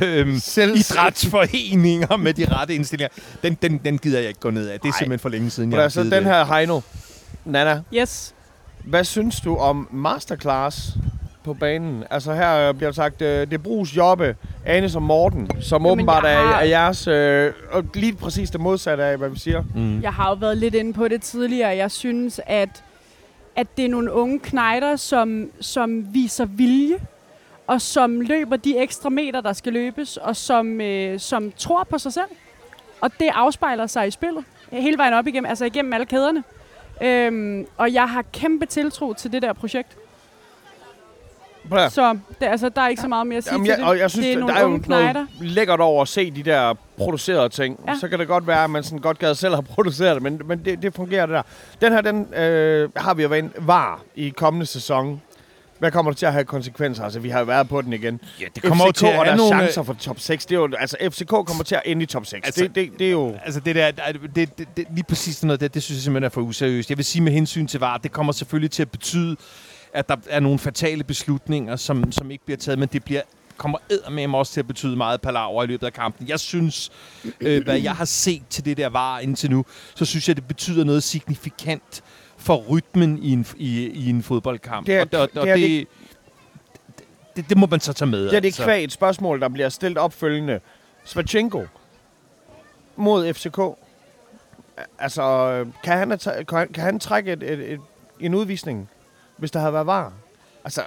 [0.01, 3.13] øh, Selv- idrætsforeninger med de rette indstillinger,
[3.43, 4.79] den, den, den gider jeg ikke gå ned af.
[4.79, 4.97] Det er Ej.
[4.99, 6.23] simpelthen for længe siden, jeg Ja, har så den det.
[6.23, 6.81] her Heino.
[7.45, 8.33] Nana, Yes.
[8.85, 10.89] hvad synes du om masterclass
[11.43, 12.03] på banen?
[12.09, 14.35] Altså her øh, bliver sagt, øh, det Brugs Jobbe,
[14.65, 18.49] Ane som Morten, som Jamen, åbenbart er, jeg har- er jeres, øh, og lige præcis
[18.51, 19.63] det modsatte af, hvad vi siger.
[19.75, 20.01] Mm.
[20.01, 21.69] Jeg har jo været lidt inde på det tidligere.
[21.69, 22.83] Jeg synes, at,
[23.55, 26.95] at det er nogle unge knejder, som, som viser vilje,
[27.71, 31.97] og som løber de ekstra meter, der skal løbes, og som, øh, som tror på
[31.97, 32.25] sig selv.
[33.01, 34.43] Og det afspejler sig i spillet.
[34.71, 36.43] Hele vejen op igennem, altså igennem alle kæderne.
[37.01, 39.97] Øhm, og jeg har kæmpe tiltro til det der projekt.
[41.69, 43.77] Prøv Så det, altså, der er ikke så meget mere at sige Jamen, til jeg,
[43.77, 43.87] det.
[43.87, 45.13] og jeg synes, det er der er jo knejder.
[45.13, 47.79] noget lækkert over at se de der producerede ting.
[47.85, 47.91] Ja.
[47.91, 47.97] Ja.
[47.99, 50.41] Så kan det godt være, at man sådan godt gad selv har produceret det, men,
[50.45, 51.41] men det, det fungerer det der.
[51.81, 55.21] Den her, den øh, har vi jo været var i kommende sæson.
[55.81, 57.03] Hvad kommer det til at have konsekvenser?
[57.03, 58.21] Altså, vi har jo været på den igen.
[58.41, 59.55] Ja, det kommer jo FCK til at og deres nogle...
[59.55, 60.45] chancer for top 6.
[60.45, 62.33] Det er jo, altså, FCK kommer til at ende i top 6.
[62.33, 63.35] Altså- Altså, det, det, det er jo...
[63.45, 66.23] Altså det der, det, det, det, lige præcis sådan noget, det, det synes jeg simpelthen
[66.25, 66.89] er for useriøst.
[66.89, 69.35] Jeg vil sige med hensyn til VAR, det kommer selvfølgelig til at betyde,
[69.93, 73.21] at der er nogle fatale beslutninger, som, som ikke bliver taget, men det bliver
[73.57, 76.27] kommer eddermame også til at betyde meget palaver i løbet af kampen.
[76.27, 76.91] Jeg synes,
[77.41, 79.65] øh, hvad jeg har set til det der VAR indtil nu,
[79.95, 82.01] så synes jeg, det betyder noget signifikant
[82.41, 84.87] for rytmen i en, i, i en fodboldkamp.
[84.87, 85.87] Det er- og, og, og det er det,
[87.35, 88.25] det, det, må man så tage med.
[88.25, 88.63] Det er det altså.
[88.63, 90.59] kvæg et spørgsmål, der bliver stillet opfølgende.
[91.05, 91.63] Svachenko
[92.95, 93.59] mod FCK.
[94.99, 96.17] Altså, kan han,
[96.73, 97.79] kan, han trække et, et, et,
[98.19, 98.89] en udvisning,
[99.37, 100.13] hvis der havde været var?
[100.63, 100.81] Altså,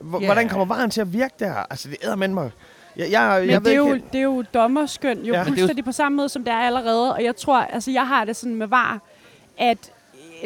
[0.00, 0.24] h- Ja.
[0.26, 1.54] hvordan kommer varen til at virke der?
[1.54, 2.50] Altså, det æder man mig.
[2.96, 5.38] Jeg, jeg, Men jeg det, er jo, det er jo dommerskøn, jo Ja.
[5.38, 7.14] det fuldstændig på samme måde, som det er allerede.
[7.14, 9.00] Og jeg tror, altså jeg har det sådan med var,
[9.58, 9.92] at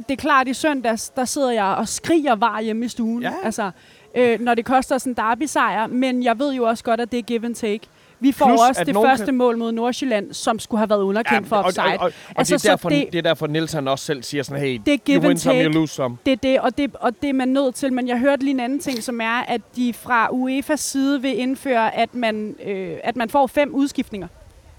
[0.09, 3.23] det er klart, i søndags, der sidder jeg og skriger var hjemme i stuen.
[3.23, 3.33] Ja.
[3.45, 3.71] Altså,
[4.15, 5.87] øh, når det koster sådan en derby-sejr.
[5.87, 7.81] Men jeg ved jo også godt, at det er give and take.
[8.21, 11.49] Vi får Plus, også det første kan- mål mod Nordsjælland, som skulle have været underkendt
[11.49, 11.85] for og, offside.
[11.85, 14.23] og, og, og Altså, det, er derfor, det, det- er derfor, Niels han også selv
[14.23, 16.17] siger sådan, hey, Det er give you win some, you lose some.
[16.27, 17.93] Det er det, og det, og det er man nødt til.
[17.93, 21.39] Men jeg hørte lige en anden ting, som er, at de fra UEFA's side vil
[21.39, 24.29] indføre, at man, øh, at man får fem udskiftninger.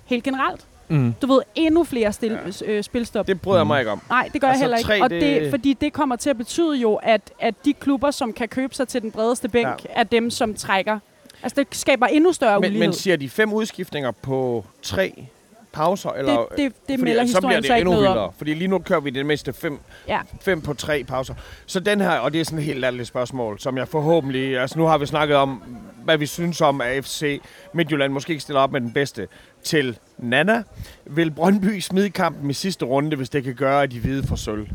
[0.06, 0.66] Helt generelt.
[0.90, 1.14] Mm.
[1.22, 2.72] Du ved, endnu flere stil, ja.
[2.72, 3.28] øh, spilstop.
[3.28, 4.02] Det bryder jeg mig ikke om.
[4.10, 4.88] Nej, det gør Altså, jeg heller ikke.
[4.88, 8.12] tre, og det- det, fordi det kommer til at betyde jo, at, at de klubber,
[8.12, 9.74] som kan købe sig til den bredeste bænk, Ja.
[9.90, 11.00] er dem, som trækker.
[11.44, 12.88] Altså, det skaber endnu større Men, ulighed.
[12.88, 15.26] men siger de fem udskiftninger på tre
[15.74, 16.10] pauser?
[16.10, 18.32] Eller, det, det, det fordi melder så bliver historien det så ikke endnu vildere.
[18.38, 20.20] Fordi lige nu kører vi det mindste fem, Ja.
[20.42, 21.34] fem på tre pauser.
[21.66, 24.60] Så den her, og det er sådan et helt ærligt spørgsmål, som jeg forhåbentlig...
[24.60, 25.64] Altså nu har vi snakket om,
[26.04, 27.42] hvad vi synes om, at FC
[27.74, 29.28] Midtjylland måske ikke stiller op med den bedste
[29.64, 30.64] til Nana.
[31.06, 34.36] Vil Brøndby smide kampen i sidste runde, hvis det kan gøre, at de hvide får
[34.36, 34.68] sølv?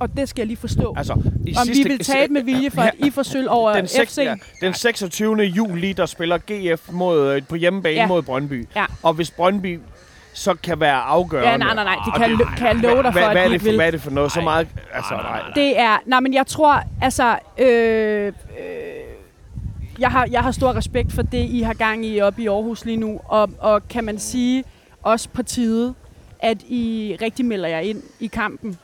[0.00, 0.94] Og det skal jeg lige forstå.
[0.96, 1.12] Altså,
[1.46, 4.14] i om vi vil tabe med vilje for, at I får sølv over den, seks-
[4.14, 4.18] FC.
[4.18, 5.36] ja, den 26.
[5.42, 8.06] juli, der spiller GF mod, øh, på hjemmebane ja.
[8.06, 8.68] Mod Brøndby.
[8.76, 8.84] Ja.
[9.02, 9.80] Og hvis Brøndby
[10.32, 11.50] så kan være afgørende...
[11.50, 11.96] Ja, nej, nej, nej.
[12.04, 13.68] Det kan, det, kan jeg love dig for, hvad, at hvad, er de det for,
[13.68, 13.76] vil.
[13.76, 14.32] hvad er det for noget?
[14.32, 14.68] Så meget...
[14.92, 15.42] Altså, nej.
[15.54, 15.98] Det er...
[16.06, 17.38] Nej, men jeg tror, altså...
[17.58, 18.32] Øh, øh,
[20.00, 22.84] jeg, har, jeg har stor respekt for det, I har gang i oppe i Aarhus
[22.84, 23.20] lige nu.
[23.24, 24.64] Og, og kan man sige,
[25.02, 25.94] også på tide,
[26.38, 28.78] at I rigtig melder jer ind i kampen.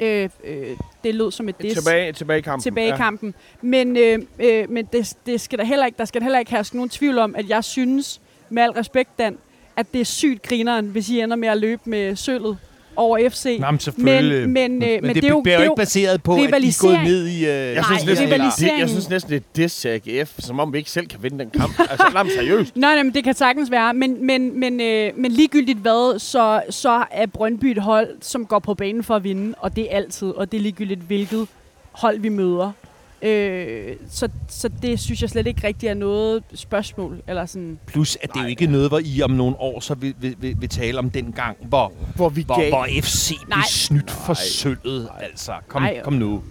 [0.00, 1.72] Øh, øh, det lød som et dis.
[1.72, 2.62] Tilbage, tilbage i kampen.
[2.62, 3.34] tilbage i kampen.
[3.62, 6.76] Men, øh, øh, men det, det skal der, heller ikke, der skal heller ikke herske
[6.76, 9.38] nogen tvivl om, at jeg synes, med al respekt, Dan,
[9.76, 12.58] at det er sygt grineren, hvis I ender med at løbe med sølvet
[12.96, 13.56] over FC.
[13.60, 14.48] Nå, men selvfølgelig.
[14.48, 16.34] Men, men, øh, men, men det, det, er jo, bliver det jo ikke baseret på,
[16.34, 17.36] at de er gået ned i...
[17.38, 20.60] Øh, Jeg Nej, synes, næsten, det, jeg synes næsten, det er diss til AGF, som
[20.60, 21.80] om vi ikke selv kan vinde den kamp.
[21.80, 22.76] altså, lad mig seriøst.
[22.76, 23.94] Nej, nej, men det kan sagtens være.
[23.94, 28.58] Men, men, men, øh, men ligegyldigt hvad, så, så er Brøndby et hold, som går
[28.58, 31.48] på banen for at vinde, og det er altid, og det er ligegyldigt hvilket
[31.92, 32.72] hold vi møder.
[33.22, 37.22] Øh, så, så det synes jeg slet ikke rigtig er noget spørgsmål.
[37.28, 37.78] Eller sådan.
[37.86, 40.36] Plus, at det er jo ikke noget, hvor I om nogle år så vil, vil,
[40.38, 42.68] vil, vil tale om den gang, hvor, Hvor vi hvor, gav...
[42.68, 43.64] hvor FC blev Nej.
[43.68, 45.08] snydt for sølvet.
[45.20, 46.00] Altså, kom, Nej.
[46.02, 46.42] kom nu.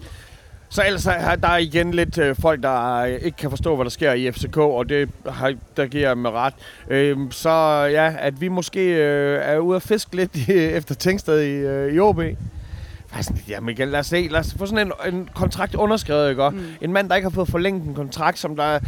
[0.72, 3.84] Så ellers er der er igen lidt øh, folk, der øh, ikke kan forstå, hvad
[3.84, 6.54] der sker i FCK, og det har, der giver jeg med ret.
[6.88, 7.50] Øhm, så
[7.92, 11.94] ja, at vi måske øh, er ude at fiske lidt i, efter Tænksted i, øh,
[11.94, 12.20] i OB.
[13.12, 14.28] Faktisk, Ja, Michael, lad os se.
[14.30, 16.50] Lad os få sådan en, en kontrakt underskrevet, ikke?
[16.50, 16.64] Mm.
[16.80, 18.78] En mand, der ikke har fået forlænget en kontrakt, som der...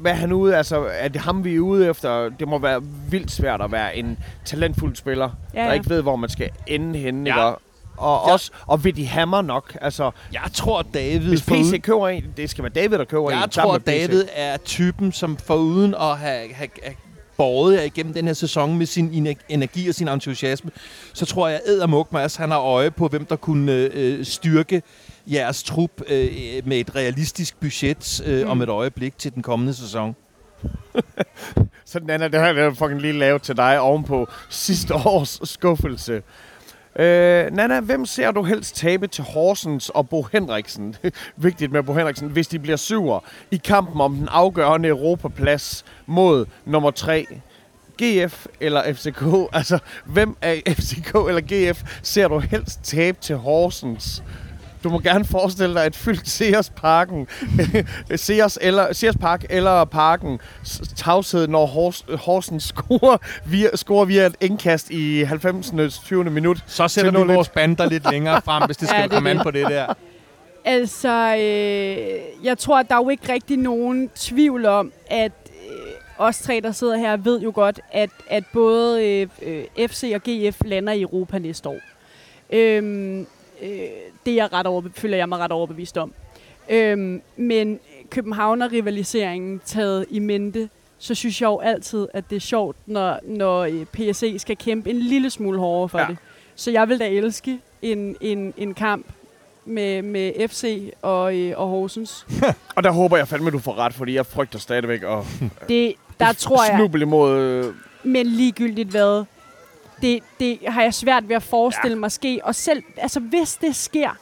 [0.00, 0.56] Hvad er han ude?
[0.56, 2.28] Altså, er det ham, vi er ude efter?
[2.28, 5.72] Det må være vildt svært at være en talentfuld spiller, Ja, der ja.
[5.72, 7.34] ikke ved, hvor man skal ende henne, Ja.
[7.48, 7.58] ikke?
[7.96, 8.32] Og Ja.
[8.32, 9.76] også, og vil de hammer nok?
[9.80, 11.28] Altså, Jeg tror, David...
[11.28, 13.38] hvis PC køber en, det skal være David, der køber en.
[13.38, 13.78] Jeg tror.
[13.78, 16.94] David er typen, som foruden at have, have, have
[17.36, 20.70] båret jer igennem den her sæson med sin energi og sin entusiasme,
[21.12, 24.24] så tror jeg, at Mug Mads, han har øje på, hvem der kunne øh, øh,
[24.24, 24.82] styrke
[25.26, 26.28] jeres trup øh,
[26.64, 28.50] med et realistisk budget øh, mm.
[28.50, 30.16] om et øjeblik til den kommende sæson.
[31.84, 36.22] Så den det har jeg fucking lige lavet til dig ovenpå sidste års skuffelse.
[36.98, 40.96] Øh, Nana, hvem ser du helst tabe til Horsens og Bo Henriksen?
[41.36, 43.20] Vigtigt med Bo Henriksen, hvis de bliver syver
[43.50, 47.26] i kampen om den afgørende Europaplads mod nummer 3.
[48.02, 49.22] GF eller FCK?
[49.58, 54.22] Altså, hvem af FCK eller GF ser du helst tabe til Horsens?
[54.84, 57.26] Du må gerne forestille dig et fyldt Sears Parken,
[58.16, 60.40] Sears, eller, Sears Park eller Parken,
[60.96, 63.16] tavshed, når Hors, Horsens scorer
[63.46, 65.72] via, scorer via et indkast i 90.
[66.04, 66.24] 20.
[66.24, 66.64] minut.
[66.66, 67.34] Så sætter vi 0-1.
[67.34, 69.42] vores bander lidt længere frem, hvis det skal Ja, det komme an det.
[69.44, 69.94] på det der.
[70.64, 75.32] Altså, øh, jeg tror, at der er jo ikke rigtig nogen tvivl om, at
[75.70, 80.12] øh, os tre, der sidder her, ved jo godt, at, at både øh, øh, FC
[80.14, 81.78] og GF lander i Europa næste år.
[82.52, 83.26] Øhm,
[83.62, 83.68] øh,
[84.26, 86.12] det er jeg ret over, føler jeg mig ret overbevist om.
[86.68, 87.78] Øhm, men
[88.10, 93.60] Københavner-rivaliseringen taget i mente, så synes jeg jo altid, at det er sjovt, når, når
[93.60, 96.04] øh, PSC skal kæmpe en lille smule hårdere for Ja.
[96.04, 96.10] ja.
[96.10, 96.18] det.
[96.54, 99.06] Så jeg vil da elske en, en, en kamp
[99.64, 102.26] med, med FC og, øh, og Horsens.
[102.76, 105.18] Og der håber jeg fandme, du får ret, fordi jeg frygter stadigvæk at
[105.68, 107.38] Det, der tror jeg, snuble imod...
[107.38, 109.24] øh, men ligegyldigt hvad,
[110.02, 112.00] det, det har jeg svært ved at forestille ja.
[112.00, 112.40] mig ske.
[112.42, 114.18] Og selv, altså hvis det sker,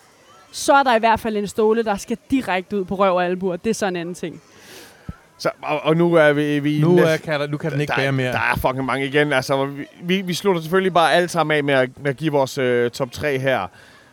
[0.53, 3.25] så er der i hvert fald en ståle, der skal direkte ud på røv og
[3.25, 3.57] albuer.
[3.57, 4.43] Det er sådan en anden ting.
[5.39, 6.59] Så, og, og nu er vi...
[6.59, 8.33] vi Nu, øh, kan, der, nu kan den ikke der, bære mere.
[8.33, 9.33] Der er fucking mange igen.
[9.33, 12.33] Altså, vi, vi, vi slutter selvfølgelig bare alle sammen af med at, med at give
[12.33, 13.67] vores øh, top 3 her.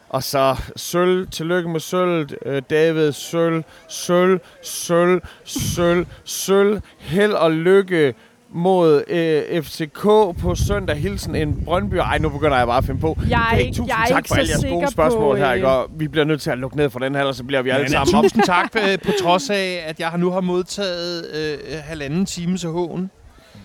[0.09, 7.51] Og så sølv, tillykke med sølv, øh, David, sølv, sølv, sølv, sølv, sølv, held og
[7.51, 8.13] lykke
[8.53, 10.01] mod øh, FCK
[10.41, 10.95] på søndag.
[10.95, 11.93] Hilsen en Brøndby.
[11.95, 13.17] Ej, nu begynder jeg bare at finde på.
[13.29, 15.35] Jeg er Hey, ikke- tusind jeg er tak ikke for alle jeres gode spørgsmål på,
[15.35, 15.67] her, øh, ikke?
[15.67, 17.69] Og vi bliver nødt til at lukke ned for den her, ellers så bliver vi
[17.69, 18.23] alle Men, sammen op.
[18.23, 22.69] tusind tak øh, på trods af, at jeg nu har modtaget øh, halvanden time til
[22.69, 23.09] håen.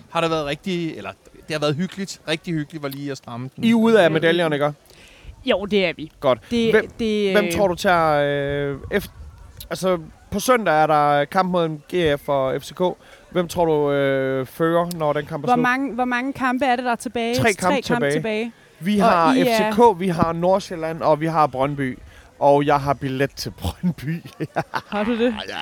[0.09, 1.09] Har det været rigtig, eller
[1.47, 3.63] det har været hyggeligt, rigtig hyggeligt var lige at stramme den.
[3.63, 4.71] I er ude af medaljerne, ikke?
[5.45, 6.11] Jo, det er vi.
[6.19, 6.39] Godt.
[6.51, 8.13] Det, Hvem- det, Hvem tror du tager...
[8.71, 9.11] Øh, efter,
[9.69, 9.97] altså,
[10.31, 12.81] på søndag er der kamp mod en GF og FCK.
[13.31, 15.61] Hvem tror du øh, fører, når den kamp er hvor, slut?
[15.63, 17.35] mange, hvor mange kampe er det, der er tilbage?
[17.35, 18.11] Tre kampe Tre kampe tilbage.
[18.13, 18.51] tilbage.
[18.79, 21.99] Vi og har I er- FCK, vi har Nordsjælland, og vi har Brøndby.
[22.39, 24.21] Og jeg har billet til Brøndby.
[24.89, 25.35] Har du det?
[25.49, 25.55] ja,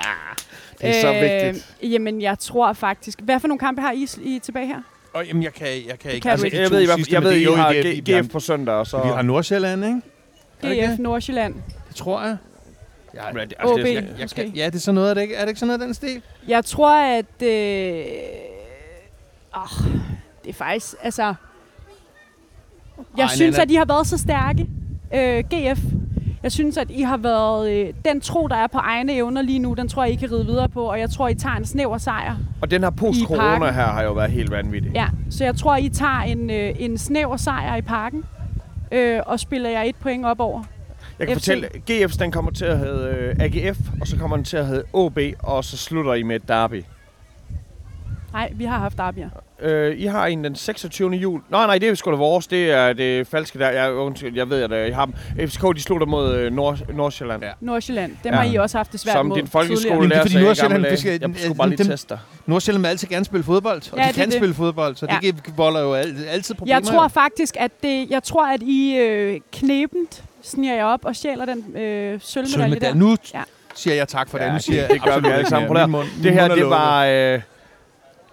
[0.81, 1.75] det er så vigtigt.
[1.83, 3.21] Øh, jamen, jeg tror faktisk...
[3.21, 4.81] Hvad for nogle kampe har I, I tilbage her?
[5.13, 6.21] Og, jamen, jeg kan, jeg kan ikke.
[6.21, 6.57] kan altså, ikke.
[6.61, 8.97] Jeg ved, fald- jeg men ved, I er jo har GF på søndag, og så...
[8.97, 10.01] Vi har Nordsjælland, ikke?
[10.81, 10.99] Er GF?
[10.99, 11.53] Nordsjælland.
[11.87, 12.37] Det tror jeg.
[13.15, 13.79] Ja, Men det- OB.
[13.79, 14.35] er- jeg, jeg Måske.
[14.43, 15.85] kan, ja, det er sådan noget, er det ikke, er det ikke sådan noget af
[15.87, 16.21] den stil?
[16.47, 17.41] Jeg tror, at...
[17.43, 18.05] Øh,
[19.57, 19.85] åh,
[20.43, 20.95] det er faktisk...
[21.03, 21.33] Altså...
[23.17, 23.63] Jeg Ej, synes, Nana.
[23.63, 24.67] at I har været så stærke.
[25.15, 25.79] Øh, GF.
[26.43, 27.71] Jeg synes, at I har været...
[27.71, 30.31] Øh, den tro, der er på egne evner lige nu, den tror jeg, I kan
[30.31, 30.83] ride videre på.
[30.83, 32.35] Og jeg tror, I tager en snæver sejr.
[32.61, 34.91] Og den her post-corona her har jo været helt vanvittig.
[34.95, 38.23] Ja, så jeg tror, I tager en, øh, en snæver sejr i parken.
[38.91, 40.63] Øh, og spiller jeg et point op over.
[41.19, 41.39] Jeg kan FC.
[41.39, 44.65] fortælle, GF's den kommer til at hedde øh, AGF, og så kommer den til at
[44.67, 46.83] hedde OB, og så slutter I med et derby.
[48.33, 49.29] Nej, vi har haft derbier.
[49.61, 51.11] Øh, I har en den 26.
[51.11, 51.41] jul.
[51.51, 52.47] Nej, nej, det er sgu da vores.
[52.47, 53.69] Det er det falske der.
[53.69, 55.47] Jeg, undskyld, jeg ved, at øh, I har dem.
[55.49, 57.43] FCK, de slutter mod øh, Nord Nordsjælland.
[57.43, 57.51] Ja.
[57.61, 58.37] Nordsjælland, dem Ja.
[58.37, 60.43] har I også haft det svært Som mod din folkeskole er lærer fordi sig i
[60.43, 61.29] Nordsjælland, gamle det skal- dage.
[61.31, 62.19] Jeg skulle bare lige dem- teste dig.
[62.45, 64.33] Nordsjælland vil altid gerne spille fodbold, og Ja, de det er kan det.
[64.37, 65.17] spille fodbold, så Ja.
[65.21, 66.75] det volder jo al- altid problemer.
[66.75, 71.15] Jeg tror faktisk, at det, jeg tror, at I øh, knebent sniger jeg op og
[71.15, 72.79] stjæler den øh, sølvmedalje Sølvmedalje.
[72.79, 72.93] der.
[72.93, 73.41] Nu Ja.
[73.75, 74.45] siger jeg tak for det.
[74.45, 75.73] Ja, Nu siger det- jeg det gør vi absolut alle ikke sammen.
[75.81, 77.41] Min mund, Det her, er det var øh,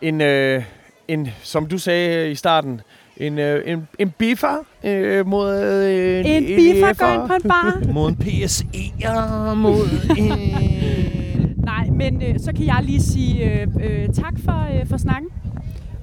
[0.03, 0.63] en, øh,
[1.09, 2.81] en, som du sagde i starten,
[3.17, 6.99] en, øh, en, en biffer øh, mod øh, En en biffer EF'er.
[6.99, 7.81] går ind på en bar.
[7.95, 9.87] mod en PSE'er, mod
[10.19, 10.33] en
[11.65, 15.29] Nej, men øh, så kan jeg lige sige øh, øh, tak for, øh, for snakken.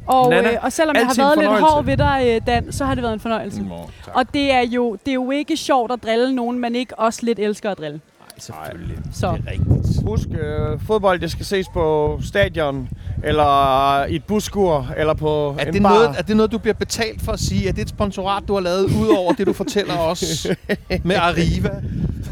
[0.10, 2.86] Og, Nana, øh, og selvom jeg har været lidt hård ved dig, øh, Dan, så
[2.86, 3.61] har det været en fornøjelse.
[3.61, 4.15] Nå, tak.
[4.15, 7.19] Og det er, jo, det er jo ikke sjovt at drille nogen, man ikke også
[7.23, 8.02] lidt elsker at drille.
[8.19, 8.98] Nej, selvfølgelig.
[9.14, 9.31] Så.
[9.31, 10.06] Det er rigtigt.
[10.06, 12.90] Husk, øh, fodbold, det skal ses på stadion,
[13.23, 15.90] eller i et busskur, eller på Er en det, bar.
[15.94, 17.68] noget, er det noget, du bliver betalt for at sige?
[17.69, 20.48] Er det et sponsorat, du har lavet, ud over det, du fortæller os
[21.03, 21.69] med Arriva?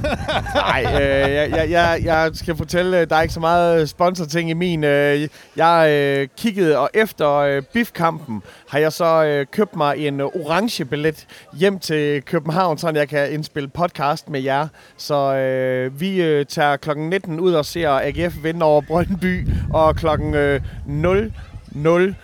[0.56, 3.88] Nej, øh, jeg, jeg, jeg, jeg skal fortælle, øh, der er ikke så meget øh,
[3.88, 4.84] sponsorting i min.
[4.84, 10.20] Øh, jeg øh, kiggede, og efter øh, bifkampen har jeg så øh, købt mig en
[10.20, 14.68] øh, orange billet hjem til København, så jeg kan indspille podcast med jer.
[14.98, 19.96] Så øh, vi øh, tager klokken 19 ud og ser AGF vinde over Brøndby, og
[19.96, 22.16] klokken øh, 00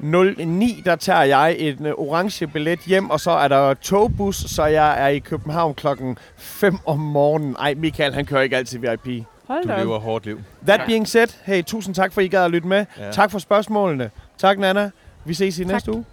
[0.00, 4.64] 09, der tager jeg en øh, orange billet hjem, og så er der togbus, så
[4.64, 7.56] jeg er i København klokken 5 om morgenen.
[7.58, 9.24] Ej, Michael, han kører ikke altid VIP.
[9.48, 10.40] Hold Du lever hårdt liv.
[10.66, 12.86] That being said, hey, tusind tak for, at I gad at lytte med.
[12.98, 13.10] Ja.
[13.10, 14.10] Tak for spørgsmålene.
[14.38, 14.90] Tak, Nana.
[15.24, 15.72] Vi ses i Tak.
[15.72, 16.04] næste uge.